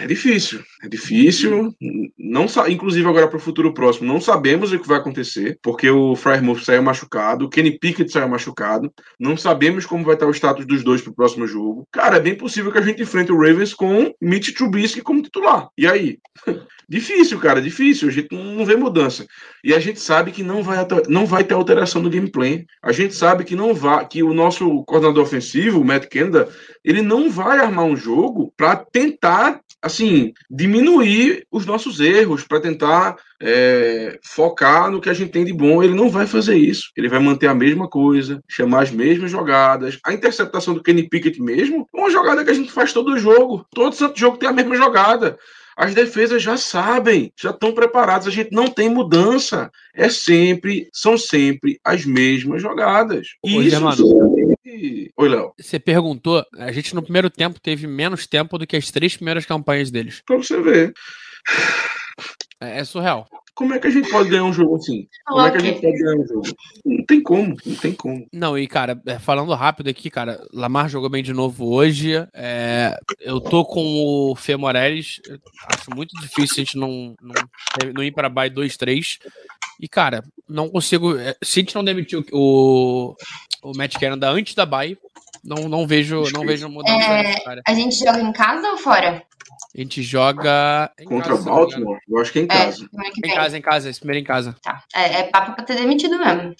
é 0.00 0.06
difícil. 0.06 0.60
É 0.82 0.88
difícil. 0.88 1.72
Não, 2.18 2.46
inclusive, 2.68 3.08
agora 3.08 3.28
para 3.28 3.36
o 3.36 3.40
futuro 3.40 3.72
próximo, 3.72 4.12
não 4.12 4.20
sabemos 4.20 4.72
o 4.72 4.78
que 4.78 4.88
vai 4.88 4.98
acontecer, 4.98 5.58
porque 5.62 5.88
o 5.88 6.16
Frymouth 6.16 6.64
saiu 6.64 6.82
machucado, 6.82 7.44
o 7.44 7.48
Kenny 7.48 7.78
Pickett 7.78 8.10
saiu 8.10 8.28
machucado. 8.28 8.92
Não 9.18 9.36
sabemos 9.36 9.71
como 9.86 10.04
vai 10.04 10.14
estar 10.14 10.26
o 10.26 10.34
status 10.34 10.66
dos 10.66 10.82
dois 10.82 11.00
para 11.00 11.10
o 11.10 11.14
próximo 11.14 11.46
jogo. 11.46 11.86
Cara, 11.90 12.16
é 12.16 12.20
bem 12.20 12.34
possível 12.34 12.70
que 12.70 12.78
a 12.78 12.82
gente 12.82 13.02
enfrente 13.02 13.32
o 13.32 13.38
Ravens 13.38 13.72
com 13.72 14.14
Mitch 14.20 14.54
Trubisky 14.54 15.00
como 15.00 15.22
titular. 15.22 15.68
E 15.76 15.86
aí? 15.86 16.18
Difícil, 16.88 17.38
cara, 17.38 17.62
difícil. 17.62 18.08
A 18.08 18.12
gente 18.12 18.34
não 18.34 18.66
vê 18.66 18.76
mudança. 18.76 19.26
E 19.64 19.72
a 19.72 19.78
gente 19.78 19.98
sabe 19.98 20.30
que 20.30 20.42
não 20.42 20.62
vai, 20.62 20.76
não 21.08 21.24
vai 21.24 21.42
ter 21.42 21.54
alteração 21.54 22.02
no 22.02 22.10
gameplay. 22.10 22.66
A 22.82 22.92
gente 22.92 23.14
sabe 23.14 23.44
que 23.44 23.56
não 23.56 23.72
vai, 23.72 24.06
que 24.06 24.22
o 24.22 24.34
nosso 24.34 24.84
coordenador 24.84 25.22
ofensivo, 25.22 25.80
o 25.80 25.84
Matt 25.84 26.06
Kenda, 26.08 26.50
ele 26.84 27.00
não 27.00 27.30
vai 27.30 27.60
armar 27.60 27.86
um 27.86 27.96
jogo 27.96 28.52
para 28.58 28.76
tentar, 28.76 29.62
assim, 29.82 30.32
diminuir 30.48 31.44
os 31.50 31.66
nossos 31.66 31.98
erros, 31.98 32.44
para 32.44 32.60
tentar 32.60 33.16
é, 33.40 34.18
focar 34.22 34.90
no 34.90 35.00
que 35.00 35.10
a 35.10 35.12
gente 35.12 35.32
tem 35.32 35.44
de 35.44 35.52
bom. 35.52 35.82
Ele 35.82 35.94
não 35.94 36.08
vai 36.08 36.26
fazer 36.26 36.56
isso. 36.56 36.90
Ele 36.96 37.08
vai 37.08 37.18
manter 37.18 37.48
a 37.48 37.54
mesma 37.54 37.88
coisa, 37.88 38.40
chamar 38.48 38.84
as 38.84 38.92
mesmas 38.92 39.30
jogadas. 39.30 39.98
A 40.04 40.12
interceptação 40.12 40.72
do 40.72 40.82
Kenny 40.82 41.08
Pickett 41.08 41.42
mesmo, 41.42 41.88
é 41.92 41.98
uma 41.98 42.10
jogada 42.10 42.44
que 42.44 42.50
a 42.50 42.54
gente 42.54 42.70
faz 42.70 42.92
todo 42.92 43.18
jogo. 43.18 43.66
Todo 43.74 43.96
santo 43.96 44.18
jogo 44.18 44.36
tem 44.36 44.48
a 44.48 44.52
mesma 44.52 44.76
jogada. 44.76 45.36
As 45.76 45.94
defesas 45.94 46.42
já 46.42 46.56
sabem, 46.56 47.32
já 47.36 47.50
estão 47.50 47.72
preparadas. 47.72 48.26
A 48.26 48.30
gente 48.30 48.52
não 48.52 48.68
tem 48.68 48.88
mudança. 48.88 49.70
É 49.94 50.08
sempre, 50.08 50.88
são 50.92 51.16
sempre 51.16 51.80
as 51.84 52.04
mesmas 52.04 52.62
jogadas. 52.62 53.28
E 53.44 53.56
Ô, 53.56 53.60
isso. 53.62 53.70
Germano. 53.70 54.31
Oi, 55.16 55.28
Léo. 55.28 55.52
Você 55.58 55.78
perguntou, 55.78 56.44
a 56.56 56.72
gente 56.72 56.94
no 56.94 57.02
primeiro 57.02 57.30
tempo 57.30 57.60
teve 57.60 57.86
menos 57.86 58.26
tempo 58.26 58.58
do 58.58 58.66
que 58.66 58.76
as 58.76 58.90
três 58.90 59.16
primeiras 59.16 59.46
campanhas 59.46 59.90
deles. 59.90 60.22
Pra 60.26 60.36
você 60.36 60.60
ver. 60.60 60.92
É, 62.60 62.80
é 62.80 62.84
surreal. 62.84 63.28
Como 63.54 63.74
é 63.74 63.78
que 63.78 63.86
a 63.86 63.90
gente 63.90 64.10
pode 64.10 64.30
ganhar 64.30 64.44
um 64.44 64.52
jogo 64.52 64.76
assim? 64.76 65.06
Como 65.26 65.46
é 65.46 65.50
que 65.50 65.56
a 65.58 65.60
gente 65.60 65.80
pode 65.80 65.98
ganhar 65.98 66.16
um 66.16 66.26
jogo? 66.26 66.42
Não 66.84 67.04
tem 67.04 67.22
como, 67.22 67.56
não 67.66 67.76
tem 67.76 67.92
como. 67.92 68.26
Não, 68.32 68.58
e 68.58 68.66
cara, 68.66 69.00
é, 69.06 69.18
falando 69.18 69.52
rápido 69.52 69.90
aqui, 69.90 70.08
cara, 70.08 70.42
Lamar 70.52 70.88
jogou 70.88 71.10
bem 71.10 71.22
de 71.22 71.34
novo 71.34 71.66
hoje. 71.66 72.12
É, 72.32 72.98
eu 73.20 73.40
tô 73.40 73.64
com 73.64 74.30
o 74.30 74.34
Fê 74.34 74.56
Morelles. 74.56 75.20
Acho 75.66 75.94
muito 75.94 76.18
difícil 76.20 76.54
a 76.56 76.64
gente 76.64 76.78
não, 76.78 77.14
não, 77.20 77.34
não 77.94 78.02
ir 78.02 78.12
para 78.12 78.30
bye 78.30 78.50
2-3. 78.50 79.18
E, 79.78 79.86
cara, 79.86 80.24
não 80.48 80.70
consigo. 80.70 81.18
é, 81.18 81.36
Se 81.42 81.60
a 81.60 81.62
gente 81.62 81.74
não 81.74 81.84
demitiu 81.84 82.24
o, 82.32 83.14
o 83.62 83.72
Matt 83.76 83.96
Canada 83.98 84.28
antes 84.30 84.54
da 84.54 84.66
bye, 84.66 84.96
não, 85.44 85.68
não 85.68 85.86
vejo, 85.86 86.24
não 86.32 86.44
vejo 86.46 86.68
mudança 86.68 86.94
É. 87.10 87.34
A 87.66 87.74
gente 87.74 87.96
joga 87.96 88.20
em 88.20 88.32
casa 88.32 88.68
ou 88.70 88.78
fora? 88.78 89.22
A 89.74 89.78
gente 89.80 90.02
joga. 90.02 90.90
em 91.00 91.04
Contra 91.04 91.30
casa. 91.30 91.44
Baltimore, 91.50 91.98
eu 92.08 92.18
acho 92.18 92.32
que 92.32 92.40
é 92.40 92.42
em 92.42 92.44
É, 92.44 92.48
casa. 92.48 92.88
que 93.14 93.26
Em 93.28 93.34
casa, 93.34 93.58
em 93.58 93.62
casa, 93.62 93.90
esse 93.90 94.00
primeiro 94.00 94.22
em 94.22 94.26
casa. 94.26 94.54
Tá. 94.62 94.82
É, 94.94 95.20
é 95.20 95.22
papo 95.24 95.52
pra 95.54 95.64
ter 95.64 95.76
demitido 95.76 96.18
mesmo. 96.18 96.54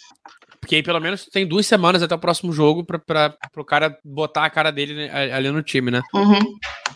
Porque 0.62 0.77
aí 0.77 0.83
pelo 0.83 1.01
menos 1.01 1.27
tem 1.27 1.44
duas 1.44 1.66
semanas 1.66 2.05
até 2.05 2.14
o 2.14 2.18
próximo 2.18 2.53
jogo 2.53 2.85
pra, 2.85 2.96
pra, 2.96 3.37
pro 3.53 3.64
cara 3.64 3.98
botar 4.05 4.44
a 4.44 4.51
cara 4.51 4.70
dele 4.70 4.94
né, 4.94 5.33
ali 5.35 5.51
no 5.51 5.61
time, 5.61 5.90
né? 5.90 6.01
Uhum. 6.14 6.38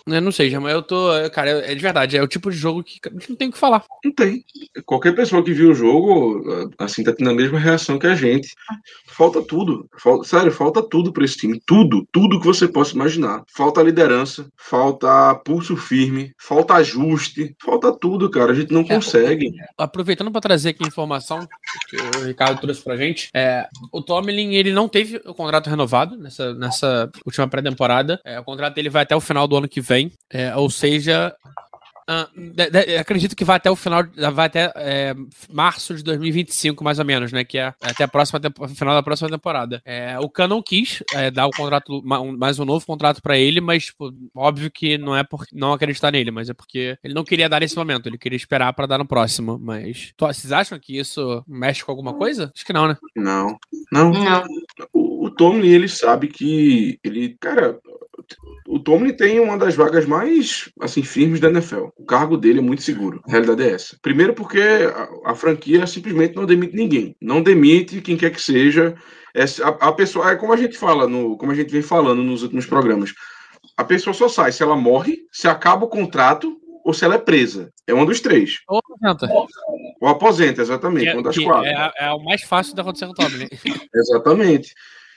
Eu 0.06 0.20
não 0.20 0.30
sei, 0.30 0.56
mas 0.56 0.72
eu 0.72 0.82
tô. 0.82 1.08
Cara, 1.32 1.50
é 1.50 1.74
de 1.74 1.80
verdade, 1.80 2.16
é 2.16 2.22
o 2.22 2.28
tipo 2.28 2.48
de 2.48 2.56
jogo 2.56 2.84
que 2.84 3.00
a 3.04 3.12
gente 3.12 3.28
não 3.28 3.36
tem 3.36 3.48
o 3.48 3.52
que 3.52 3.58
falar. 3.58 3.82
Não 4.04 4.12
tem. 4.12 4.44
Qualquer 4.84 5.16
pessoa 5.16 5.42
que 5.42 5.52
viu 5.52 5.72
o 5.72 5.74
jogo, 5.74 6.70
assim, 6.78 7.02
tá 7.02 7.12
tendo 7.12 7.30
a 7.30 7.34
mesma 7.34 7.58
reação 7.58 7.98
que 7.98 8.06
a 8.06 8.14
gente. 8.14 8.54
Falta 9.08 9.42
tudo. 9.42 9.88
Falta, 9.98 10.28
sério, 10.28 10.52
falta 10.52 10.80
tudo 10.80 11.12
pra 11.12 11.24
esse 11.24 11.36
time. 11.36 11.60
Tudo. 11.66 12.06
Tudo 12.12 12.38
que 12.38 12.46
você 12.46 12.68
possa 12.68 12.94
imaginar. 12.94 13.42
Falta 13.52 13.82
liderança, 13.82 14.46
falta 14.56 15.34
pulso 15.44 15.76
firme, 15.76 16.32
falta 16.38 16.74
ajuste, 16.74 17.56
falta 17.60 17.92
tudo, 17.92 18.30
cara. 18.30 18.52
A 18.52 18.54
gente 18.54 18.72
não 18.72 18.84
consegue. 18.84 19.50
Aproveitando 19.76 20.30
pra 20.30 20.40
trazer 20.40 20.68
aqui 20.68 20.84
a 20.84 20.88
informação 20.88 21.48
que 21.88 21.96
o 21.96 22.24
Ricardo 22.24 22.60
trouxe 22.60 22.82
pra 22.82 22.96
gente, 22.96 23.28
é, 23.34 23.55
o 23.92 24.02
Tomlin 24.02 24.54
ele 24.54 24.72
não 24.72 24.88
teve 24.88 25.20
o 25.24 25.34
contrato 25.34 25.68
renovado 25.68 26.16
nessa, 26.16 26.54
nessa 26.54 27.10
última 27.24 27.48
pré-temporada. 27.48 28.20
É, 28.24 28.38
o 28.38 28.44
contrato 28.44 28.74
dele 28.74 28.90
vai 28.90 29.02
até 29.02 29.14
o 29.14 29.20
final 29.20 29.46
do 29.46 29.56
ano 29.56 29.68
que 29.68 29.80
vem. 29.80 30.12
É, 30.30 30.54
ou 30.56 30.70
seja. 30.70 31.34
Ah, 32.08 32.28
de- 32.36 32.70
de- 32.70 32.96
acredito 32.96 33.34
que 33.36 33.44
vai 33.44 33.56
até 33.56 33.70
o 33.70 33.76
final, 33.76 34.02
vai 34.32 34.46
até 34.46 34.72
é, 34.76 35.14
março 35.52 35.94
de 35.94 36.02
2025, 36.04 36.82
mais 36.84 36.98
ou 36.98 37.04
menos, 37.04 37.32
né? 37.32 37.44
Que 37.44 37.58
é 37.58 37.74
até 37.82 38.04
a 38.04 38.08
próxima 38.08 38.40
final 38.74 38.94
da 38.94 39.02
próxima 39.02 39.28
temporada. 39.28 39.82
É, 39.84 40.18
o 40.20 40.28
Can 40.28 40.48
não 40.48 40.62
quis 40.62 41.02
é, 41.14 41.30
dar 41.30 41.46
o 41.46 41.50
contrato, 41.50 42.00
ma- 42.04 42.22
mais 42.36 42.58
um 42.58 42.64
novo 42.64 42.84
contrato 42.86 43.20
pra 43.22 43.36
ele, 43.36 43.60
mas 43.60 43.86
tipo, 43.86 44.12
óbvio 44.34 44.70
que 44.70 44.96
não 44.98 45.16
é 45.16 45.24
por 45.24 45.44
não 45.52 45.72
acreditar 45.72 46.10
nele, 46.12 46.30
mas 46.30 46.48
é 46.48 46.54
porque 46.54 46.96
ele 47.02 47.14
não 47.14 47.24
queria 47.24 47.48
dar 47.48 47.60
nesse 47.60 47.76
momento, 47.76 48.08
ele 48.08 48.18
queria 48.18 48.36
esperar 48.36 48.72
pra 48.72 48.86
dar 48.86 48.98
no 48.98 49.06
próximo. 49.06 49.58
Mas 49.58 50.12
Tô- 50.16 50.26
vocês 50.26 50.52
acham 50.52 50.78
que 50.78 50.98
isso 50.98 51.42
mexe 51.46 51.84
com 51.84 51.90
alguma 51.90 52.14
coisa? 52.14 52.52
Acho 52.54 52.64
que 52.64 52.72
não, 52.72 52.88
né? 52.88 52.96
Não. 53.16 53.56
Não. 53.92 54.10
Não. 54.12 54.44
O, 54.92 55.26
o 55.26 55.30
Tomlin, 55.30 55.68
ele 55.68 55.88
sabe 55.88 56.28
que 56.28 56.98
ele, 57.02 57.36
cara, 57.40 57.78
o 58.68 58.78
Tomlin 58.78 59.12
tem 59.12 59.38
uma 59.38 59.56
das 59.56 59.74
vagas 59.74 60.06
mais, 60.06 60.70
assim, 60.80 61.02
firmes 61.02 61.40
da 61.40 61.48
NFL. 61.48 61.88
O 61.96 62.04
cargo 62.04 62.36
dele 62.36 62.58
é 62.58 62.62
muito 62.62 62.82
seguro. 62.82 63.20
A 63.26 63.30
realidade 63.30 63.62
é 63.62 63.72
essa. 63.72 63.96
Primeiro 64.02 64.34
porque 64.34 64.60
a, 64.60 65.30
a 65.30 65.34
franquia 65.34 65.86
simplesmente 65.86 66.34
não 66.34 66.44
demite 66.44 66.74
ninguém. 66.74 67.16
Não 67.20 67.42
demite 67.42 68.00
quem 68.00 68.16
quer 68.16 68.30
que 68.30 68.40
seja. 68.40 68.94
É, 69.34 69.44
a, 69.62 69.88
a 69.88 69.92
pessoa, 69.92 70.30
é 70.30 70.36
como 70.36 70.52
a 70.52 70.56
gente 70.56 70.76
fala, 70.76 71.06
no, 71.06 71.36
como 71.36 71.52
a 71.52 71.54
gente 71.54 71.70
vem 71.70 71.82
falando 71.82 72.22
nos 72.22 72.42
últimos 72.42 72.66
programas. 72.66 73.12
A 73.76 73.84
pessoa 73.84 74.14
só 74.14 74.28
sai 74.28 74.52
se 74.52 74.62
ela 74.62 74.76
morre, 74.76 75.18
se 75.30 75.46
acaba 75.46 75.84
o 75.84 75.90
contrato 75.90 76.56
ou 76.84 76.94
se 76.94 77.04
ela 77.04 77.16
é 77.16 77.18
presa. 77.18 77.72
É 77.86 77.94
um 77.94 78.06
dos 78.06 78.20
três. 78.20 78.60
Ou 78.68 78.78
apresenta. 78.78 79.28
Ou 80.00 80.08
aposenta, 80.08 80.62
exatamente. 80.62 81.06
Que, 81.06 81.12
uma 81.12 81.22
das 81.22 81.38
quatro. 81.38 81.66
é, 81.66 81.92
é 81.98 82.10
o 82.12 82.22
mais 82.22 82.42
fácil 82.42 82.74
de 82.74 82.80
acontecer 82.80 83.06
com 83.06 83.12
o 83.12 83.14
Tomlin. 83.14 83.48
Exatamente. 83.94 84.72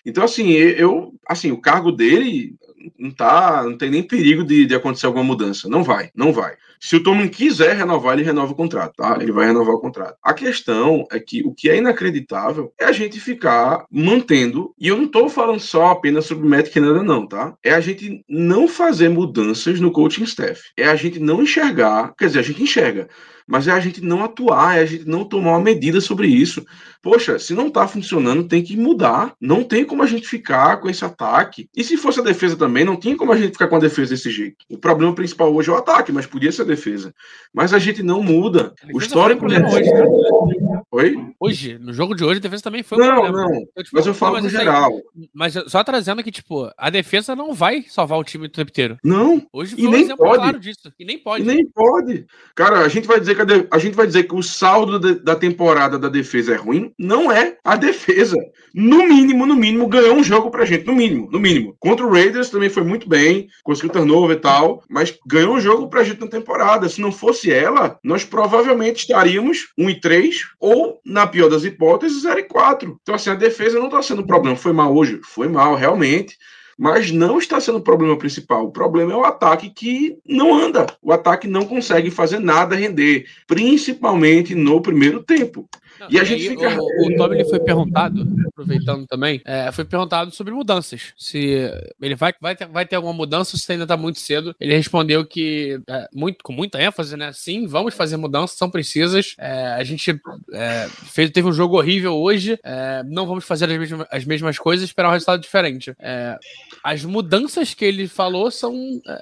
Então, 0.06 0.24
assim, 0.24 0.50
eu, 0.52 1.14
assim, 1.28 1.52
o 1.52 1.62
cargo 1.62 1.92
dele 1.92 2.56
não 2.98 3.12
tá, 3.12 3.64
não 3.64 3.78
tem 3.78 3.90
nem 3.90 4.04
perigo 4.04 4.44
de, 4.44 4.66
de 4.66 4.76
acontecer 4.76 5.06
alguma 5.06 5.24
mudança. 5.24 5.68
Não 5.68 5.84
vai, 5.84 6.10
não 6.16 6.32
vai. 6.32 6.56
Se 6.80 6.96
o 6.96 7.04
Tomlin 7.04 7.28
quiser 7.28 7.76
renovar, 7.76 8.14
ele 8.14 8.24
renova 8.24 8.54
o 8.54 8.56
contrato, 8.56 8.94
tá? 8.96 9.18
Ele 9.20 9.34
vai 9.34 9.48
renovar 9.48 9.76
o 9.76 9.82
contrato. 9.82 10.18
A 10.24 10.34
questão 10.34 11.06
é 11.12 11.20
que 11.20 11.44
o 11.46 11.54
que 11.54 11.70
é 11.70 11.78
inacreditável 11.78 12.74
é 12.80 12.86
a 12.86 12.92
gente 12.92 13.20
ficar 13.20 13.86
mantendo, 13.92 14.74
e 14.80 14.88
eu 14.88 14.96
não 14.96 15.08
tô 15.08 15.28
falando 15.28 15.60
só 15.60 15.88
apenas 15.88 16.26
sobre 16.26 16.48
o 16.48 16.50
Matt 16.50 16.70
Canada, 16.72 17.04
não, 17.04 17.28
tá? 17.28 17.54
É 17.64 17.74
a 17.74 17.82
gente 17.82 18.24
não 18.30 18.68
fazer 18.68 19.10
mudanças 19.10 19.80
no 19.80 19.92
coaching 19.92 20.24
staff. 20.24 20.62
É 20.78 20.88
a 20.88 20.96
gente 20.96 21.20
não 21.20 21.44
enxergar, 21.44 22.14
quer 22.18 22.28
dizer, 22.28 22.40
a 22.40 22.44
gente 22.44 22.64
enxerga, 22.64 23.10
mas 23.50 23.68
é 23.68 23.72
a 23.72 23.80
gente 23.80 24.00
não 24.02 24.24
atuar, 24.24 24.78
é 24.78 24.82
a 24.82 24.86
gente 24.86 25.08
não 25.08 25.26
tomar 25.26 25.52
uma 25.52 25.60
medida 25.60 26.00
sobre 26.00 26.28
isso. 26.28 26.64
Poxa, 27.02 27.40
se 27.40 27.54
não 27.54 27.70
tá 27.70 27.88
funcionando, 27.88 28.44
tem 28.44 28.62
que 28.62 28.76
mudar. 28.78 29.34
Não 29.40 29.64
tem 29.64 29.86
como 29.86 30.04
a 30.04 30.06
gente 30.06 30.28
ficar 30.28 30.78
com 30.78 30.90
esse 30.90 31.04
ataque. 31.04 31.70
E 31.76 31.82
se 31.84 31.96
fosse 31.98 32.20
a 32.20 32.24
defesa 32.24 32.58
também, 32.58 32.84
não 32.86 32.98
tinha 32.98 33.16
como 33.16 33.32
a 33.32 33.38
gente 33.38 33.54
ficar 33.54 33.68
com 33.70 33.78
a 33.78 33.80
defesa 33.80 34.12
desse 34.12 34.30
jeito. 34.30 34.58
O 34.70 34.78
problema 34.78 35.16
principal 35.16 35.54
hoje 35.54 35.70
é 35.70 35.74
o 35.74 35.78
ataque, 35.78 36.12
mas 36.12 36.26
podia 36.26 36.52
ser 36.52 36.64
a 36.64 36.66
defesa. 36.66 37.14
Mas 37.54 37.74
a 37.74 37.80
gente 37.80 38.04
não 38.04 38.22
muda. 38.22 38.74
O 38.94 39.00
histórico 39.00 39.40
problema 39.40 39.70
hoje, 39.70 39.90
cara. 39.90 40.08
Oi? 40.92 41.16
Hoje, 41.40 41.78
no 41.80 41.94
jogo 41.94 42.16
de 42.16 42.24
hoje, 42.24 42.40
a 42.40 42.42
defesa 42.42 42.64
também 42.64 42.84
foi 42.84 42.98
um 42.98 43.02
Não, 43.08 43.22
problema. 43.22 43.44
não. 43.48 43.56
Então, 43.56 43.84
tipo, 43.84 43.96
Mas 43.96 44.06
eu 44.08 44.14
falo 44.14 44.36
não, 44.36 44.42
no 44.42 44.48
isso 44.48 44.58
aí- 44.58 44.64
geral. 44.66 44.92
Mas 45.34 45.54
só 45.68 45.84
trazendo 45.84 46.24
que, 46.24 46.32
tipo, 46.32 46.70
a 46.78 46.90
defesa 46.90 47.36
não 47.36 47.54
vai 47.54 47.84
salvar 47.88 48.20
o 48.20 48.24
time 48.24 48.48
o 48.48 48.50
tempo 48.50 48.72
inteiro. 48.72 48.98
Não, 49.04 49.42
Hoje 49.54 49.76
E 49.76 49.80
foi 49.82 49.88
um 49.88 49.92
nem 49.92 50.02
exemplo 50.02 50.26
pode. 50.26 50.38
claro 50.38 50.60
disso. 50.60 50.92
E 51.00 51.06
nem 51.06 51.18
pode. 51.18 51.44
E 51.44 51.48
nem 51.48 51.66
pode. 51.66 52.26
Cara, 52.56 52.80
a 52.80 52.88
gente 52.90 53.08
vai 53.08 53.20
dizer 53.20 53.36
que 53.46 53.54
a, 53.54 53.58
de- 53.58 53.68
a 53.72 53.78
gente 53.78 53.96
vai 53.96 54.06
dizer 54.06 54.24
que 54.24 54.36
o 54.36 54.42
saldo 54.44 55.00
de- 55.00 55.24
da 55.24 55.36
temporada 55.36 55.98
da 55.98 56.10
defesa 56.10 56.54
é 56.54 56.58
ruim. 56.58 56.92
Não 56.98 57.32
é 57.32 57.58
a 57.64 57.76
defesa. 57.76 58.36
No 58.74 59.06
mínimo, 59.08 59.46
no 59.46 59.56
mínimo, 59.56 59.88
ganhou 59.88 60.16
um 60.16 60.24
jogo 60.24 60.52
pra 60.52 60.66
gente. 60.66 60.86
No 60.86 60.94
mínimo, 60.96 61.30
no 61.32 61.40
mínimo. 61.40 61.76
Contra 61.80 62.06
o 62.06 62.12
Raiders 62.12 62.50
também 62.50 62.70
foi 62.70 62.84
muito 62.84 63.08
bem, 63.08 63.48
conseguiu 63.64 63.92
turnover 63.92 64.38
e 64.38 64.40
tal, 64.40 64.84
mas 64.90 65.18
ganhou 65.28 65.56
um 65.56 65.60
jogo 65.60 65.90
pra 65.90 66.04
gente 66.04 66.22
na 66.22 66.28
temporada. 66.28 66.90
Se 66.90 67.02
não 67.02 67.12
fosse 67.12 67.52
ela, 67.52 67.98
nós 68.04 68.24
provavelmente 68.24 69.00
estaríamos 69.00 69.70
1 69.78 69.90
e 69.90 70.00
3 70.00 70.36
ou, 70.60 71.00
na 71.06 71.26
pior 71.26 71.50
das 71.50 71.64
hipóteses, 71.64 72.24
0 72.24 72.40
e 72.40 72.44
4. 72.44 72.98
Então, 73.02 73.16
assim, 73.16 73.30
a 73.30 73.36
defesa 73.36 73.80
não 73.80 73.90
tá 73.90 74.02
sendo 74.02 74.22
um 74.22 74.28
problema. 74.28 74.56
Foi 74.56 74.74
mal 74.74 74.96
hoje? 74.96 75.20
Foi 75.24 75.48
mal, 75.48 75.76
realmente 75.76 76.38
mas 76.80 77.12
não 77.12 77.38
está 77.38 77.60
sendo 77.60 77.80
o 77.80 77.84
problema 77.84 78.18
principal. 78.18 78.66
O 78.66 78.72
problema 78.72 79.12
é 79.12 79.16
o 79.18 79.26
ataque 79.26 79.70
que 79.70 80.18
não 80.26 80.56
anda. 80.56 80.88
O 81.02 81.12
ataque 81.12 81.46
não 81.46 81.66
consegue 81.66 82.10
fazer 82.10 82.40
nada 82.40 82.74
render, 82.74 83.26
principalmente 83.46 84.56
no 84.56 84.82
primeiro 84.82 85.22
tempo. 85.22 85.68
Não, 86.00 86.08
E 86.10 86.20
a 86.20 86.24
gente 86.24 86.44
aí 86.44 86.50
fica- 86.50 86.78
O, 86.82 87.08
o 87.28 87.34
ele 87.34 87.46
foi 87.46 87.60
perguntado, 87.60 88.26
aproveitando 88.48 89.06
também, 89.08 89.42
é, 89.46 89.72
foi 89.72 89.86
perguntado 89.86 90.32
sobre 90.32 90.54
mudanças. 90.54 91.14
Se 91.18 91.70
ele 92.02 92.16
vai, 92.16 92.34
vai, 92.42 92.56
ter, 92.56 92.68
vai 92.68 92.86
ter 92.86 92.96
alguma 92.96 93.14
mudança, 93.14 93.58
se 93.58 93.72
ainda 93.72 93.86
tá 93.88 93.98
muito 93.98 94.20
cedo. 94.20 94.56
Ele 94.60 94.76
respondeu 94.76 95.26
que, 95.26 95.80
é, 95.88 96.08
muito, 96.14 96.44
com 96.44 96.54
muita 96.54 96.82
ênfase, 96.82 97.16
né? 97.18 97.32
Sim, 97.34 97.68
vamos 97.68 97.94
fazer 97.94 98.18
mudanças, 98.18 98.58
são 98.58 98.70
precisas. 98.70 99.36
É, 99.38 99.74
a 99.74 99.84
gente 99.84 100.20
é, 100.54 100.88
fez, 100.90 101.30
teve 101.32 101.48
um 101.48 101.54
jogo 101.54 101.78
horrível 101.78 102.16
hoje, 102.16 102.60
é, 102.64 103.04
não 103.06 103.26
vamos 103.28 103.44
fazer 103.46 103.66
as 103.66 103.78
mesmas, 103.78 104.08
as 104.12 104.26
mesmas 104.26 104.58
coisas 104.58 104.84
e 104.84 104.86
esperar 104.90 105.10
um 105.10 105.14
resultado 105.14 105.42
diferente. 105.42 105.94
É, 106.00 106.38
as 106.84 107.04
mudanças 107.04 107.74
que 107.74 107.86
ele 107.86 108.08
falou 108.08 108.50
são. 108.52 108.74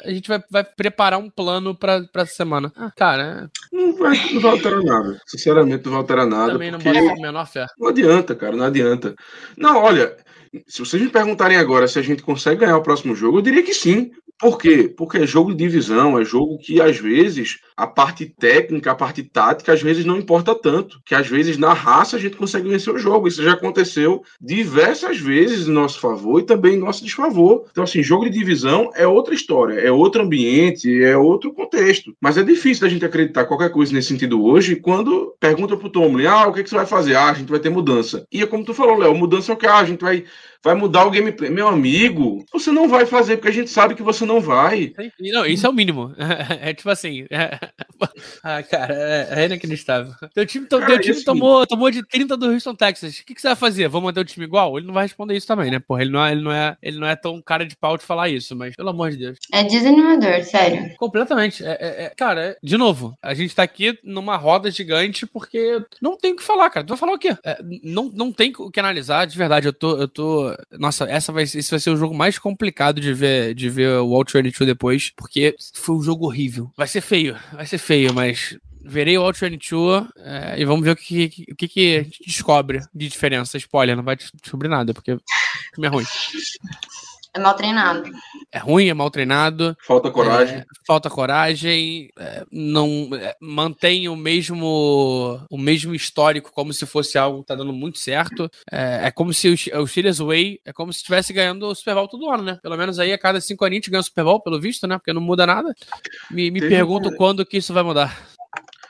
A 0.04 0.12
gente 0.12 0.28
vai, 0.28 0.44
vai 0.50 0.63
preparar 0.63 1.20
um 1.20 1.30
plano 1.30 1.74
pra 1.76 2.04
essa 2.16 2.34
semana. 2.36 2.72
Ah, 2.76 2.92
cara, 2.96 3.50
Não 3.72 3.96
vai, 3.98 4.18
não 4.34 4.42
vai 4.42 4.52
alterar 4.52 4.84
nada. 4.84 5.20
Sinceramente, 5.26 5.84
não 5.86 5.92
vai 5.92 6.02
alterar 6.02 6.26
nada. 6.28 6.52
também 6.54 6.66
não 6.71 6.80
porque- 6.80 6.99
bota 7.01 7.13
a 7.13 7.21
menor 7.21 7.45
fé. 7.47 7.65
Não 7.77 7.88
adianta, 7.89 8.36
cara, 8.36 8.56
não 8.56 8.65
adianta. 8.65 9.15
Não, 9.58 9.77
olha, 9.77 10.15
se 10.67 10.80
vocês 10.80 11.01
me 11.01 11.10
perguntarem 11.10 11.58
agora 11.58 11.88
se 11.88 11.99
a 11.99 12.01
gente 12.01 12.23
consegue 12.23 12.62
ganhar 12.62 12.77
o 12.77 12.84
próximo 12.84 13.15
jogo, 13.15 13.38
eu 13.38 13.41
diria 13.41 13.63
que 13.63 13.73
sim. 13.73 14.12
Por 14.39 14.60
quê? 14.60 14.93
Porque 14.95 15.17
é 15.17 15.26
jogo 15.26 15.52
de 15.52 15.58
divisão, 15.58 16.19
é 16.19 16.23
jogo 16.23 16.60
que 16.60 16.80
às 16.80 16.97
vezes 16.97 17.60
a 17.76 17.88
parte 17.88 18.26
técnica, 18.26 18.91
a 18.91 18.95
parte 18.95 19.23
tática, 19.23 19.73
às 19.73 19.82
vezes 19.82 20.06
não 20.06 20.17
importa 20.17 20.54
tanto. 20.54 21.00
Que 21.04 21.15
às 21.15 21.28
vezes 21.28 21.58
na 21.58 21.73
raça 21.73 22.17
a 22.17 22.19
gente 22.19 22.36
consegue 22.36 22.69
vencer 22.69 22.93
o 22.93 23.00
jogo. 23.00 23.28
Isso 23.28 23.43
já 23.43 23.54
aconteceu 23.54 24.21
diversas 24.39 25.19
vezes 25.19 25.67
em 25.67 25.71
nosso 25.71 26.00
favor 26.00 26.39
e 26.39 26.45
também 26.45 26.76
em 26.76 26.80
nosso 26.80 27.04
desfavor. 27.04 27.65
Então, 27.71 27.84
assim, 27.84 28.04
jogo 28.04 28.26
de 28.26 28.32
divisão 28.32 28.91
é 28.95 29.07
outra 29.07 29.34
história, 29.34 29.80
é 29.80 29.91
outro 29.91 30.22
ambiente, 30.22 31.03
é 31.03 31.18
outro 31.18 31.51
contexto. 31.51 32.16
Mas 32.22 32.38
é 32.38 32.43
difícil 32.43 32.82
da 32.82 32.89
gente 32.89 33.05
acreditar 33.05 33.45
qualquer 33.45 33.72
coisa 33.72 33.93
nesse 33.93 34.09
sentido 34.09 34.43
hoje 34.43 34.76
quando 34.76 35.36
pergunta 35.39 35.76
pro 35.76 35.89
Tomlin, 35.89 36.28
ah, 36.28 36.47
o 36.47 36.53
que, 36.53 36.64
que 36.64 36.70
você 36.70 36.76
vai 36.76 36.86
fazer? 36.86 37.16
Ah, 37.16 37.30
a 37.30 37.34
gente 37.34 37.49
vai 37.49 37.59
ter 37.59 37.70
mudança. 37.70 38.26
E 38.32 38.41
é 38.41 38.45
como 38.45 38.64
tu 38.64 38.74
falou, 38.74 38.97
Léo, 38.97 39.16
mudança 39.16 39.51
é 39.51 39.55
o 39.55 39.57
que? 39.57 39.66
Ah, 39.66 39.80
a 39.80 39.86
gente 39.86 40.01
vai 40.01 40.24
vai 40.64 40.76
mudar 40.76 41.05
o 41.05 41.12
gameplay. 41.12 41.49
Meu 41.49 41.68
amigo, 41.68 42.45
você 42.51 42.72
não 42.72 42.88
vai 42.88 43.05
fazer, 43.05 43.38
porque 43.38 43.49
a 43.49 43.53
gente 43.53 43.70
sabe 43.70 43.95
que 43.95 44.03
você 44.03 44.26
não 44.26 44.39
vai. 44.41 44.93
Não, 45.20 45.45
isso 45.45 45.66
é 45.66 45.70
o 45.70 45.74
mínimo. 45.74 46.14
É, 46.60 46.74
tipo 46.74 46.89
assim. 46.89 47.26
É... 47.30 47.58
Ah, 48.43 48.62
cara, 48.64 48.93
é, 48.93 49.43
é 49.43 49.45
inacreditável. 49.45 50.14
Teu 50.34 50.45
time, 50.45 50.68
cara, 50.68 50.86
teu 50.86 50.99
time 50.99 51.16
assim... 51.16 51.24
tomou, 51.24 51.66
tomou 51.66 51.89
de 51.89 52.05
30 52.05 52.38
do 52.38 52.51
Houston, 52.51 52.76
Texas. 52.76 53.18
O 53.18 53.26
que, 53.26 53.34
que 53.34 53.41
você 53.41 53.47
vai 53.47 53.55
fazer? 53.55 53.88
Vamos 53.88 54.05
manter 54.05 54.20
o 54.20 54.26
time 54.26 54.45
igual? 54.45 54.78
Ele 54.78 54.88
não 54.88 54.93
vai 54.93 55.05
responder 55.05 55.36
isso 55.36 55.47
também, 55.47 55.72
né? 55.72 55.80
Porra, 55.80 56.01
ele 56.01 56.12
não 56.12 56.24
é, 56.24 56.32
ele 56.32 56.41
não 56.41 56.51
é, 56.51 56.78
ele 56.82 56.99
não 56.99 57.08
é 57.08 57.16
tão 57.16 57.41
cara 57.41 57.66
de 57.66 57.76
pau 57.76 57.97
de 57.97 58.03
falar 58.03 58.30
isso, 58.30 58.55
mas 58.55 58.76
pelo 58.76 58.89
amor 58.89 59.12
de 59.12 59.18
Deus. 59.18 59.38
É 59.51 59.64
desanimador, 59.64 60.43
sério. 60.43 60.95
Completamente. 60.97 61.66
É, 61.66 61.72
é, 61.80 62.03
é, 62.05 62.14
cara, 62.16 62.58
de 62.62 62.78
novo, 62.78 63.18
a 63.22 63.34
gente 63.34 63.55
tá 63.55 63.64
aqui 63.64 63.97
numa 64.03 64.38
roda 64.38 64.70
gigante 64.70 65.26
porque 65.26 65.82
não 66.01 66.18
tem 66.18 66.34
o 66.34 66.36
que 66.36 66.43
falar, 66.43 66.70
cara. 66.70 66.86
Tu 66.86 66.89
vai 66.89 66.97
falar 66.97 67.14
o 67.14 67.20
quê? 67.20 67.36
É, 67.43 67.58
não, 67.84 68.12
não 68.14 68.32
tem 68.32 68.53
o 68.58 68.72
que 68.72 68.80
analisar, 68.80 69.26
de 69.26 69.38
verdade. 69.38 69.68
Eu 69.68 69.74
tô. 69.74 69.97
Eu 69.97 70.08
tô 70.08 70.47
nossa, 70.72 71.06
essa 71.06 71.32
vai, 71.32 71.43
esse 71.43 71.70
vai 71.70 71.80
ser 71.80 71.89
o 71.89 71.98
jogo 71.98 72.16
mais 72.16 72.38
complicado 72.38 73.00
de 73.00 73.14
ver, 73.14 73.54
de 73.54 73.70
ver 73.70 74.00
o 74.00 74.08
World 74.08 74.32
22 74.32 74.68
depois, 74.68 75.12
porque 75.16 75.56
foi 75.74 75.95
um 75.95 76.02
jogo 76.02 76.26
horrível. 76.26 76.72
Vai 76.76 76.88
ser 76.88 77.02
feio, 77.02 77.36
vai 77.54 77.66
ser 77.66 77.78
feio, 77.78 78.14
mas 78.14 78.58
verei 78.88 79.18
o 79.18 79.22
Out 79.22 79.39
22 79.39 80.08
é, 80.18 80.60
e 80.60 80.66
vamos 80.66 80.84
ver 80.84 80.91
o 80.91 80.95
que, 80.95 81.45
o 81.52 81.56
que, 81.56 81.68
que 81.68 81.98
a 81.98 82.04
gente 82.04 82.24
descobre 82.26 82.80
de 82.93 83.08
diferença. 83.08 83.58
Spoiler, 83.58 83.95
não 83.95 84.04
vai 84.04 84.16
descobrir 84.16 84.70
nada, 84.70 84.93
porque 84.93 85.14
o 85.14 85.86
é 85.86 85.88
ruim. 85.88 86.06
É 87.38 87.40
mal 87.40 87.54
treinado. 87.54 88.10
É 88.52 88.58
ruim, 88.58 88.88
é 88.88 88.94
mal 88.96 89.12
treinado. 89.12 89.78
Falta 89.86 90.10
coragem. 90.10 90.58
É, 90.58 90.66
falta 90.88 91.08
coragem. 91.08 92.10
É, 92.18 92.44
não 92.52 93.10
é, 93.14 93.36
mantém 93.40 94.10
o 94.10 94.16
mesmo 94.16 95.40
o 95.52 95.58
mesmo 95.58 95.94
histórico 95.94 96.52
como 96.52 96.74
se 96.74 96.88
fosse 96.88 97.16
algo 97.16 97.42
que 97.42 97.48
tá 97.48 97.54
dando 97.54 97.72
muito 97.72 98.00
certo. 98.00 98.50
É, 98.72 99.02
é 99.04 99.12
como 99.12 99.32
se 99.32 99.50
o, 99.50 99.82
o 99.82 99.88
Steelers 99.88 100.18
Way 100.18 100.62
é 100.66 100.74
como 100.74 100.92
se 100.92 100.98
estivesse 100.98 101.32
ganhando 101.32 101.68
o 101.68 101.76
Super 101.76 101.94
Bowl 101.94 102.08
todo 102.08 102.32
ano, 102.32 102.42
né? 102.42 102.60
Pelo 102.60 102.76
menos 102.76 102.98
aí 102.98 103.14
a 103.14 103.20
cada 103.20 103.40
cinco 103.40 103.64
anos 103.64 103.74
a 103.74 103.76
gente 103.76 103.92
ganha 103.92 104.02
o 104.02 104.04
Super 104.04 104.24
Bowl, 104.24 104.42
pelo 104.42 104.60
visto, 104.60 104.88
né? 104.88 104.98
Porque 104.98 105.14
não 105.14 105.22
muda 105.22 105.46
nada. 105.46 105.76
Me, 106.32 106.50
me 106.50 106.62
pergunto 106.62 107.10
um... 107.10 107.16
quando 107.16 107.46
que 107.46 107.58
isso 107.58 107.72
vai 107.72 107.84
mudar. 107.84 108.18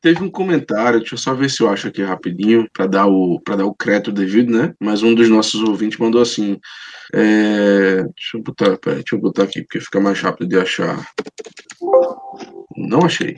Teve 0.08 0.24
um 0.24 0.32
comentário, 0.32 1.00
deixa 1.00 1.16
eu 1.16 1.20
só 1.20 1.34
ver 1.34 1.50
se 1.50 1.62
eu 1.62 1.70
acho 1.70 1.90
aqui 1.90 2.02
rapidinho, 2.02 2.66
para 2.72 2.88
dar 2.88 3.08
o 3.08 3.42
para 3.42 3.58
dar 3.58 3.66
o 3.66 3.76
crédito 3.76 4.10
devido, 4.10 4.58
né? 4.58 4.74
Mas 4.80 5.04
um 5.04 5.14
dos 5.14 5.28
nossos 5.28 5.62
ouvintes 5.62 6.00
mandou 6.00 6.22
assim: 6.22 6.58
é, 7.14 8.04
deixa, 8.16 8.38
eu 8.38 8.42
botar, 8.42 8.78
pera, 8.78 8.96
deixa 8.96 9.16
eu 9.18 9.20
botar 9.20 9.44
aqui, 9.44 9.64
porque 9.64 9.82
fica 9.82 10.00
mais 10.00 10.18
rápido 10.22 10.48
de 10.48 10.58
achar. 10.58 11.06
Não 12.78 13.00
achei. 13.00 13.36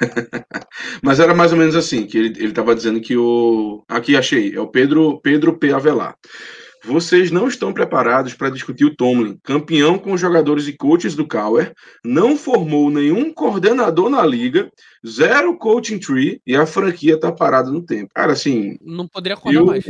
Mas 1.02 1.20
era 1.20 1.34
mais 1.34 1.52
ou 1.52 1.58
menos 1.58 1.74
assim, 1.74 2.04
que 2.04 2.18
ele 2.18 2.44
estava 2.44 2.74
dizendo 2.74 3.00
que 3.00 3.16
o. 3.16 3.82
Aqui 3.88 4.14
achei, 4.14 4.54
é 4.54 4.60
o 4.60 4.68
Pedro, 4.68 5.18
Pedro 5.22 5.56
P. 5.56 5.72
Avelar. 5.72 6.16
Vocês 6.84 7.30
não 7.30 7.48
estão 7.48 7.72
preparados 7.72 8.34
para 8.34 8.50
discutir 8.50 8.84
o 8.84 8.94
Tomlin, 8.94 9.38
campeão 9.42 9.98
com 9.98 10.12
os 10.12 10.20
jogadores 10.20 10.68
e 10.68 10.72
coaches 10.72 11.14
do 11.14 11.26
Cauer, 11.26 11.74
não 12.04 12.36
formou 12.36 12.90
nenhum 12.90 13.32
coordenador 13.32 14.10
na 14.10 14.24
liga, 14.24 14.70
zero 15.06 15.56
coaching 15.56 15.98
tree 15.98 16.40
e 16.46 16.54
a 16.54 16.66
franquia 16.66 17.14
está 17.14 17.32
parada 17.32 17.70
no 17.70 17.82
tempo. 17.82 18.10
Cara, 18.14 18.32
assim. 18.32 18.78
Não 18.82 19.08
poderia 19.08 19.36
acordar 19.36 19.58
eu, 19.58 19.66
mais. 19.66 19.84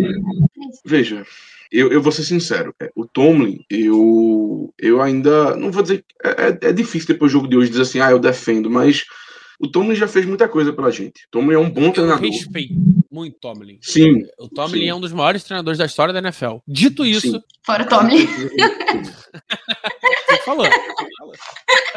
Veja, 0.85 1.27
eu, 1.71 1.91
eu 1.91 2.01
vou 2.01 2.13
ser 2.13 2.23
sincero, 2.23 2.73
é, 2.81 2.91
o 2.95 3.05
Tomlin, 3.05 3.65
eu, 3.69 4.73
eu 4.79 5.03
ainda. 5.03 5.57
Não 5.57 5.73
vou 5.73 5.83
dizer. 5.83 6.05
É, 6.23 6.29
é, 6.29 6.69
é 6.69 6.73
difícil 6.73 7.09
depois 7.09 7.33
do 7.33 7.39
jogo 7.39 7.49
de 7.49 7.57
hoje 7.57 7.71
dizer 7.71 7.83
assim, 7.83 7.99
ah, 7.99 8.13
eu 8.13 8.19
defendo, 8.21 8.71
mas 8.71 9.05
o 9.61 9.69
Tomlin 9.69 9.95
já 9.95 10.09
fez 10.09 10.27
muita 10.27 10.49
coisa 10.49 10.73
pela 10.73 10.91
gente. 10.91 11.25
O 11.27 11.31
Tomlin 11.31 11.55
é 11.55 11.59
um 11.59 11.71
bom 11.71 11.91
treinador. 11.91 12.25
Eu 12.25 12.31
respeito 12.31 12.75
muito 13.15 13.39
Tomlin. 13.39 13.79
Sim. 13.81 14.25
O 14.39 14.49
Tomlin 14.49 14.81
sim. 14.81 14.89
é 14.89 14.95
um 14.95 15.01
dos 15.01 15.13
maiores 15.13 15.45
treinadores 15.45 15.79
da 15.79 15.87
história 15.87 16.13
da 16.13 16.19
NFL. 16.19 16.57
Dito 16.67 17.07
isso. 17.07 17.31
Sim. 17.31 17.41
Fora 17.65 17.85
o 17.85 17.89
Tomlin. 17.89 18.27
Você 20.29 20.37
falou. 20.45 20.67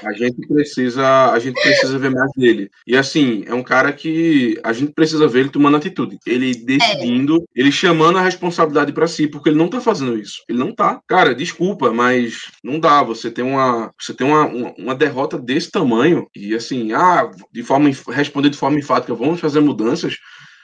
A 0.04 0.14
gente 0.14 0.48
precisa, 0.48 1.32
a 1.32 1.40
gente 1.40 1.60
precisa 1.60 1.98
ver 1.98 2.12
mais 2.12 2.32
dele. 2.36 2.70
E 2.86 2.96
assim, 2.96 3.44
é 3.48 3.54
um 3.54 3.64
cara 3.64 3.92
que 3.92 4.60
a 4.64 4.72
gente 4.72 4.94
precisa 4.94 5.28
ver 5.28 5.42
ele 5.42 5.50
tomando 5.50 5.78
atitude. 5.78 6.20
Ele 6.26 6.54
decidindo, 6.54 7.38
é. 7.38 7.62
ele 7.62 7.72
chamando 7.72 8.18
a 8.18 8.22
responsabilidade 8.22 8.94
para 8.94 9.08
si, 9.08 9.28
porque 9.28 9.50
ele 9.50 9.58
não 9.58 9.68
tá 9.68 9.82
fazendo 9.82 10.18
isso. 10.18 10.44
Ele 10.48 10.60
não 10.60 10.74
tá. 10.74 11.02
Cara, 11.08 11.34
desculpa, 11.34 11.92
mas 11.92 12.44
não 12.64 12.80
dá. 12.80 13.02
Você 13.04 13.32
tem 13.32 13.44
uma, 13.44 13.92
você 14.00 14.14
tem 14.14 14.26
uma, 14.26 14.46
uma, 14.46 14.74
uma 14.78 14.96
derrota 14.96 15.38
desse 15.38 15.72
tamanho 15.72 16.28
e 16.36 16.54
assim, 16.54 16.94
ah, 16.94 17.30
de 17.58 17.64
forma 17.64 17.90
responder 18.10 18.52
de 18.52 18.58
forma 18.58 18.78
enfática, 18.78 19.16
vamos 19.16 19.40
fazer 19.40 19.60
mudanças. 19.62 20.18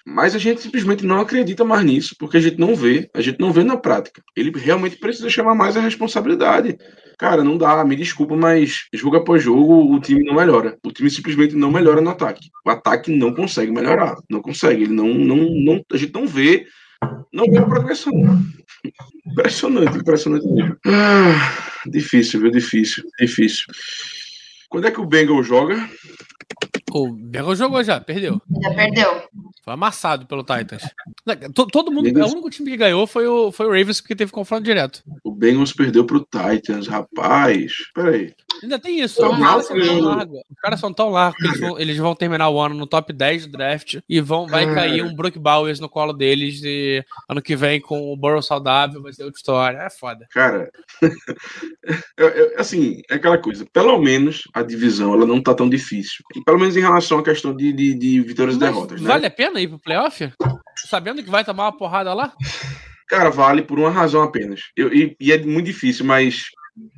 Mas 0.05 0.35
a 0.35 0.37
gente 0.37 0.61
simplesmente 0.61 1.05
não 1.05 1.19
acredita 1.19 1.63
mais 1.63 1.83
nisso, 1.83 2.15
porque 2.19 2.37
a 2.37 2.39
gente 2.39 2.59
não 2.59 2.75
vê, 2.75 3.09
a 3.15 3.21
gente 3.21 3.39
não 3.39 3.51
vê 3.51 3.63
na 3.63 3.77
prática. 3.77 4.21
Ele 4.35 4.51
realmente 4.55 4.97
precisa 4.97 5.29
chamar 5.29 5.55
mais 5.55 5.75
a 5.75 5.81
responsabilidade. 5.81 6.77
Cara, 7.17 7.43
não 7.43 7.57
dá, 7.57 7.83
me 7.83 7.95
desculpa, 7.95 8.35
mas 8.35 8.85
jogo 8.93 9.15
após 9.15 9.41
jogo 9.41 9.95
o 9.95 9.99
time 9.99 10.23
não 10.23 10.35
melhora. 10.35 10.77
O 10.85 10.91
time 10.91 11.09
simplesmente 11.09 11.55
não 11.55 11.71
melhora 11.71 11.99
no 11.99 12.11
ataque. 12.11 12.49
O 12.63 12.69
ataque 12.69 13.11
não 13.11 13.33
consegue 13.33 13.71
melhorar, 13.71 14.17
não 14.29 14.41
consegue. 14.41 14.83
Ele 14.83 14.93
não, 14.93 15.07
não, 15.13 15.37
não 15.37 15.85
a 15.91 15.97
gente 15.97 16.13
não 16.13 16.27
vê, 16.27 16.67
não 17.31 17.45
vê 17.45 17.57
a 17.57 17.65
progressão. 17.65 18.13
Impressionante, 19.25 19.97
impressionante. 19.97 20.45
Ah, 20.85 21.79
difícil, 21.87 22.41
viu? 22.41 22.51
Difícil, 22.51 23.03
difícil. 23.19 23.65
Quando 24.73 24.87
é 24.87 24.91
que 24.91 24.99
o 24.99 25.05
Bengal 25.05 25.43
joga? 25.43 25.87
O 26.93 27.11
Bengals 27.11 27.57
jogou 27.57 27.83
já, 27.83 27.99
perdeu. 27.99 28.39
Já 28.61 28.73
perdeu. 28.73 29.23
Foi 29.63 29.73
amassado 29.73 30.27
pelo 30.27 30.43
Titans. 30.43 30.83
Todo 31.53 31.91
mundo, 31.91 32.07
o 32.07 32.31
único 32.31 32.49
time 32.49 32.69
que 32.69 32.77
ganhou 32.77 33.07
foi 33.07 33.25
o, 33.25 33.51
foi 33.51 33.65
o 33.65 33.69
Ravens, 33.69 33.99
porque 33.99 34.15
teve 34.15 34.31
confronto 34.31 34.63
direto. 34.63 35.01
Bengals 35.43 35.73
perdeu 35.73 36.05
pro 36.05 36.21
Titans, 36.21 36.87
rapaz. 36.87 37.73
Peraí. 37.93 38.33
Ainda 38.61 38.79
tem 38.79 39.01
isso. 39.01 39.21
Os 39.21 39.37
caras, 39.37 39.67
são 39.67 39.77
tão 39.77 39.99
largos, 39.99 40.39
os 40.39 40.61
caras 40.61 40.79
são 40.79 40.93
tão 40.93 41.09
largos 41.09 41.37
que 41.37 41.47
eles 41.47 41.59
vão, 41.59 41.79
eles 41.79 41.97
vão, 41.97 42.15
terminar 42.15 42.49
o 42.49 42.61
ano 42.61 42.75
no 42.75 42.87
top 42.87 43.11
10 43.11 43.47
do 43.47 43.51
draft 43.51 43.99
e 44.07 44.21
vão, 44.21 44.47
vai 44.47 44.63
cara. 44.63 44.75
cair 44.75 45.03
um 45.03 45.13
Brook 45.13 45.37
Bowers 45.37 45.81
no 45.81 45.89
colo 45.89 46.13
deles 46.13 46.61
e 46.63 47.03
ano 47.27 47.41
que 47.41 47.57
vem 47.57 47.81
com 47.81 48.13
o 48.13 48.15
Burrow 48.15 48.41
saudável 48.41 49.01
vai 49.01 49.11
ser 49.11 49.25
outra 49.25 49.37
história. 49.37 49.79
É 49.79 49.89
foda. 49.89 50.25
Cara, 50.31 50.71
eu, 52.15 52.29
eu, 52.29 52.53
assim, 52.57 53.01
é 53.11 53.15
aquela 53.15 53.37
coisa. 53.37 53.65
Pelo 53.73 53.99
menos 54.01 54.43
a 54.53 54.61
divisão 54.61 55.13
ela 55.13 55.25
não 55.25 55.43
tá 55.43 55.53
tão 55.53 55.67
difícil. 55.67 56.23
E 56.37 56.41
pelo 56.41 56.57
menos 56.57 56.77
em 56.77 56.81
relação 56.81 57.19
à 57.19 57.23
questão 57.23 57.53
de, 57.53 57.73
de, 57.73 57.93
de 57.95 58.21
vitórias 58.21 58.55
Mas 58.55 58.63
e 58.63 58.71
derrotas. 58.71 59.01
Né? 59.01 59.07
Vale 59.09 59.25
a 59.25 59.31
pena 59.31 59.59
ir 59.59 59.67
pro 59.67 59.79
playoff? 59.79 60.31
Sabendo 60.87 61.21
que 61.21 61.29
vai 61.29 61.43
tomar 61.43 61.65
uma 61.65 61.77
porrada 61.77 62.13
lá? 62.13 62.33
Cara, 63.07 63.29
vale 63.29 63.61
por 63.61 63.79
uma 63.79 63.89
razão 63.89 64.23
apenas. 64.23 64.61
Eu, 64.75 64.93
e, 64.93 65.15
e 65.19 65.31
é 65.31 65.37
muito 65.43 65.65
difícil, 65.65 66.05
mas 66.05 66.45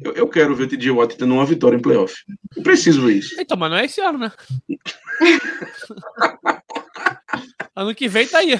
eu, 0.01 0.13
eu, 0.13 0.27
quero 0.27 0.55
ver 0.55 0.63
o 0.63 0.67
TJ 0.67 0.91
Watt 0.91 1.17
tendo 1.17 1.33
uma 1.33 1.45
vitória 1.45 1.75
em 1.75 1.81
playoff. 1.81 2.15
Eu 2.55 2.63
preciso 2.63 3.05
ver 3.05 3.17
isso. 3.17 3.35
Então, 3.39 3.57
mas 3.57 3.69
não 3.69 3.77
é 3.77 3.85
esse 3.85 4.01
ano, 4.01 4.19
né? 4.19 4.31
ano 7.75 7.93
que 7.93 8.07
vem 8.07 8.27
tá 8.27 8.39
aí. 8.39 8.59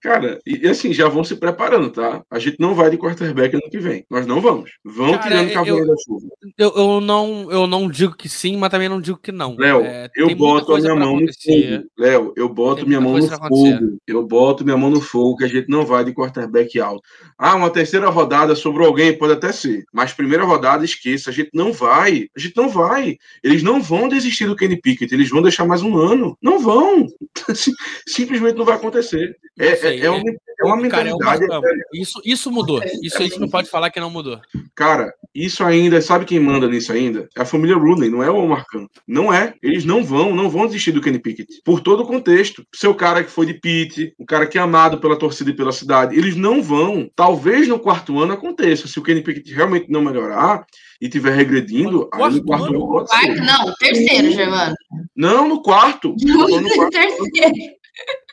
Cara, 0.00 0.38
e, 0.46 0.64
e, 0.64 0.68
assim, 0.68 0.92
já 0.92 1.08
vão 1.08 1.24
se 1.24 1.34
preparando, 1.34 1.90
tá? 1.90 2.22
A 2.30 2.38
gente 2.38 2.56
não 2.60 2.72
vai 2.72 2.88
de 2.88 2.96
quarterback 2.96 3.54
ano 3.54 3.68
que 3.68 3.78
vem. 3.78 4.04
Nós 4.08 4.26
não 4.26 4.40
vamos. 4.40 4.70
Vão 4.84 5.12
Cara, 5.12 5.22
tirando 5.22 5.52
cavalo 5.52 5.86
da 5.86 5.94
chuva. 6.04 6.28
Eu, 6.56 6.72
eu, 6.76 7.00
não, 7.00 7.50
eu 7.50 7.66
não 7.66 7.88
digo 7.88 8.16
que 8.16 8.28
sim, 8.28 8.56
mas 8.56 8.70
também 8.70 8.88
não 8.88 9.00
digo 9.00 9.18
que 9.18 9.32
não. 9.32 9.56
Léo, 9.58 9.80
é, 9.82 10.08
eu 10.14 10.32
boto 10.36 10.74
a 10.74 10.78
minha 10.78 10.94
mão 10.94 11.16
acontecer. 11.16 11.70
no 11.70 11.76
fogo. 11.78 11.90
Léo, 11.98 12.32
eu 12.36 12.48
boto 12.48 12.86
minha 12.86 13.00
mão 13.00 13.18
no 13.18 13.28
fogo. 13.28 13.98
Eu 14.06 14.24
boto 14.24 14.64
minha 14.64 14.76
mão 14.76 14.90
no 14.90 15.00
fogo 15.00 15.38
que 15.38 15.44
a 15.44 15.48
gente 15.48 15.68
não 15.68 15.84
vai 15.84 16.04
de 16.04 16.12
quarterback 16.12 16.78
alto. 16.78 17.02
Ah, 17.36 17.56
uma 17.56 17.70
terceira 17.70 18.08
rodada 18.08 18.54
sobrou 18.54 18.86
alguém, 18.86 19.18
pode 19.18 19.32
até 19.32 19.50
ser. 19.50 19.84
Mas 19.92 20.12
primeira 20.12 20.44
rodada, 20.44 20.84
esqueça. 20.84 21.30
A 21.30 21.32
gente 21.32 21.50
não 21.52 21.72
vai. 21.72 22.28
A 22.36 22.40
gente 22.40 22.56
não 22.56 22.68
vai. 22.68 23.16
Eles 23.42 23.64
não 23.64 23.82
vão 23.82 24.08
desistir 24.08 24.46
do 24.46 24.54
Kenny 24.54 24.80
Pickett. 24.80 25.12
Eles 25.12 25.28
vão 25.28 25.42
deixar 25.42 25.66
mais 25.66 25.82
um 25.82 25.96
ano. 25.96 26.38
Não 26.40 26.60
vão. 26.60 27.06
Simplesmente 28.06 28.56
não 28.56 28.64
vai 28.64 28.76
acontecer. 28.76 29.36
É, 29.58 29.87
é, 29.94 30.06
é, 30.06 30.10
uma, 30.10 30.30
é 30.30 30.64
uma 30.64 30.76
mentalidade. 30.76 31.46
Cara, 31.46 31.62
é 31.66 32.00
isso, 32.00 32.20
isso 32.24 32.50
mudou. 32.50 32.80
Isso 33.02 33.18
a 33.18 33.22
gente 33.22 33.38
não 33.38 33.48
pode 33.48 33.68
falar 33.68 33.90
que 33.90 34.00
não 34.00 34.10
mudou. 34.10 34.40
Cara, 34.74 35.12
isso 35.34 35.64
ainda, 35.64 36.00
sabe 36.00 36.24
quem 36.24 36.40
manda 36.40 36.68
nisso 36.68 36.92
ainda? 36.92 37.28
É 37.36 37.42
a 37.42 37.46
família 37.46 37.76
Rooney, 37.76 38.08
não 38.08 38.22
é 38.22 38.30
o 38.30 38.36
Omar 38.36 38.64
Khan. 38.66 38.86
Não 39.06 39.32
é. 39.32 39.54
Eles 39.62 39.84
não 39.84 40.04
vão, 40.04 40.34
não 40.34 40.50
vão 40.50 40.66
desistir 40.66 40.92
do 40.92 41.00
Kenny 41.00 41.18
Pickett. 41.18 41.60
Por 41.64 41.80
todo 41.80 42.02
o 42.02 42.06
contexto. 42.06 42.64
Seu 42.74 42.94
cara 42.94 43.22
que 43.22 43.30
foi 43.30 43.46
de 43.46 43.54
Pitt, 43.54 44.14
o 44.18 44.26
cara 44.26 44.46
que 44.46 44.58
é 44.58 44.60
amado 44.60 44.98
pela 44.98 45.18
torcida 45.18 45.50
e 45.50 45.56
pela 45.56 45.72
cidade, 45.72 46.16
eles 46.16 46.36
não 46.36 46.62
vão. 46.62 47.10
Talvez 47.14 47.68
no 47.68 47.78
quarto 47.78 48.18
ano 48.18 48.32
aconteça. 48.32 48.88
Se 48.88 48.98
o 48.98 49.02
Kenny 49.02 49.22
Pickett 49.22 49.52
realmente 49.52 49.90
não 49.90 50.02
melhorar, 50.02 50.66
e 51.00 51.08
tiver 51.08 51.34
regredindo, 51.34 52.08
aí 52.12 52.30
no 52.34 52.44
quarto 52.44 52.64
ano 52.64 52.88
pode 52.88 53.08
quarto, 53.08 53.34
ser. 53.34 53.40
Não, 53.40 53.74
terceiro, 53.74 54.32
Germano. 54.32 54.74
Não, 55.14 55.48
no 55.48 55.62
quarto. 55.62 56.14
No, 56.20 56.48
no 56.48 56.68
quarto. 56.70 56.90
terceiro. 56.90 57.78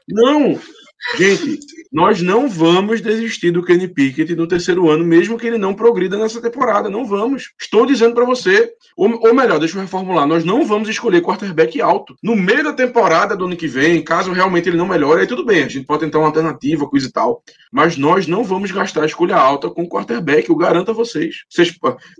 Não, 0.07 0.59
Gente, 1.17 1.59
nós 1.91 2.21
não 2.21 2.49
vamos 2.49 2.99
desistir 2.99 3.51
do 3.51 3.63
Kenny 3.63 3.87
Pickett 3.87 4.35
no 4.35 4.47
terceiro 4.47 4.89
ano, 4.89 5.05
mesmo 5.05 5.37
que 5.37 5.47
ele 5.47 5.57
não 5.57 5.73
progrida 5.73 6.17
nessa 6.17 6.41
temporada. 6.41 6.89
Não 6.89 7.05
vamos. 7.05 7.53
Estou 7.59 7.85
dizendo 7.85 8.13
para 8.13 8.25
você, 8.25 8.73
ou, 8.97 9.09
ou, 9.21 9.33
melhor, 9.33 9.59
deixa 9.59 9.77
eu 9.77 9.81
reformular, 9.81 10.27
nós 10.27 10.43
não 10.43 10.65
vamos 10.65 10.89
escolher 10.89 11.21
quarterback 11.21 11.79
alto. 11.79 12.15
No 12.21 12.35
meio 12.35 12.63
da 12.63 12.73
temporada 12.73 13.35
do 13.35 13.45
ano 13.45 13.55
que 13.55 13.67
vem, 13.67 14.03
caso 14.03 14.31
realmente 14.31 14.67
ele 14.67 14.77
não 14.77 14.87
melhore, 14.87 15.21
aí 15.21 15.27
tudo 15.27 15.45
bem, 15.45 15.63
a 15.63 15.67
gente 15.67 15.85
pode 15.85 16.01
tentar 16.01 16.19
uma 16.19 16.27
alternativa, 16.27 16.87
coisa 16.87 17.07
e 17.07 17.11
tal. 17.11 17.43
Mas 17.71 17.97
nós 17.97 18.25
não 18.25 18.43
vamos 18.43 18.71
gastar 18.71 19.03
a 19.03 19.05
escolha 19.05 19.35
alta 19.35 19.69
com 19.69 19.87
quarterback, 19.87 20.49
eu 20.49 20.55
garanto 20.55 20.91
a 20.91 20.93
vocês. 20.93 21.43
vocês 21.49 21.73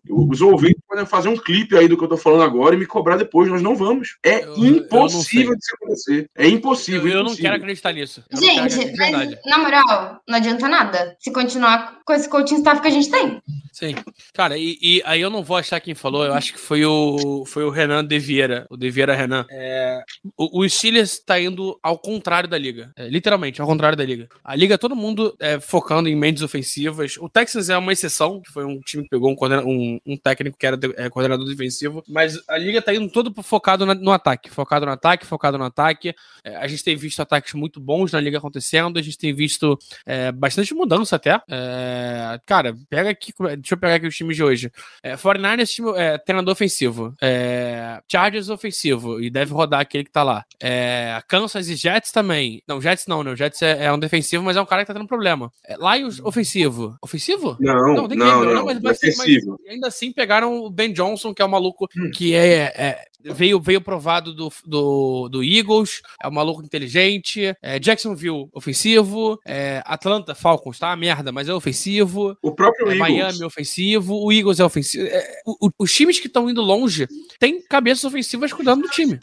os 0.09 0.41
ouvintes 0.41 0.81
podem 0.87 1.05
fazer 1.05 1.29
um 1.29 1.37
clipe 1.37 1.75
aí 1.75 1.87
do 1.87 1.97
que 1.97 2.03
eu 2.03 2.09
tô 2.09 2.17
falando 2.17 2.43
agora 2.43 2.75
e 2.75 2.77
me 2.77 2.85
cobrar 2.85 3.17
depois. 3.17 3.49
Nós 3.49 3.61
não 3.61 3.75
vamos. 3.75 4.17
É 4.23 4.43
eu, 4.43 4.57
impossível 4.57 5.51
eu 5.51 5.57
de 5.57 5.65
se 5.65 5.73
acontecer. 5.73 6.29
É 6.35 6.47
impossível. 6.47 7.07
Eu, 7.07 7.17
eu 7.17 7.23
não 7.23 7.35
quero 7.35 7.55
acreditar 7.55 7.93
nisso. 7.93 8.23
gente, 8.33 8.74
mas, 8.97 9.35
na 9.45 9.57
moral, 9.57 10.21
não 10.27 10.37
adianta 10.37 10.67
nada. 10.67 11.15
Se 11.19 11.31
continuar 11.31 11.99
com 12.05 12.13
esse 12.13 12.29
coaching 12.29 12.55
staff 12.55 12.81
que 12.81 12.87
a 12.87 12.91
gente 12.91 13.09
tem. 13.09 13.41
Sim. 13.75 13.93
Cara, 14.33 14.57
e, 14.57 14.77
e, 14.81 15.01
aí 15.03 15.19
eu 15.19 15.29
não 15.29 15.43
vou 15.43 15.57
achar 15.57 15.81
quem 15.81 15.93
falou, 15.93 16.23
eu 16.23 16.33
acho 16.33 16.53
que 16.53 16.59
foi 16.59 16.85
o, 16.85 17.43
foi 17.45 17.65
o 17.65 17.69
Renan 17.69 18.05
De 18.05 18.17
Vieira, 18.17 18.65
o 18.69 18.77
De 18.77 18.89
Vieira 18.89 19.13
Renan. 19.13 19.45
É, 19.51 20.01
o, 20.37 20.61
o 20.61 20.69
Steelers 20.69 21.13
está 21.13 21.37
indo 21.41 21.77
ao 21.83 21.99
contrário 21.99 22.47
da 22.47 22.57
liga. 22.57 22.93
É, 22.95 23.09
literalmente, 23.09 23.59
ao 23.59 23.67
contrário 23.67 23.97
da 23.97 24.05
liga. 24.05 24.29
A 24.41 24.55
liga, 24.55 24.77
todo 24.77 24.95
mundo 24.95 25.35
é, 25.41 25.59
focando 25.59 26.07
em 26.07 26.15
mentes 26.15 26.41
ofensivas. 26.41 27.17
O 27.17 27.27
Texans 27.27 27.69
é 27.69 27.77
uma 27.77 27.91
exceção, 27.91 28.41
que 28.41 28.49
foi 28.49 28.63
um 28.63 28.79
time 28.79 29.03
que 29.03 29.09
pegou 29.09 29.29
um, 29.29 29.35
um, 29.65 29.99
um 30.05 30.15
técnico 30.15 30.57
que 30.57 30.65
era 30.65 30.77
de, 30.77 30.93
é, 30.95 31.09
coordenador 31.09 31.45
defensivo, 31.45 32.01
mas 32.07 32.39
a 32.47 32.57
liga 32.57 32.79
está 32.79 32.93
indo 32.93 33.09
todo 33.09 33.33
focado 33.43 33.85
na, 33.85 33.93
no 33.93 34.13
ataque. 34.13 34.49
Focado 34.49 34.85
no 34.85 34.91
ataque, 34.93 35.25
focado 35.25 35.57
no 35.57 35.65
ataque. 35.65 36.15
É, 36.45 36.55
a 36.55 36.67
gente 36.67 36.81
tem 36.81 36.95
visto 36.95 37.19
ataques 37.19 37.53
muito 37.53 37.81
bons 37.81 38.13
na 38.13 38.21
liga 38.21 38.39
acontecendo, 38.55 38.97
a 38.97 39.01
gente 39.01 39.17
tem 39.17 39.33
visto 39.33 39.77
é, 40.05 40.31
bastante 40.31 40.73
mudança 40.73 41.17
até. 41.17 41.41
É, 41.49 42.39
cara, 42.45 42.75
pega 42.89 43.09
aqui 43.09 43.33
Deixa 43.57 43.73
eu 43.73 43.77
pegar 43.77 43.95
aqui 43.95 44.07
os 44.07 44.15
times 44.15 44.35
de 44.35 44.43
hoje. 44.43 44.71
É, 45.03 45.15
49ers, 45.15 45.67
time, 45.67 45.91
é, 45.95 46.17
treinador 46.17 46.53
ofensivo. 46.53 47.13
É, 47.21 48.01
Chargers 48.09 48.49
ofensivo. 48.49 49.21
E 49.21 49.29
deve 49.29 49.53
rodar 49.53 49.81
aquele 49.81 50.05
que 50.05 50.11
tá 50.11 50.23
lá. 50.23 50.45
É, 50.59 51.21
Kansas 51.27 51.67
e 51.67 51.75
Jets 51.75 52.11
também. 52.11 52.61
Não, 52.67 52.81
Jets 52.81 53.05
não, 53.07 53.23
né? 53.23 53.31
O 53.31 53.35
Jets 53.35 53.61
é, 53.61 53.85
é, 53.85 53.91
um 53.91 53.99
defensivo, 53.99 54.43
mas 54.43 54.55
é 54.55 54.61
um 54.61 54.65
cara 54.65 54.83
que 54.83 54.87
tá 54.87 54.93
tendo 54.93 55.07
problema. 55.07 55.51
É, 55.65 55.75
Lions 55.75 56.19
ofensivo. 56.21 56.97
Ofensivo? 57.01 57.57
Não, 57.59 57.95
não, 57.95 58.07
tem 58.07 58.17
não, 58.17 58.45
não, 58.45 58.65
mas, 58.65 58.81
mas. 58.81 58.99
Mas 59.17 59.43
ainda 59.67 59.87
assim 59.87 60.11
pegaram 60.11 60.57
o 60.57 60.69
Ben 60.69 60.91
Johnson, 60.91 61.33
que 61.33 61.41
é 61.41 61.45
um 61.45 61.49
maluco 61.49 61.87
hum. 61.97 62.11
que 62.11 62.33
é 62.33 63.05
veio, 63.33 63.59
veio 63.59 63.81
provado 63.81 64.33
do, 64.33 64.51
do, 64.65 65.29
do, 65.29 65.43
Eagles, 65.43 66.01
é 66.21 66.27
um 66.27 66.31
maluco 66.31 66.63
inteligente. 66.63 67.55
É, 67.61 67.79
Jacksonville, 67.79 68.49
ofensivo. 68.53 69.39
É, 69.45 69.81
Atlanta 69.85 70.35
Falcons, 70.35 70.79
tá? 70.79 70.95
Merda, 70.95 71.31
mas 71.31 71.49
é 71.49 71.53
ofensivo. 71.53 72.37
O 72.41 72.51
próprio 72.51 72.87
é, 72.87 72.95
Eagles. 72.95 72.99
Miami 72.99 73.43
ofensivo. 73.43 74.15
O 74.15 74.31
Eagles 74.31 74.59
é 74.59 74.65
ofensivo. 74.65 75.05
É, 75.07 75.41
o, 75.45 75.69
os 75.79 75.93
times 75.93 76.19
que 76.19 76.27
estão 76.27 76.49
indo 76.49 76.61
longe 76.61 77.07
têm 77.39 77.61
cabeças 77.61 78.03
ofensivas 78.03 78.53
cuidando 78.53 78.83
do 78.83 78.89
time. 78.89 79.19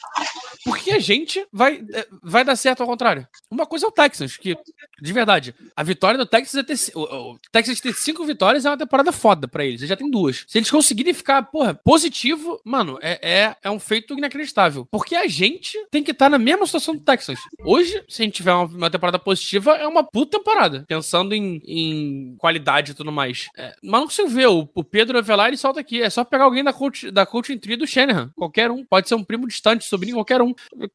Porque 0.65 0.93
a 0.93 0.99
gente 0.99 1.45
vai, 1.53 1.85
é, 1.93 2.07
vai 2.23 2.45
dar 2.45 2.57
certo 2.57 2.83
ao 2.83 2.87
contrário. 2.87 3.27
Uma 3.51 3.67
coisa 3.67 3.87
é 3.87 3.89
o 3.89 3.93
Texans, 3.93 4.37
que, 4.37 4.57
de 5.01 5.13
verdade, 5.13 5.55
a 5.77 5.83
vitória 5.83 6.19
do 6.19 6.27
Texas 6.27 6.55
é 6.55 6.63
ter. 6.63 6.77
O, 6.95 7.33
o 7.33 7.39
Texas 7.51 7.81
ter 7.81 7.93
cinco 7.95 8.25
vitórias 8.25 8.65
é 8.65 8.71
uma 8.71 8.79
temporada 8.79 9.11
foda 9.13 9.49
pra 9.49 9.65
eles. 9.65 9.81
Eles 9.81 9.89
já 9.89 9.97
tem 9.97 10.11
duas. 10.11 10.45
Se 10.47 10.59
eles 10.59 10.71
conseguirem 10.71 11.13
ficar, 11.13 11.43
porra, 11.43 11.75
positivo, 11.75 12.61
mano, 12.65 12.99
é, 13.03 13.19
é, 13.23 13.57
é 13.63 13.71
um 13.71 13.81
feito 13.81 13.92
inacreditável. 13.93 14.87
Porque 14.91 15.15
a 15.15 15.27
gente 15.27 15.79
tem 15.91 16.03
que 16.03 16.11
estar 16.11 16.27
tá 16.27 16.31
na 16.31 16.39
mesma 16.39 16.67
situação 16.67 16.95
do 16.95 17.03
Texas. 17.03 17.39
Hoje, 17.65 18.03
se 18.09 18.23
a 18.23 18.25
gente 18.25 18.35
tiver 18.35 18.53
uma, 18.53 18.65
uma, 18.65 18.91
temporada 18.91 19.19
positiva, 19.19 19.77
é 19.77 19.87
uma 19.87 20.05
puta 20.05 20.39
temporada. 20.39 20.85
Pensando 20.89 21.35
em, 21.35 21.61
em 21.67 22.37
qualidade 22.39 22.93
e 22.93 22.95
tudo 22.95 23.13
mais. 23.13 23.49
É, 23.57 23.75
mas 23.83 24.01
não 24.01 24.07
consigo 24.07 24.29
ver. 24.29 24.49
O, 24.49 24.69
o 24.75 24.85
Pedro 24.85 25.19
Avelar, 25.19 25.49
ele 25.49 25.57
solta 25.57 25.81
aqui. 25.81 26.03
É 26.03 26.11
só 26.11 26.25
pegar 26.25 26.45
alguém 26.45 26.65
da 26.65 26.73
coach, 26.73 27.11
da 27.11 27.27
coaching 27.27 27.59
tree 27.59 27.77
do 27.77 27.87
Shanahan. 27.87 28.31
Qualquer 28.37 28.71
um. 28.71 28.85
Pode 28.85 29.09
ser 29.09 29.15
um 29.15 29.25
primo 29.25 29.47
distante, 29.47 29.85
sobrinho, 29.85 30.17
qualquer 30.17 30.41
um. 30.41 30.55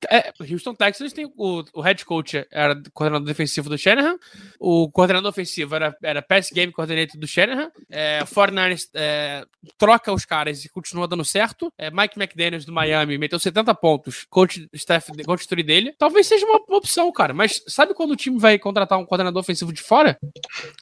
É, 0.10 0.34
Houston 0.52 0.74
Texans 0.74 1.14
tem 1.14 1.26
o, 1.36 1.64
o 1.74 1.82
head 1.82 2.04
coach 2.06 2.46
era 2.52 2.76
coordenador 2.94 3.28
defensivo 3.28 3.70
do 3.70 3.78
Shanahan. 3.78 4.18
O 4.60 4.90
coordenador 4.92 5.30
ofensivo 5.30 5.76
era, 5.76 5.96
era 6.04 6.22
pass 6.22 6.50
game 6.52 6.72
coordinator 6.72 7.20
do 7.20 7.28
Shanahan. 7.28 7.72
É, 7.90 8.24
49ers 8.24 8.90
é, 8.94 9.46
troca 9.78 10.12
os 10.12 10.26
caras 10.26 10.66
e 10.66 10.70
continua 10.70 11.08
dando 11.08 11.24
certo. 11.24 11.72
É, 11.78 11.90
Mike 11.92 12.20
McDaniels 12.20 12.66
do 12.66 12.72
Miami 12.72 12.87
Miami 12.88 13.18
meteu 13.18 13.40
70 13.40 13.74
pontos, 13.76 14.26
coach 14.30 14.68
staff, 14.74 15.12
coach 15.24 15.48
dele, 15.64 15.94
talvez 15.98 16.28
seja 16.28 16.46
uma, 16.46 16.62
opção, 16.78 17.12
cara. 17.12 17.34
Mas 17.34 17.64
sabe 17.68 17.94
quando 17.94 18.12
o 18.12 18.16
time 18.16 18.40
vai 18.40 18.58
contratar 18.58 18.98
um 18.98 19.06
coordenador 19.06 19.40
ofensivo 19.40 19.74
de 19.74 19.82
fora? 19.82 20.18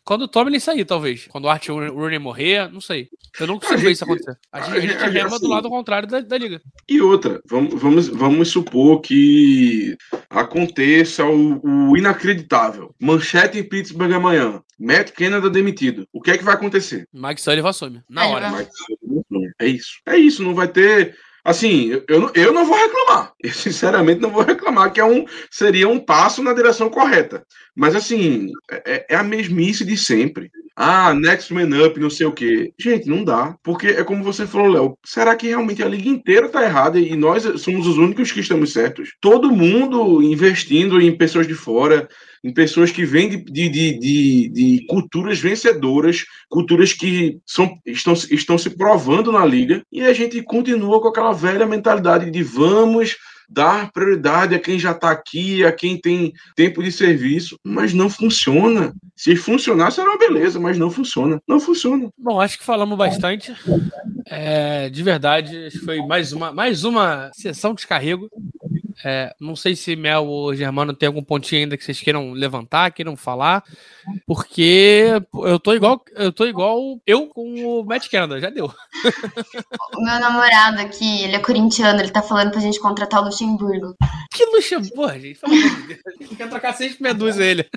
Quando 0.04 0.24
o 0.24 0.28
Tomlin 0.28 0.60
sair, 0.60 0.86
talvez. 0.86 1.28
Quando 1.28 1.46
o 1.46 1.50
Art 1.50 1.68
Rooney 1.68 2.20
morrer, 2.20 2.72
não 2.72 2.82
sei. 2.82 3.10
Eu 3.40 3.48
não 3.48 3.60
consigo 3.60 3.80
ver 3.80 3.92
isso 3.92 4.04
acontecer. 4.04 4.38
A 4.52 4.62
gente, 4.62 4.78
a 4.78 4.82
gente 4.82 5.14
rema 5.14 5.40
do 5.40 5.48
lado 5.48 5.70
contrário 5.70 6.08
da, 6.08 6.22
da, 6.22 6.38
liga. 6.38 6.62
E 6.88 7.02
outra, 7.02 7.42
vamos, 7.46 7.82
vamos, 7.82 8.08
vamos 8.08 8.50
supor 8.50 9.02
que 9.02 9.98
aconteça 10.30 11.26
o, 11.26 11.90
o 11.90 11.98
inacreditável. 11.98 12.94
Manchete 13.00 13.58
em 13.58 13.64
Pittsburgh 13.64 14.14
amanhã. 14.14 14.62
Matt 14.80 15.12
Canada 15.12 15.50
demitido. 15.50 16.08
O 16.12 16.22
que 16.22 16.32
é 16.32 16.38
que 16.38 16.44
vai 16.44 16.54
acontecer? 16.54 17.08
Mike 17.14 17.42
Sullivan 17.42 17.70
assume. 17.70 18.04
Na 18.10 18.28
hora. 18.28 18.52
É 19.60 19.68
isso. 19.68 20.02
É 20.06 20.18
isso. 20.18 20.44
Não 20.44 20.54
vai 20.54 20.68
ter 20.68 21.16
Assim, 21.46 22.02
eu, 22.08 22.32
eu, 22.34 22.52
não 22.52 22.66
vou 22.66 22.76
reclamar. 22.76 23.32
Eu, 23.40 23.54
sinceramente, 23.54 24.20
não 24.20 24.32
vou 24.32 24.42
reclamar, 24.42 24.92
que 24.92 25.00
é 25.00 25.06
um, 25.06 25.26
seria 25.52 25.88
um 25.88 26.00
passo 26.00 26.42
na 26.42 26.54
direção 26.54 26.90
correta. 26.90 27.46
Mas, 27.76 27.96
assim, 27.96 28.50
é, 28.72 29.06
é 29.12 29.16
a 29.16 29.24
mesmice 29.24 29.86
de 29.86 29.96
sempre. 29.96 30.50
Ah, 30.78 31.14
next 31.14 31.54
man 31.54 31.70
up, 31.86 31.98
não 31.98 32.10
sei 32.10 32.26
o 32.26 32.34
quê. 32.34 32.74
Gente, 32.78 33.08
não 33.08 33.24
dá. 33.24 33.56
Porque 33.64 33.88
é 33.88 34.04
como 34.04 34.24
você 34.24 34.46
falou, 34.46 34.68
Léo. 34.68 34.98
Será 35.06 35.34
que 35.34 35.48
realmente 35.48 35.82
a 35.82 35.88
liga 35.88 36.10
inteira 36.10 36.50
tá 36.50 36.64
errada 36.64 37.00
e 37.00 37.16
nós 37.16 37.44
somos 37.62 37.88
os 37.88 37.98
únicos 37.98 38.32
que 38.32 38.42
estamos 38.42 38.74
certos? 38.74 39.14
Todo 39.22 39.52
mundo 39.52 40.22
investindo 40.22 41.00
em 41.00 41.18
pessoas 41.18 41.48
de 41.48 41.54
fora, 41.54 42.10
em 42.44 42.54
pessoas 42.54 42.92
que 42.92 43.06
vêm 43.06 43.30
de, 43.30 43.38
de, 43.38 43.70
de, 43.70 44.50
de, 44.50 44.86
culturas 44.88 45.40
vencedoras, 45.40 46.26
culturas 46.50 46.92
que 46.92 47.40
são, 47.46 47.80
estão, 47.86 48.14
estão 48.14 48.58
se 48.58 48.70
provando 48.72 49.32
na 49.32 49.46
liga, 49.46 49.82
e 49.92 50.02
a 50.02 50.14
gente 50.14 50.44
continua 50.44 51.02
com 51.02 51.08
aquela 51.08 51.32
velha 51.32 51.66
mentalidade 51.66 52.30
de 52.30 52.44
vamos 52.44 53.16
dar 53.50 53.92
prioridade 53.92 54.56
a 54.56 54.60
quem 54.60 54.80
já 54.80 54.92
está 54.92 55.12
aqui, 55.12 55.64
a 55.66 55.72
quem 55.72 56.00
tem 56.00 56.34
tempo 56.56 56.84
de 56.84 56.92
serviço, 56.92 57.60
mas 57.64 57.94
não 57.94 58.10
funciona. 58.10 58.94
Se 59.16 59.36
funcionar, 59.36 59.92
será 59.92 60.10
uma 60.10 60.20
beleza, 60.20 60.60
mas 60.60 60.78
não 60.78 60.92
funciona. 60.92 61.42
Não 61.48 61.60
funciona. 61.60 62.10
Bom, 62.18 62.40
acho 62.40 62.58
que 62.58 62.64
falamos 62.64 62.98
bastante. 62.98 63.56
É, 64.28 64.90
de 64.90 65.04
verdade, 65.04 65.70
foi 65.84 66.06
mais 66.06 66.34
uma, 66.34 66.52
mais 66.52 66.84
uma 66.84 67.32
sessão 67.34 67.72
de 67.72 67.78
descarrego. 67.78 68.30
É, 69.04 69.36
não 69.40 69.56
sei 69.56 69.76
se 69.76 69.96
Mel 69.96 70.26
ou 70.26 70.56
Germano 70.56 70.94
tem 70.94 71.08
algum 71.08 71.24
pontinho 71.24 71.62
ainda 71.62 71.78
que 71.78 71.84
vocês 71.84 72.00
queiram 72.00 72.32
levantar, 72.32 72.92
queiram 72.92 73.16
falar, 73.16 73.64
porque 74.26 75.10
eu 75.44 75.60
tô 75.60 75.74
igual 75.74 76.04
eu 76.14 76.32
tô 76.32 76.46
igual 76.46 76.80
eu 77.06 77.28
com 77.28 77.80
o 77.80 77.84
Matt 77.84 78.10
Canada, 78.10 78.40
já 78.40 78.50
deu. 78.50 78.72
O 79.98 80.04
meu 80.04 80.20
namorado 80.20 80.80
aqui, 80.80 81.24
ele 81.24 81.36
é 81.36 81.40
corintiano, 81.40 82.00
ele 82.00 82.12
tá 82.12 82.22
falando 82.22 82.52
pra 82.52 82.62
gente 82.62 82.80
contratar 82.80 83.22
o 83.22 83.26
Luxemburgo. 83.26 83.96
Que 84.32 84.46
Luxemburgo, 84.46 85.20
gente? 85.20 85.40
Pelo 85.40 85.54
amor 85.54 85.82
de 85.82 85.88
Deus. 85.88 86.38
Quer 86.38 86.50
trocar 86.50 86.74
seis 86.74 86.98
medusa 87.00 87.44
ele. 87.44 87.70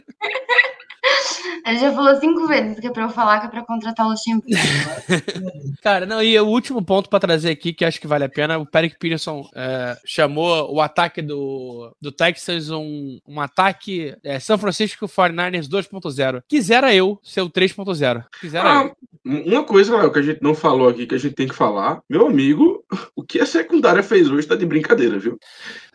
Ele 1.67 1.79
já 1.79 1.93
falou 1.93 2.17
cinco 2.17 2.47
vezes 2.47 2.81
que 2.81 2.87
é 2.87 2.91
pra 2.91 3.05
eu 3.05 3.11
falar 3.11 3.41
que 3.41 3.47
é 3.47 3.51
pra 3.51 3.65
contratar 3.65 4.07
o 4.07 4.11
Luxemburgo. 4.11 4.49
Cara, 5.83 6.07
não, 6.07 6.23
e 6.23 6.39
o 6.39 6.47
último 6.47 6.83
ponto 6.83 7.11
pra 7.11 7.21
trazer 7.21 7.51
aqui, 7.51 7.73
que 7.73 7.85
acho 7.85 8.01
que 8.01 8.07
vale 8.07 8.25
a 8.25 8.29
pena, 8.29 8.59
o 8.59 8.67
Peric 8.67 8.99
Peterson 8.99 9.49
é, 9.55 9.97
chamou 10.05 10.73
o 10.73 10.81
ataque 10.81 11.21
do, 11.21 11.95
do 12.01 12.11
Texas 12.11 12.71
um, 12.71 13.19
um 13.27 13.41
ataque 13.41 14.15
é, 14.25 14.41
São 14.41 14.57
Francisco 14.57 15.07
49ers 15.07 15.69
2.0. 15.69 16.43
Quisera 16.49 16.95
eu 16.95 17.19
ser 17.23 17.43
o 17.43 17.51
3.0. 17.51 18.25
Quisera 18.41 18.81
ah, 18.81 18.85
eu. 18.85 18.97
Uma 19.25 19.63
coisa, 19.63 19.97
Léo, 19.97 20.11
que 20.11 20.19
a 20.21 20.23
gente 20.23 20.43
não 20.43 20.55
falou 20.55 20.89
aqui, 20.89 21.07
que 21.07 21.15
a 21.15 21.19
gente 21.19 21.35
tem 21.35 21.49
que 21.49 21.55
falar, 21.55 22.01
meu 22.09 22.27
amigo, 22.27 22.83
o 23.15 23.23
que 23.23 23.41
a 23.41 23.47
secundária 23.47 24.03
fez 24.03 24.31
hoje 24.31 24.47
tá 24.47 24.57
de 24.57 24.65
brincadeira, 24.65 25.19
viu? 25.19 25.39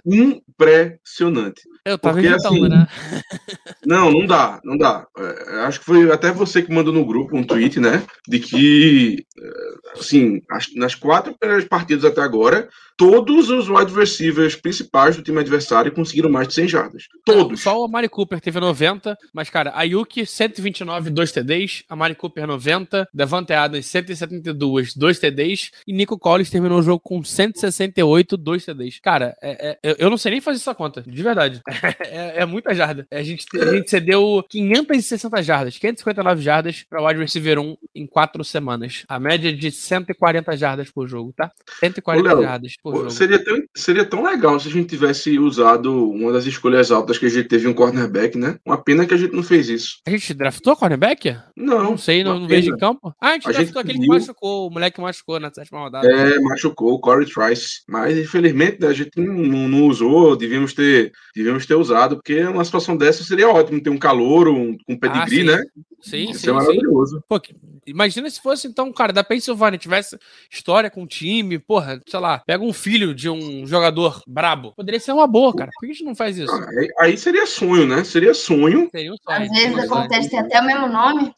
Impressionante. 0.06 1.62
Eu 1.86 1.98
tava 1.98 2.16
Porque, 2.16 2.30
assim, 2.30 2.62
né? 2.68 2.88
Não, 3.86 4.10
não 4.10 4.26
dá, 4.26 4.62
não 4.64 4.78
dá. 4.78 5.06
É, 5.18 5.60
acho 5.66 5.80
que 5.80 5.86
foi 5.86 6.10
até 6.10 6.32
você 6.32 6.62
que 6.62 6.72
mandou 6.72 6.94
no 6.94 7.06
grupo 7.06 7.36
um 7.36 7.44
tweet, 7.44 7.82
né? 7.82 8.02
De 8.26 8.40
que, 8.40 9.26
é, 9.38 10.00
assim, 10.00 10.42
nas 10.76 10.96
quatro 10.96 11.36
primeiras 11.38 11.68
partidas 11.68 12.06
até 12.06 12.22
agora, 12.22 12.70
todos 12.98 13.50
os 13.50 13.68
wide 13.70 13.94
receivers 13.94 14.56
principais 14.56 15.16
do 15.16 15.22
time 15.22 15.40
adversário 15.40 15.92
conseguiram 15.92 16.30
mais 16.30 16.48
de 16.48 16.54
100 16.54 16.68
jardas. 16.70 17.04
Todos. 17.26 17.62
Só 17.62 17.84
o 17.84 17.88
Mari 17.88 18.08
Cooper 18.08 18.40
teve 18.40 18.60
90, 18.60 19.18
mas, 19.34 19.50
cara, 19.50 19.74
a 19.76 19.84
Yuki, 19.84 20.26
129, 20.26 21.10
2 21.10 21.32
TDs, 21.32 21.84
a 21.90 21.96
Mari 21.96 22.16
Cooper 22.16 22.48
90, 22.48 23.10
Devante 23.14 23.52
Adams 23.52 23.86
172, 23.88 24.96
2 24.96 25.20
TDs, 25.20 25.72
e 25.88 25.94
Nico 25.94 26.18
Collins 26.18 26.50
terminou 26.50 26.80
o 26.80 26.84
jogo 26.84 27.00
com 27.00 27.24
168, 27.24 28.38
2 28.38 28.66
TDs. 28.66 29.00
Cara, 29.00 29.36
é, 29.42 29.78
é 29.84 29.93
eu 29.98 30.10
não 30.10 30.18
sei 30.18 30.32
nem 30.32 30.42
fazer 30.42 30.58
essa 30.58 30.76
conta, 30.76 31.02
de 31.02 31.24
verdade. 31.24 31.62
é, 32.02 32.42
é, 32.42 32.46
muita 32.46 32.74
jarda. 32.74 33.06
A 33.12 33.22
gente, 33.22 33.46
a 33.60 33.66
gente 33.66 33.90
cedeu 33.90 34.44
560 34.50 35.42
jardas, 35.42 35.78
559 35.78 36.42
jardas 36.42 36.84
para 36.90 37.02
o 37.02 37.08
wide 37.08 37.20
receiver 37.20 37.60
1 37.60 37.78
em 37.96 38.08
quatro 38.08 38.44
semanas. 38.44 39.04
A 39.08 39.20
média 39.20 39.54
de 39.54 39.72
140 39.72 40.56
jardas 40.58 40.90
por 40.90 41.08
jogo, 41.08 41.34
tá? 41.36 41.52
140 41.80 42.28
Léo, 42.28 42.44
jardas 42.44 42.74
por 42.82 42.96
jogo. 42.96 43.12
Seria 43.12 43.44
tão, 43.44 43.64
seria 43.76 44.06
tão 44.06 44.24
legal 44.24 44.60
se 44.60 44.68
a 44.68 44.72
gente 44.72 44.90
tivesse 44.90 45.38
usado 45.40 46.10
uma 46.10 46.32
das 46.32 46.46
escolhas 46.46 46.92
altas 46.92 47.18
que 47.18 47.26
a 47.26 47.30
gente 47.30 47.48
teve 47.48 47.68
um 47.68 47.74
cornerback, 47.74 48.38
né? 48.38 48.58
Uma 48.66 48.82
pena 48.82 49.06
que 49.06 49.14
a 49.14 49.18
gente 49.18 49.34
não 49.34 49.44
fez 49.44 49.70
isso. 49.70 50.00
A 50.06 50.10
gente 50.10 50.34
draftou 50.34 50.76
cornerback? 50.76 51.38
Não. 51.56 51.84
Não 51.84 51.98
sei, 51.98 52.24
não, 52.24 52.40
não 52.40 52.48
vejo 52.48 52.72
em 52.72 52.78
campo. 52.78 53.14
Ah, 53.20 53.30
a 53.30 53.34
gente 53.34 53.48
a 53.48 53.52
draftou 53.52 53.82
gente 53.82 53.92
aquele 53.92 54.00
viu... 54.00 54.14
que 54.14 54.20
machucou, 54.20 54.68
o 54.68 54.72
moleque 54.72 55.02
machucou 55.02 55.40
na 55.40 55.52
sétima 55.52 55.80
rodada. 55.80 56.08
É, 56.08 56.40
machucou, 56.40 56.94
o 56.94 57.00
Corey 57.00 57.28
Trice. 57.28 57.82
Mas 57.88 58.18
infelizmente 58.18 58.80
né, 58.80 58.88
a 58.88 58.94
gente 58.94 59.12
não, 59.20 59.34
não, 59.34 59.68
não, 59.84 59.88
usou, 59.88 60.36
devíamos 60.36 60.74
ter, 60.74 61.12
devíamos 61.36 61.66
ter 61.66 61.76
usado, 61.76 62.16
porque 62.16 62.44
uma 62.44 62.64
situação 62.64 62.96
dessa 62.96 63.24
seria 63.24 63.50
ótimo 63.50 63.82
ter 63.82 63.90
um 63.90 63.98
calor, 63.98 64.48
um, 64.48 64.78
um 64.88 64.98
pedigree, 64.98 65.42
ah, 65.42 65.58
né? 65.58 65.64
Sim, 66.02 66.32
Isso 66.32 66.42
sim. 66.42 66.50
é 66.50 66.54
maravilhoso. 66.54 67.18
Sim. 67.18 67.24
Pô, 67.28 67.42
imagina 67.88 68.30
se 68.30 68.42
fosse 68.42 68.68
então, 68.68 68.92
cara, 68.92 69.14
da 69.14 69.24
Pensilvânia, 69.24 69.80
tivesse 69.80 70.18
história 70.52 70.90
com 70.90 71.04
o 71.04 71.08
time, 71.08 71.58
porra, 71.58 72.02
sei 72.08 72.20
lá, 72.20 72.40
pega 72.40 72.64
um 72.64 72.74
filho 72.74 73.14
de 73.16 73.30
um 73.30 73.66
jogador 73.66 74.22
brabo. 74.28 74.74
Poderia 74.76 75.00
ser 75.00 75.14
uma 75.14 75.28
boa, 75.28 75.54
cara. 75.56 75.72
Por 75.74 75.86
que 75.86 75.92
a 75.92 75.94
gente 75.94 76.06
não 76.06 76.16
faz 76.16 76.38
isso? 76.38 76.52
Ah, 76.52 76.70
aí, 76.78 76.88
aí, 77.00 77.18
seria 77.18 77.46
sonho, 77.46 77.88
né? 77.88 78.04
Seria 78.04 78.34
sonho. 78.34 78.90
Seria 78.92 79.14
um 79.14 79.18
sonho. 79.18 79.44
Às 79.44 79.50
vezes 79.50 79.80
acontece, 79.80 80.30
tem 80.30 80.40
até 80.40 80.60
o 80.60 80.66
mesmo 80.66 80.88
nome. 80.88 81.34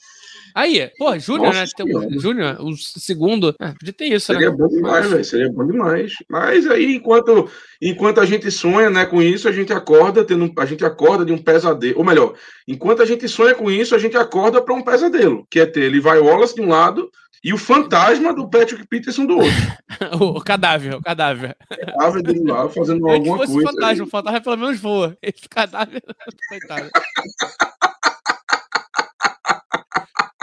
Aí, 0.56 0.90
pô, 0.98 1.20
Júnior, 1.20 1.54
né? 1.54 1.66
Um, 1.82 2.20
Júnior, 2.20 2.58
o 2.62 2.78
segundo. 2.78 3.54
É, 3.60 3.74
podia 3.74 3.92
ter 3.92 4.06
isso, 4.06 4.28
Seria 4.28 4.50
né? 4.50 4.56
bom 4.56 4.70
demais, 4.70 5.10
velho. 5.10 5.26
Seria 5.26 5.52
bom 5.52 5.68
demais. 5.68 6.14
Mas 6.30 6.66
aí, 6.66 6.96
enquanto, 6.96 7.50
enquanto 7.82 8.22
a 8.22 8.26
gente 8.26 8.50
sonha 8.50 8.90
né, 8.90 9.06
com 9.06 9.22
isso, 9.22 9.50
a 9.50 9.52
gente 9.52 9.74
acorda 9.74 10.24
tendo, 10.24 10.50
a 10.58 10.66
gente 10.66 10.86
acorda 10.86 11.26
de 11.26 11.34
um 11.34 11.38
pesadelo. 11.38 11.98
Ou 11.98 12.06
melhor, 12.06 12.36
enquanto 12.66 13.02
a 13.02 13.06
gente 13.06 13.28
sonha 13.28 13.54
com 13.54 13.70
isso, 13.70 13.94
a 13.94 14.00
gente 14.00 14.16
acorda 14.16 14.62
para 14.62 14.74
um 14.74 14.82
pesadelo, 14.82 15.46
que 15.50 15.60
é 15.60 15.66
ter 15.66 15.84
ele 15.84 16.00
vai 16.00 16.20
Wallace 16.20 16.56
de 16.56 16.62
um 16.62 16.70
lado 16.70 17.12
e 17.44 17.54
o 17.54 17.58
fantasma 17.58 18.34
do 18.34 18.50
Patrick 18.50 18.88
Peterson 18.88 19.26
do 19.26 19.36
outro. 19.36 19.52
o 20.20 20.42
cadáver, 20.42 20.96
o 20.96 21.02
cadáver. 21.02 21.56
O 21.70 21.86
cadáver 21.86 22.24
dele 22.24 22.44
lá 22.44 22.70
fazendo 22.70 23.08
alguma 23.08 23.38
coisa. 23.38 23.62
Fantasma, 23.62 24.06
o 24.06 24.10
fantasma 24.10 24.42
pelo 24.42 24.58
menos 24.58 24.80
voa. 24.80 25.18
Esse 25.22 25.50
cadáver, 25.50 26.02
coitado. 26.50 26.90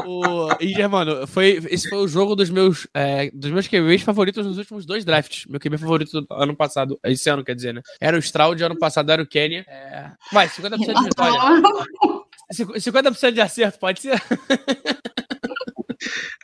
O... 0.07 0.49
E, 0.61 0.87
mano, 0.89 1.27
foi, 1.27 1.63
esse 1.71 1.89
foi 1.89 1.99
o 1.99 2.09
jogo 2.09 2.35
dos 2.35 2.51
meus, 2.51 2.87
é, 2.95 3.31
dos 3.33 3.51
meus 3.51 3.67
QBs 3.67 4.03
favoritos 4.03 4.47
nos 4.47 4.59
últimos 4.59 4.87
dois 4.87 5.05
drafts. 5.05 5.47
Meu 5.47 5.61
QB 5.61 5.79
favorito 5.79 6.21
do 6.21 6.27
ano 6.31 6.57
passado, 6.57 6.99
esse 7.05 7.29
ano, 7.29 7.45
quer 7.45 7.55
dizer, 7.55 7.75
né? 7.75 7.83
Era 8.01 8.17
o 8.17 8.21
Stroud, 8.21 8.63
ano 8.63 8.79
passado 8.79 9.11
era 9.11 9.23
o 9.23 9.27
Kenny. 9.27 9.65
É... 9.69 10.11
Vai, 10.33 10.49
50% 10.49 10.79
de 10.79 11.05
vitória. 11.05 11.41
50% 12.53 13.33
de 13.33 13.41
acerto, 13.41 13.79
pode 13.79 14.01
ser? 14.01 14.23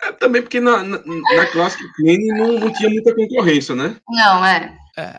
É, 0.02 0.12
também 0.12 0.40
porque 0.40 0.60
na, 0.60 0.84
na, 0.84 0.98
na 1.04 1.46
Classic 1.46 1.82
Kenny 1.96 2.28
não, 2.28 2.60
não 2.60 2.72
tinha 2.72 2.88
muita 2.88 3.14
concorrência, 3.14 3.74
né? 3.74 3.96
Não, 4.08 4.44
é. 4.44 4.72
É, 4.98 5.16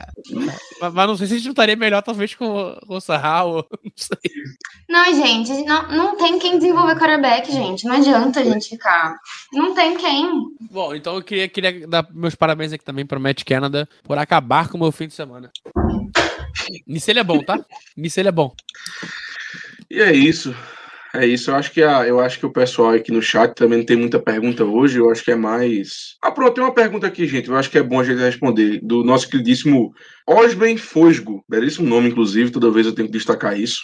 mas 0.82 1.08
não 1.08 1.16
sei 1.16 1.28
se 1.28 1.36
a 1.36 1.38
gente 1.38 1.50
estaria 1.52 1.76
melhor, 1.78 2.02
talvez, 2.02 2.36
com, 2.36 2.78
com 2.86 2.96
o 2.96 3.00
Sarral, 3.00 3.66
não 3.82 3.92
sei. 3.96 4.18
Não, 4.90 5.06
gente, 5.06 5.64
não, 5.64 5.88
não 5.88 6.18
tem 6.18 6.38
quem 6.38 6.60
desenvolver 6.60 7.00
quarterback, 7.00 7.50
gente. 7.50 7.86
Não 7.86 7.96
adianta 7.96 8.42
a 8.42 8.44
gente 8.44 8.68
ficar. 8.68 9.16
Não 9.54 9.74
tem 9.74 9.98
quem. 9.98 10.30
Bom, 10.70 10.94
então 10.94 11.16
eu 11.16 11.24
queria, 11.24 11.48
queria 11.48 11.88
dar 11.88 12.06
meus 12.12 12.36
parabéns 12.36 12.74
aqui 12.74 12.84
também 12.84 13.06
para 13.06 13.18
o 13.18 13.22
Matt 13.22 13.46
Canada 13.46 13.88
por 14.04 14.18
acabar 14.18 14.68
com 14.68 14.76
o 14.76 14.82
meu 14.82 14.92
fim 14.92 15.08
de 15.08 15.14
semana. 15.14 15.50
Nisso 16.86 17.10
ele 17.10 17.20
é 17.20 17.24
bom, 17.24 17.40
tá? 17.40 17.58
Nisso 17.96 18.20
ele 18.20 18.28
é 18.28 18.34
bom. 18.34 18.54
E 19.90 20.02
é 20.02 20.12
isso. 20.12 20.54
É 21.14 21.26
isso, 21.26 21.49
eu 21.49 21.55
acho 21.55 21.72
que 21.72 21.82
a, 21.82 22.05
eu 22.07 22.20
acho 22.20 22.38
que 22.38 22.45
o 22.45 22.51
pessoal 22.51 22.91
aqui 22.91 23.12
no 23.12 23.22
chat 23.22 23.55
também 23.55 23.80
não 23.80 23.86
tem 23.86 23.97
muita 23.97 24.20
pergunta 24.20 24.64
hoje, 24.64 24.99
eu 24.99 25.10
acho 25.10 25.24
que 25.24 25.32
é 25.32 25.36
mais. 25.36 26.16
Ah, 26.22 26.30
pronto, 26.30 26.53
tem 26.53 26.64
uma 26.64 26.74
pergunta 26.74 27.07
aqui, 27.07 27.26
gente. 27.28 27.49
Eu 27.49 27.57
acho 27.57 27.70
que 27.70 27.80
é 27.80 27.84
bom 27.84 27.99
a 27.99 28.03
gente 28.03 28.20
responder, 28.20 28.80
do 28.84 29.03
nosso 29.03 29.28
queridíssimo 29.28 29.91
Osben 30.28 30.78
Fosgo. 30.78 31.43
Belíssimo 31.49 31.88
nome, 31.88 32.10
inclusive, 32.10 32.51
toda 32.51 32.70
vez 32.70 32.86
eu 32.86 32.93
tenho 32.93 33.07
que 33.07 33.14
destacar 33.14 33.60
isso. 33.60 33.80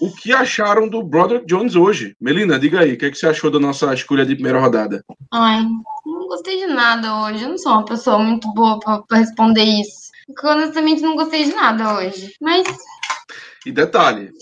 O 0.00 0.10
que 0.10 0.32
acharam 0.32 0.88
do 0.88 1.02
Brother 1.02 1.44
Jones 1.44 1.76
hoje? 1.76 2.16
Melina, 2.18 2.58
diga 2.58 2.80
aí, 2.80 2.94
o 2.94 2.96
que, 2.96 3.04
é 3.04 3.10
que 3.10 3.18
você 3.18 3.26
achou 3.26 3.50
da 3.50 3.60
nossa 3.60 3.92
escolha 3.92 4.24
de 4.24 4.34
primeira 4.34 4.58
rodada? 4.58 5.04
Ai, 5.30 5.62
não 6.06 6.26
gostei 6.26 6.60
de 6.60 6.66
nada 6.66 7.24
hoje. 7.24 7.44
Eu 7.44 7.50
não 7.50 7.58
sou 7.58 7.72
uma 7.72 7.84
pessoa 7.84 8.18
muito 8.18 8.50
boa 8.54 8.80
para 8.80 9.18
responder 9.18 9.64
isso. 9.64 10.10
Porque 10.26 10.46
honestamente 10.46 11.02
não 11.02 11.14
gostei 11.14 11.44
de 11.44 11.54
nada 11.54 11.98
hoje. 11.98 12.32
Mas. 12.40 12.66
E 13.66 13.70
detalhe, 13.70 14.32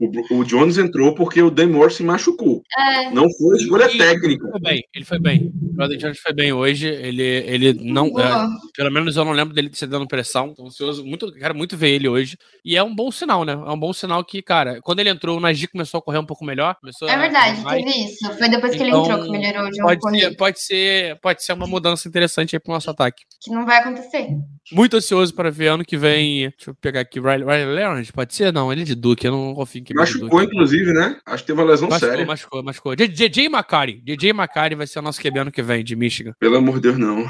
o, 0.00 0.38
o 0.38 0.44
Jones 0.44 0.78
entrou 0.78 1.14
porque 1.14 1.42
o 1.42 1.50
Demore 1.50 1.92
se 1.92 2.02
machucou. 2.02 2.62
É. 2.78 3.10
Não 3.10 3.30
foi 3.32 3.56
escolha 3.56 3.90
e 3.92 3.98
técnica. 3.98 4.44
Ele 4.44 4.50
foi 4.50 4.60
bem, 4.60 4.84
ele 4.94 5.04
foi 5.04 5.18
bem. 5.18 5.52
O 5.62 5.74
Brother 5.74 5.98
Jones 5.98 6.18
foi 6.18 6.32
bem 6.32 6.52
hoje. 6.52 6.88
Ele, 6.88 7.22
ele 7.22 7.72
não. 7.74 8.06
É, 8.18 8.48
pelo 8.76 8.90
menos 8.90 9.16
eu 9.16 9.24
não 9.24 9.32
lembro 9.32 9.54
dele 9.54 9.70
se 9.72 9.86
dando 9.86 10.06
pressão. 10.06 10.48
Então, 10.52 10.66
ansioso, 10.66 11.04
muito, 11.04 11.32
quero 11.32 11.54
muito 11.54 11.76
ver 11.76 11.90
ele 11.90 12.08
hoje. 12.08 12.36
E 12.64 12.76
é 12.76 12.82
um 12.82 12.94
bom 12.94 13.10
sinal, 13.10 13.44
né? 13.44 13.52
É 13.52 13.70
um 13.70 13.78
bom 13.78 13.92
sinal 13.92 14.24
que, 14.24 14.42
cara, 14.42 14.80
quando 14.82 15.00
ele 15.00 15.10
entrou, 15.10 15.36
o 15.36 15.40
Najee 15.40 15.68
começou 15.68 15.98
a 15.98 16.02
correr 16.02 16.18
um 16.18 16.26
pouco 16.26 16.44
melhor. 16.44 16.76
é 17.02 17.18
verdade, 17.18 17.64
teve 17.64 18.04
isso. 18.04 18.32
Foi 18.38 18.48
depois 18.48 18.74
que 18.74 18.82
então, 18.82 19.02
ele 19.02 19.12
entrou 19.12 19.24
que 19.24 19.30
melhorou 19.30 19.70
de 19.70 19.82
um 19.82 19.86
pode 19.86 20.00
ser, 20.10 20.36
pode 20.36 20.62
ser 20.62 21.18
Pode 21.20 21.44
ser 21.44 21.52
uma 21.52 21.66
mudança 21.66 22.08
interessante 22.08 22.56
aí 22.56 22.60
pro 22.60 22.72
nosso 22.72 22.90
ataque. 22.90 23.22
Que 23.40 23.50
não 23.50 23.64
vai 23.64 23.78
acontecer. 23.78 24.28
Muito 24.72 24.96
ansioso 24.96 25.34
para 25.34 25.50
ver 25.50 25.68
ano 25.68 25.84
que 25.84 25.96
vem. 25.96 26.50
Deixa 26.50 26.70
eu 26.70 26.74
pegar 26.74 27.00
aqui. 27.00 27.20
Riley, 27.20 27.44
Riley 27.44 27.74
Leonard, 27.74 28.12
pode 28.12 28.34
ser? 28.34 28.52
Não, 28.52 28.72
ele 28.72 28.82
é 28.82 28.84
de 28.84 28.94
Duke. 28.94 29.26
Eu 29.26 29.32
não 29.32 29.54
confio 29.54 29.82
que 29.88 29.94
Machucou, 29.94 30.42
inclusive, 30.42 30.92
né? 30.92 31.16
Acho 31.24 31.42
que 31.42 31.46
teve 31.46 31.58
uma 31.58 31.66
lesão 31.66 31.88
machucou, 31.88 32.10
séria. 32.10 32.26
Machucou, 32.26 32.62
machucou. 32.62 32.94
DJ 32.94 33.46
McCarty. 33.46 34.02
DJ 34.04 34.30
McCarty 34.30 34.74
vai 34.74 34.86
ser 34.86 34.98
o 34.98 35.02
nosso 35.02 35.18
QB 35.18 35.38
ano 35.38 35.50
que 35.50 35.62
vem, 35.62 35.82
de 35.82 35.96
Michigan. 35.96 36.34
Pelo 36.38 36.58
amor 36.58 36.74
de 36.74 36.82
Deus, 36.82 36.98
não. 36.98 37.26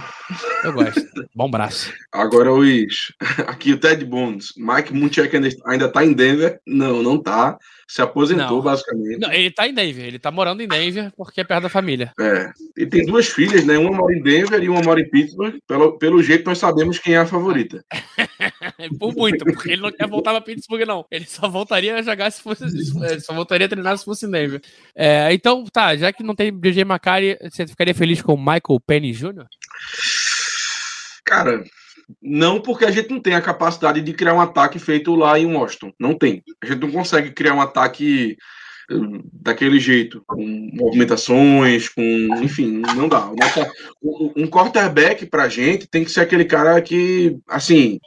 Eu 0.65 0.73
gosto. 0.73 1.01
Bom 1.33 1.49
braço. 1.49 1.93
Agora, 2.11 2.51
Luiz. 2.51 3.13
Aqui 3.47 3.73
o 3.73 3.79
Ted 3.79 4.05
Bones. 4.05 4.53
Mike 4.57 4.93
Munchak 4.93 5.31
ainda 5.67 5.89
tá 5.89 6.05
em 6.05 6.13
Denver? 6.13 6.59
Não, 6.67 7.01
não 7.01 7.23
tá 7.23 7.57
se 7.89 8.03
aposentou, 8.03 8.59
não. 8.59 8.61
basicamente. 8.61 9.19
Não, 9.19 9.33
ele 9.33 9.51
tá 9.51 9.67
em 9.67 9.73
Denver, 9.73 10.05
ele 10.05 10.19
tá 10.19 10.31
morando 10.31 10.63
em 10.63 10.69
Denver 10.69 11.11
porque 11.17 11.41
é 11.41 11.45
perto 11.45 11.63
da 11.63 11.69
família. 11.71 12.13
É. 12.21 12.51
E 12.77 12.85
tem 12.85 13.07
duas 13.07 13.29
filhas, 13.29 13.65
né? 13.65 13.79
Uma 13.79 13.93
mora 13.93 14.15
em 14.15 14.23
Denver 14.23 14.63
e 14.63 14.69
uma 14.69 14.83
mora 14.83 15.01
em 15.01 15.09
Pittsburgh. 15.09 15.55
Pelo, 15.67 15.99
pelo 15.99 16.23
jeito, 16.23 16.45
nós 16.45 16.59
sabemos 16.59 16.99
quem 16.99 17.15
é 17.15 17.19
a 17.19 17.27
favorita. 17.27 17.83
Por 18.99 19.15
muito, 19.15 19.45
porque 19.45 19.73
ele 19.73 19.83
não 19.83 19.93
quer 19.93 20.09
voltar 20.09 20.33
pra 20.33 20.41
Pittsburgh, 20.41 20.87
não. 20.87 21.05
Ele 21.11 21.27
só 21.27 21.49
voltaria 21.49 21.97
a 21.97 22.03
jogar 22.03 22.31
se 22.31 22.43
fosse. 22.43 22.65
só 23.21 23.35
voltaria 23.35 23.67
a 23.67 23.69
treinar 23.69 23.99
se 23.99 24.05
fosse 24.05 24.31
Denver. 24.31 24.61
É, 24.95 25.33
então, 25.33 25.65
tá, 25.65 25.97
já 25.97 26.13
que 26.13 26.23
não 26.23 26.35
tem 26.35 26.57
DJ 26.57 26.85
Macari, 26.85 27.37
você 27.43 27.67
ficaria 27.67 27.95
feliz 27.95 28.23
com 28.23 28.35
o 28.35 28.39
Michael 28.39 28.81
Penny 28.87 29.13
Jr.? 29.13 29.47
Cara, 31.25 31.63
não 32.23 32.61
porque 32.61 32.85
a 32.85 32.91
gente 32.91 33.11
não 33.11 33.21
tem 33.21 33.35
a 33.35 33.43
capacidade 33.43 34.01
de 34.01 34.13
criar 34.13 34.35
um 34.35 34.41
ataque 34.41 34.79
feito 34.79 35.15
lá 35.15 35.39
em 35.39 35.47
Washington. 35.47 35.93
Não 35.99 36.15
tem. 36.15 36.43
A 36.63 36.67
gente 36.67 36.81
não 36.81 36.91
consegue 36.91 37.31
criar 37.33 37.55
um 37.55 37.61
ataque 37.61 38.37
daquele 39.33 39.79
jeito, 39.79 40.23
com 40.27 40.71
movimentações, 40.73 41.89
com. 41.89 42.03
Enfim, 42.43 42.83
não 42.97 43.09
dá. 43.09 43.31
Um 44.03 44.47
quarterback 44.47 45.27
pra 45.27 45.49
gente 45.49 45.87
tem 45.87 46.05
que 46.05 46.11
ser 46.11 46.21
aquele 46.21 46.45
cara 46.45 46.81
que, 46.81 47.39
assim. 47.47 48.01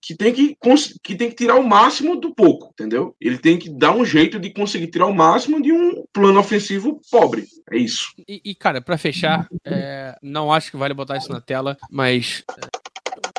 Que 0.00 0.14
tem 0.14 0.32
que, 0.32 0.56
que 1.02 1.16
tem 1.16 1.28
que 1.28 1.34
tirar 1.34 1.56
o 1.56 1.66
máximo 1.66 2.14
do 2.14 2.32
pouco, 2.32 2.70
entendeu? 2.72 3.16
Ele 3.20 3.38
tem 3.38 3.58
que 3.58 3.68
dar 3.68 3.92
um 3.92 4.04
jeito 4.04 4.38
de 4.38 4.50
conseguir 4.50 4.86
tirar 4.86 5.06
o 5.06 5.14
máximo 5.14 5.60
de 5.60 5.72
um 5.72 6.04
plano 6.12 6.38
ofensivo 6.38 7.00
pobre. 7.10 7.44
É 7.68 7.76
isso. 7.76 8.12
E, 8.28 8.40
e 8.44 8.54
cara, 8.54 8.80
para 8.80 8.96
fechar, 8.96 9.48
é, 9.64 10.16
não 10.22 10.52
acho 10.52 10.70
que 10.70 10.76
vale 10.76 10.94
botar 10.94 11.16
isso 11.16 11.32
na 11.32 11.40
tela, 11.40 11.76
mas 11.90 12.44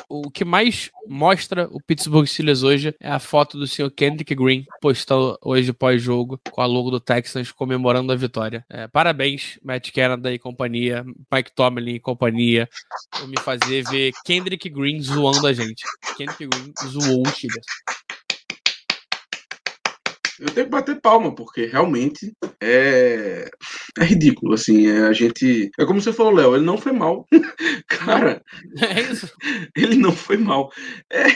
o 0.08 0.30
que 0.30 0.44
mais 0.44 0.90
mostra 1.06 1.68
o 1.70 1.80
Pittsburgh 1.80 2.26
Steelers 2.26 2.62
hoje 2.62 2.94
é 2.98 3.10
a 3.10 3.18
foto 3.18 3.58
do 3.58 3.66
senhor 3.66 3.90
Kendrick 3.90 4.34
Green 4.34 4.64
postando 4.80 5.38
hoje 5.42 5.72
pós-jogo 5.72 6.40
com 6.50 6.60
a 6.60 6.66
logo 6.66 6.90
do 6.90 7.00
Texans 7.00 7.52
comemorando 7.52 8.12
a 8.12 8.16
vitória. 8.16 8.64
É, 8.70 8.88
parabéns, 8.88 9.58
Matt 9.62 9.90
Canada 9.92 10.32
e 10.32 10.38
companhia, 10.38 11.04
Mike 11.32 11.52
Tomlin 11.54 11.94
e 11.94 12.00
companhia, 12.00 12.68
por 13.10 13.28
me 13.28 13.38
fazer 13.40 13.82
ver 13.90 14.12
Kendrick 14.24 14.68
Green 14.68 15.00
zoando 15.00 15.46
a 15.46 15.52
gente. 15.52 15.84
Kendrick 16.16 16.46
Green 16.46 16.72
zoou 16.88 17.22
o 17.26 17.30
Steelers. 17.30 17.66
Eu 20.40 20.50
tenho 20.50 20.66
que 20.66 20.72
bater 20.72 21.00
palma, 21.00 21.34
porque 21.34 21.66
realmente 21.66 22.32
é, 22.60 23.50
é 23.98 24.04
ridículo, 24.04 24.54
assim, 24.54 24.86
é, 24.86 25.06
a 25.06 25.12
gente... 25.12 25.70
É 25.78 25.84
como 25.84 26.00
você 26.00 26.12
falou, 26.12 26.32
Léo, 26.32 26.54
ele 26.54 26.64
não 26.64 26.78
foi 26.78 26.92
mal. 26.92 27.26
Cara, 27.88 28.42
é 28.80 29.00
isso. 29.00 29.30
ele 29.76 29.96
não 29.96 30.12
foi 30.12 30.36
mal. 30.36 30.70
É, 31.12 31.26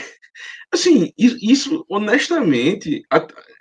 assim, 0.71 1.11
isso, 1.17 1.85
honestamente, 1.89 3.03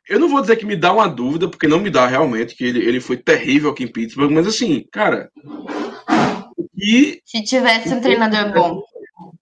eu 0.09 0.21
não 0.21 0.29
vou 0.29 0.41
dizer 0.41 0.57
que 0.57 0.67
me 0.67 0.77
dá 0.77 0.93
uma 0.93 1.09
dúvida, 1.09 1.49
porque 1.49 1.67
não 1.67 1.81
me 1.81 1.91
dá 1.91 2.07
realmente, 2.07 2.55
que 2.55 2.65
ele, 2.65 2.87
ele 2.87 3.01
foi 3.01 3.17
terrível 3.17 3.71
aqui 3.71 3.85
em 3.85 3.93
Pittsburgh, 3.93 4.33
mas 4.33 4.47
assim, 4.47 4.85
cara... 4.93 5.31
E... 6.77 7.21
Se 7.25 7.43
tivesse 7.43 7.95
um 7.95 8.01
treinador 8.01 8.53
bom. 8.53 8.83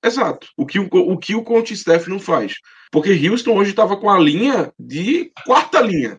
Exato. 0.05 0.48
O 0.57 0.64
que 0.64 0.78
o, 0.78 0.88
o, 0.90 1.18
que 1.18 1.34
o 1.34 1.42
coach 1.42 1.76
Steph 1.76 2.07
não 2.07 2.18
faz. 2.18 2.55
Porque 2.90 3.28
Houston 3.28 3.57
hoje 3.57 3.70
estava 3.70 3.96
com 3.96 4.11
a 4.11 4.18
linha 4.18 4.72
de 4.78 5.30
quarta 5.46 5.80
linha. 5.80 6.18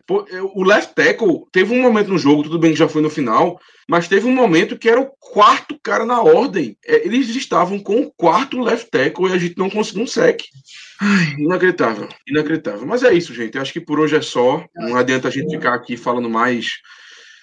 O 0.54 0.64
left 0.64 0.94
tackle 0.94 1.44
teve 1.52 1.74
um 1.74 1.82
momento 1.82 2.08
no 2.08 2.18
jogo, 2.18 2.44
tudo 2.44 2.58
bem 2.58 2.72
que 2.72 2.78
já 2.78 2.88
foi 2.88 3.02
no 3.02 3.10
final, 3.10 3.60
mas 3.88 4.08
teve 4.08 4.26
um 4.26 4.34
momento 4.34 4.78
que 4.78 4.88
era 4.88 5.00
o 5.00 5.10
quarto 5.20 5.78
cara 5.82 6.06
na 6.06 6.22
ordem. 6.22 6.76
É, 6.86 7.04
eles 7.04 7.28
estavam 7.28 7.78
com 7.78 8.00
o 8.00 8.10
quarto 8.10 8.58
left 8.60 8.90
tackle 8.90 9.28
e 9.28 9.32
a 9.32 9.38
gente 9.38 9.58
não 9.58 9.68
conseguiu 9.68 10.04
um 10.04 10.06
sec. 10.06 10.42
Ai, 10.98 11.34
inacreditável, 11.38 12.08
inacreditável. 12.26 12.86
Mas 12.86 13.02
é 13.02 13.12
isso, 13.12 13.34
gente. 13.34 13.56
Eu 13.56 13.62
acho 13.62 13.72
que 13.72 13.80
por 13.80 14.00
hoje 14.00 14.16
é 14.16 14.22
só. 14.22 14.64
Não 14.74 14.96
adianta 14.96 15.28
a 15.28 15.30
gente 15.30 15.50
ficar 15.50 15.74
aqui 15.74 15.96
falando 15.96 16.30
mais 16.30 16.68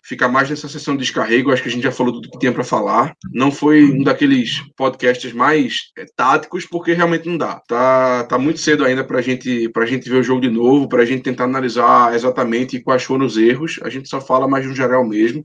ficar 0.09 0.27
mais 0.27 0.49
nessa 0.49 0.67
sessão 0.67 0.95
de 0.95 1.03
descarrego. 1.03 1.51
Acho 1.51 1.61
que 1.61 1.69
a 1.69 1.71
gente 1.71 1.83
já 1.83 1.91
falou 1.91 2.13
tudo 2.13 2.31
que 2.31 2.39
tinha 2.39 2.51
para 2.51 2.63
falar. 2.63 3.13
Não 3.31 3.51
foi 3.51 3.83
um 3.83 4.03
daqueles 4.03 4.63
podcasts 4.75 5.31
mais 5.31 5.91
é, 5.95 6.05
táticos, 6.15 6.65
porque 6.65 6.93
realmente 6.93 7.29
não 7.29 7.37
dá. 7.37 7.61
Tá, 7.67 8.23
tá 8.23 8.39
muito 8.39 8.59
cedo 8.59 8.83
ainda 8.83 9.03
para 9.03 9.21
gente, 9.21 9.71
a 9.73 9.85
gente 9.85 10.09
ver 10.09 10.17
o 10.17 10.23
jogo 10.23 10.41
de 10.41 10.49
novo, 10.49 10.89
para 10.89 11.03
a 11.03 11.05
gente 11.05 11.21
tentar 11.21 11.43
analisar 11.43 12.15
exatamente 12.15 12.81
quais 12.81 13.03
foram 13.03 13.25
os 13.25 13.37
erros. 13.37 13.79
A 13.83 13.89
gente 13.89 14.09
só 14.09 14.19
fala 14.19 14.47
mais 14.47 14.65
no 14.65 14.75
geral 14.75 15.05
mesmo. 15.07 15.43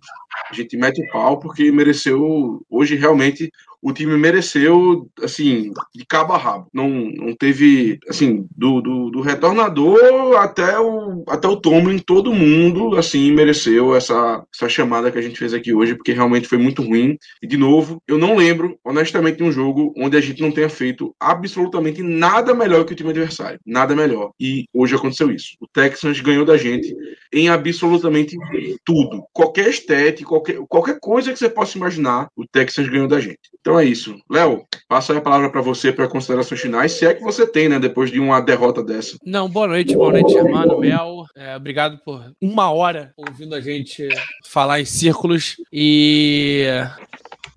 A 0.50 0.54
gente 0.54 0.76
mete 0.78 1.02
o 1.02 1.12
pau 1.12 1.38
porque 1.38 1.70
mereceu. 1.70 2.64
Hoje, 2.70 2.94
realmente, 2.96 3.50
o 3.84 3.92
time 3.92 4.16
mereceu, 4.16 5.10
assim, 5.22 5.70
de 5.94 6.06
cabo 6.06 6.32
a 6.32 6.38
rabo. 6.38 6.68
Não, 6.72 6.88
não 6.88 7.36
teve, 7.36 7.98
assim, 8.08 8.46
do, 8.56 8.80
do, 8.80 9.10
do, 9.10 9.20
retornador 9.20 10.38
até 10.38 10.80
o, 10.80 11.22
até 11.28 11.46
o 11.46 11.56
Tomlin, 11.56 11.98
todo 11.98 12.32
mundo, 12.32 12.96
assim, 12.96 13.30
mereceu 13.30 13.94
essa, 13.94 14.42
essa 14.54 14.70
chamada 14.70 15.12
que 15.12 15.18
a 15.18 15.20
gente 15.20 15.38
fez 15.38 15.52
aqui 15.52 15.74
hoje, 15.74 15.94
porque 15.94 16.14
realmente 16.14 16.48
foi 16.48 16.56
muito 16.56 16.80
ruim. 16.80 17.18
E, 17.42 17.46
de 17.46 17.58
novo, 17.58 18.02
eu 18.08 18.16
não 18.16 18.36
lembro, 18.36 18.78
honestamente, 18.82 19.36
de 19.36 19.44
um 19.44 19.52
jogo 19.52 19.92
onde 19.98 20.16
a 20.16 20.20
gente 20.20 20.40
não 20.40 20.50
tenha 20.50 20.70
feito 20.70 21.14
absolutamente 21.20 22.02
nada 22.02 22.54
melhor 22.54 22.86
que 22.86 22.94
o 22.94 22.96
time 22.96 23.10
adversário. 23.10 23.60
Nada 23.66 23.94
melhor. 23.94 24.30
E 24.40 24.64
hoje 24.72 24.94
aconteceu 24.94 25.30
isso. 25.30 25.58
O 25.60 25.68
Texans 25.68 26.20
ganhou 26.20 26.46
da 26.46 26.56
gente 26.56 26.96
em 27.34 27.48
absolutamente 27.48 28.36
tudo. 28.84 29.24
Qualquer 29.32 29.68
estética, 29.68 30.28
qualquer, 30.28 30.58
qualquer 30.68 31.00
coisa 31.00 31.32
que 31.32 31.38
você 31.38 31.50
possa 31.50 31.76
imaginar, 31.76 32.28
o 32.36 32.46
Texans 32.46 32.88
ganhou 32.88 33.08
da 33.08 33.20
gente. 33.20 33.40
Então 33.60 33.78
é 33.78 33.84
isso. 33.84 34.16
Léo, 34.30 34.64
passa 34.88 35.18
a 35.18 35.20
palavra 35.20 35.50
para 35.50 35.60
você 35.60 35.92
para 35.92 36.06
considerações 36.06 36.60
finais, 36.60 36.92
se 36.92 37.04
é 37.04 37.12
que 37.12 37.22
você 37.22 37.44
tem, 37.44 37.68
né, 37.68 37.80
depois 37.80 38.10
de 38.10 38.20
uma 38.20 38.40
derrota 38.40 38.84
dessa. 38.84 39.18
Não, 39.24 39.48
boa 39.48 39.66
noite, 39.66 39.96
boa 39.96 40.12
noite, 40.12 40.32
Germano, 40.32 40.78
Mel. 40.78 41.24
É, 41.34 41.56
obrigado 41.56 41.98
por 42.04 42.32
uma 42.40 42.70
hora 42.70 43.12
ouvindo 43.16 43.54
a 43.54 43.60
gente 43.60 44.06
falar 44.44 44.80
em 44.80 44.84
círculos 44.84 45.56
e. 45.72 46.66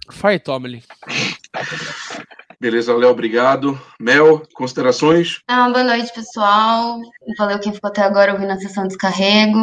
Fai, 0.09 0.39
Tomlin. 0.39 0.82
Beleza, 2.68 2.93
Léo, 2.93 3.11
obrigado. 3.11 3.80
Mel, 3.97 4.41
considerações? 4.53 5.39
Ah, 5.47 5.70
boa 5.70 5.86
noite, 5.86 6.11
pessoal. 6.13 6.99
Valeu 7.38 7.59
quem 7.59 7.72
ficou 7.72 7.89
até 7.89 8.01
agora 8.01 8.34
ouvindo 8.34 8.51
a 8.51 8.57
sessão 8.57 8.84
de 8.84 8.89
descarrego 8.89 9.57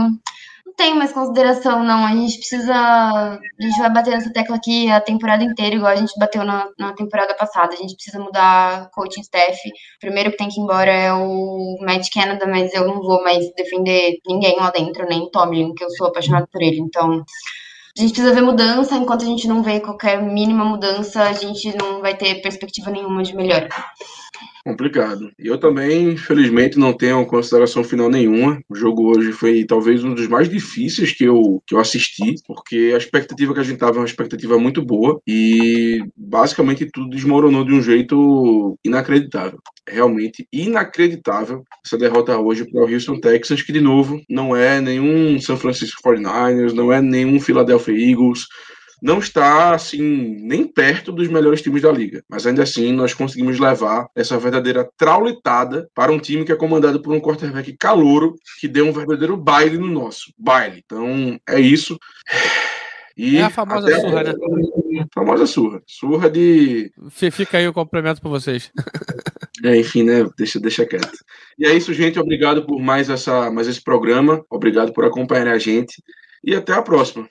tenho 0.76 0.96
mais 0.96 1.12
consideração, 1.12 1.84
não. 1.84 2.04
A 2.04 2.10
gente 2.10 2.38
precisa. 2.38 2.74
A 2.74 3.38
gente 3.60 3.78
vai 3.78 3.92
bater 3.92 4.10
nessa 4.10 4.32
tecla 4.32 4.56
aqui 4.56 4.90
a 4.90 5.00
temporada 5.00 5.44
inteira, 5.44 5.76
igual 5.76 5.92
a 5.92 5.96
gente 5.96 6.18
bateu 6.18 6.44
na, 6.44 6.68
na 6.78 6.92
temporada 6.94 7.34
passada. 7.34 7.74
A 7.74 7.76
gente 7.76 7.94
precisa 7.94 8.18
mudar 8.18 8.90
coaching 8.90 9.20
staff. 9.20 9.56
Primeiro 10.00 10.30
que 10.30 10.36
tem 10.36 10.48
que 10.48 10.58
ir 10.58 10.62
embora 10.62 10.90
é 10.90 11.12
o 11.12 11.78
Matt 11.80 12.08
Canada, 12.12 12.46
mas 12.46 12.74
eu 12.74 12.86
não 12.86 13.00
vou 13.02 13.22
mais 13.22 13.52
defender 13.54 14.18
ninguém 14.26 14.56
lá 14.56 14.70
dentro, 14.70 15.06
nem 15.06 15.30
Tomlin, 15.30 15.74
que 15.74 15.84
eu 15.84 15.90
sou 15.90 16.08
apaixonado 16.08 16.48
por 16.50 16.62
ele. 16.62 16.80
Então. 16.80 17.24
A 17.96 18.00
gente 18.00 18.12
precisa 18.12 18.34
ver 18.34 18.42
mudança, 18.42 18.96
enquanto 18.96 19.22
a 19.22 19.26
gente 19.26 19.46
não 19.46 19.62
vê 19.62 19.78
qualquer 19.78 20.20
mínima 20.20 20.64
mudança, 20.64 21.22
a 21.22 21.32
gente 21.32 21.76
não 21.76 22.00
vai 22.00 22.16
ter 22.16 22.42
perspectiva 22.42 22.90
nenhuma 22.90 23.22
de 23.22 23.36
melhora. 23.36 23.68
Complicado. 24.64 25.30
Eu 25.38 25.58
também, 25.58 26.12
infelizmente, 26.12 26.78
não 26.78 26.94
tenho 26.94 27.26
consideração 27.26 27.84
final 27.84 28.08
nenhuma. 28.08 28.62
O 28.66 28.74
jogo 28.74 29.14
hoje 29.14 29.30
foi 29.30 29.62
talvez 29.64 30.02
um 30.02 30.14
dos 30.14 30.26
mais 30.26 30.48
difíceis 30.48 31.12
que 31.12 31.24
eu, 31.24 31.62
que 31.66 31.74
eu 31.74 31.78
assisti, 31.78 32.36
porque 32.46 32.92
a 32.94 32.96
expectativa 32.96 33.52
que 33.52 33.60
a 33.60 33.62
gente 33.62 33.76
tava 33.76 33.96
é 33.96 34.00
uma 34.00 34.06
expectativa 34.06 34.58
muito 34.58 34.82
boa 34.82 35.20
e 35.26 36.02
basicamente 36.16 36.88
tudo 36.90 37.10
desmoronou 37.10 37.62
de 37.62 37.74
um 37.74 37.82
jeito 37.82 38.78
inacreditável. 38.82 39.58
Realmente 39.86 40.48
inacreditável 40.50 41.62
essa 41.84 41.98
derrota 41.98 42.38
hoje 42.38 42.64
para 42.64 42.80
o 42.80 42.90
Houston 42.90 43.20
Texans, 43.20 43.60
que 43.60 43.72
de 43.72 43.82
novo 43.82 44.18
não 44.30 44.56
é 44.56 44.80
nenhum 44.80 45.38
San 45.42 45.58
Francisco 45.58 46.00
49ers, 46.02 46.72
não 46.72 46.90
é 46.90 47.02
nenhum 47.02 47.38
Philadelphia 47.38 47.92
Eagles, 47.92 48.46
não 49.04 49.18
está 49.18 49.74
assim 49.74 50.00
nem 50.40 50.66
perto 50.66 51.12
dos 51.12 51.28
melhores 51.28 51.60
times 51.60 51.82
da 51.82 51.92
liga, 51.92 52.24
mas 52.26 52.46
ainda 52.46 52.62
assim 52.62 52.90
nós 52.90 53.12
conseguimos 53.12 53.60
levar 53.60 54.08
essa 54.16 54.38
verdadeira 54.38 54.88
traulitada 54.96 55.86
para 55.94 56.10
um 56.10 56.18
time 56.18 56.42
que 56.42 56.50
é 56.50 56.56
comandado 56.56 57.02
por 57.02 57.14
um 57.14 57.20
quarterback 57.20 57.76
calouro 57.76 58.34
que 58.58 58.66
deu 58.66 58.86
um 58.86 58.92
verdadeiro 58.92 59.36
baile 59.36 59.76
no 59.76 59.88
nosso 59.88 60.32
baile. 60.38 60.82
Então 60.86 61.38
é 61.46 61.60
isso. 61.60 61.98
E 63.14 63.36
é 63.36 63.42
a 63.42 63.50
famosa 63.50 63.94
surra, 64.00 64.22
né? 64.22 64.32
Famosa 65.14 65.46
surra. 65.46 65.82
Surra 65.86 66.30
de. 66.30 66.90
Fica 67.10 67.58
aí 67.58 67.68
o 67.68 67.74
complemento 67.74 68.22
para 68.22 68.30
vocês. 68.30 68.72
É, 69.62 69.78
enfim, 69.78 70.02
né? 70.02 70.26
Deixa, 70.36 70.58
deixa 70.58 70.84
quieto. 70.84 71.16
E 71.58 71.66
é 71.66 71.74
isso, 71.74 71.92
gente. 71.92 72.18
Obrigado 72.18 72.66
por 72.66 72.80
mais, 72.80 73.08
essa, 73.08 73.50
mais 73.50 73.68
esse 73.68 73.82
programa. 73.82 74.44
Obrigado 74.50 74.92
por 74.92 75.04
acompanhar 75.04 75.48
a 75.48 75.58
gente. 75.58 76.02
E 76.42 76.54
até 76.54 76.72
a 76.72 76.82
próxima. 76.82 77.28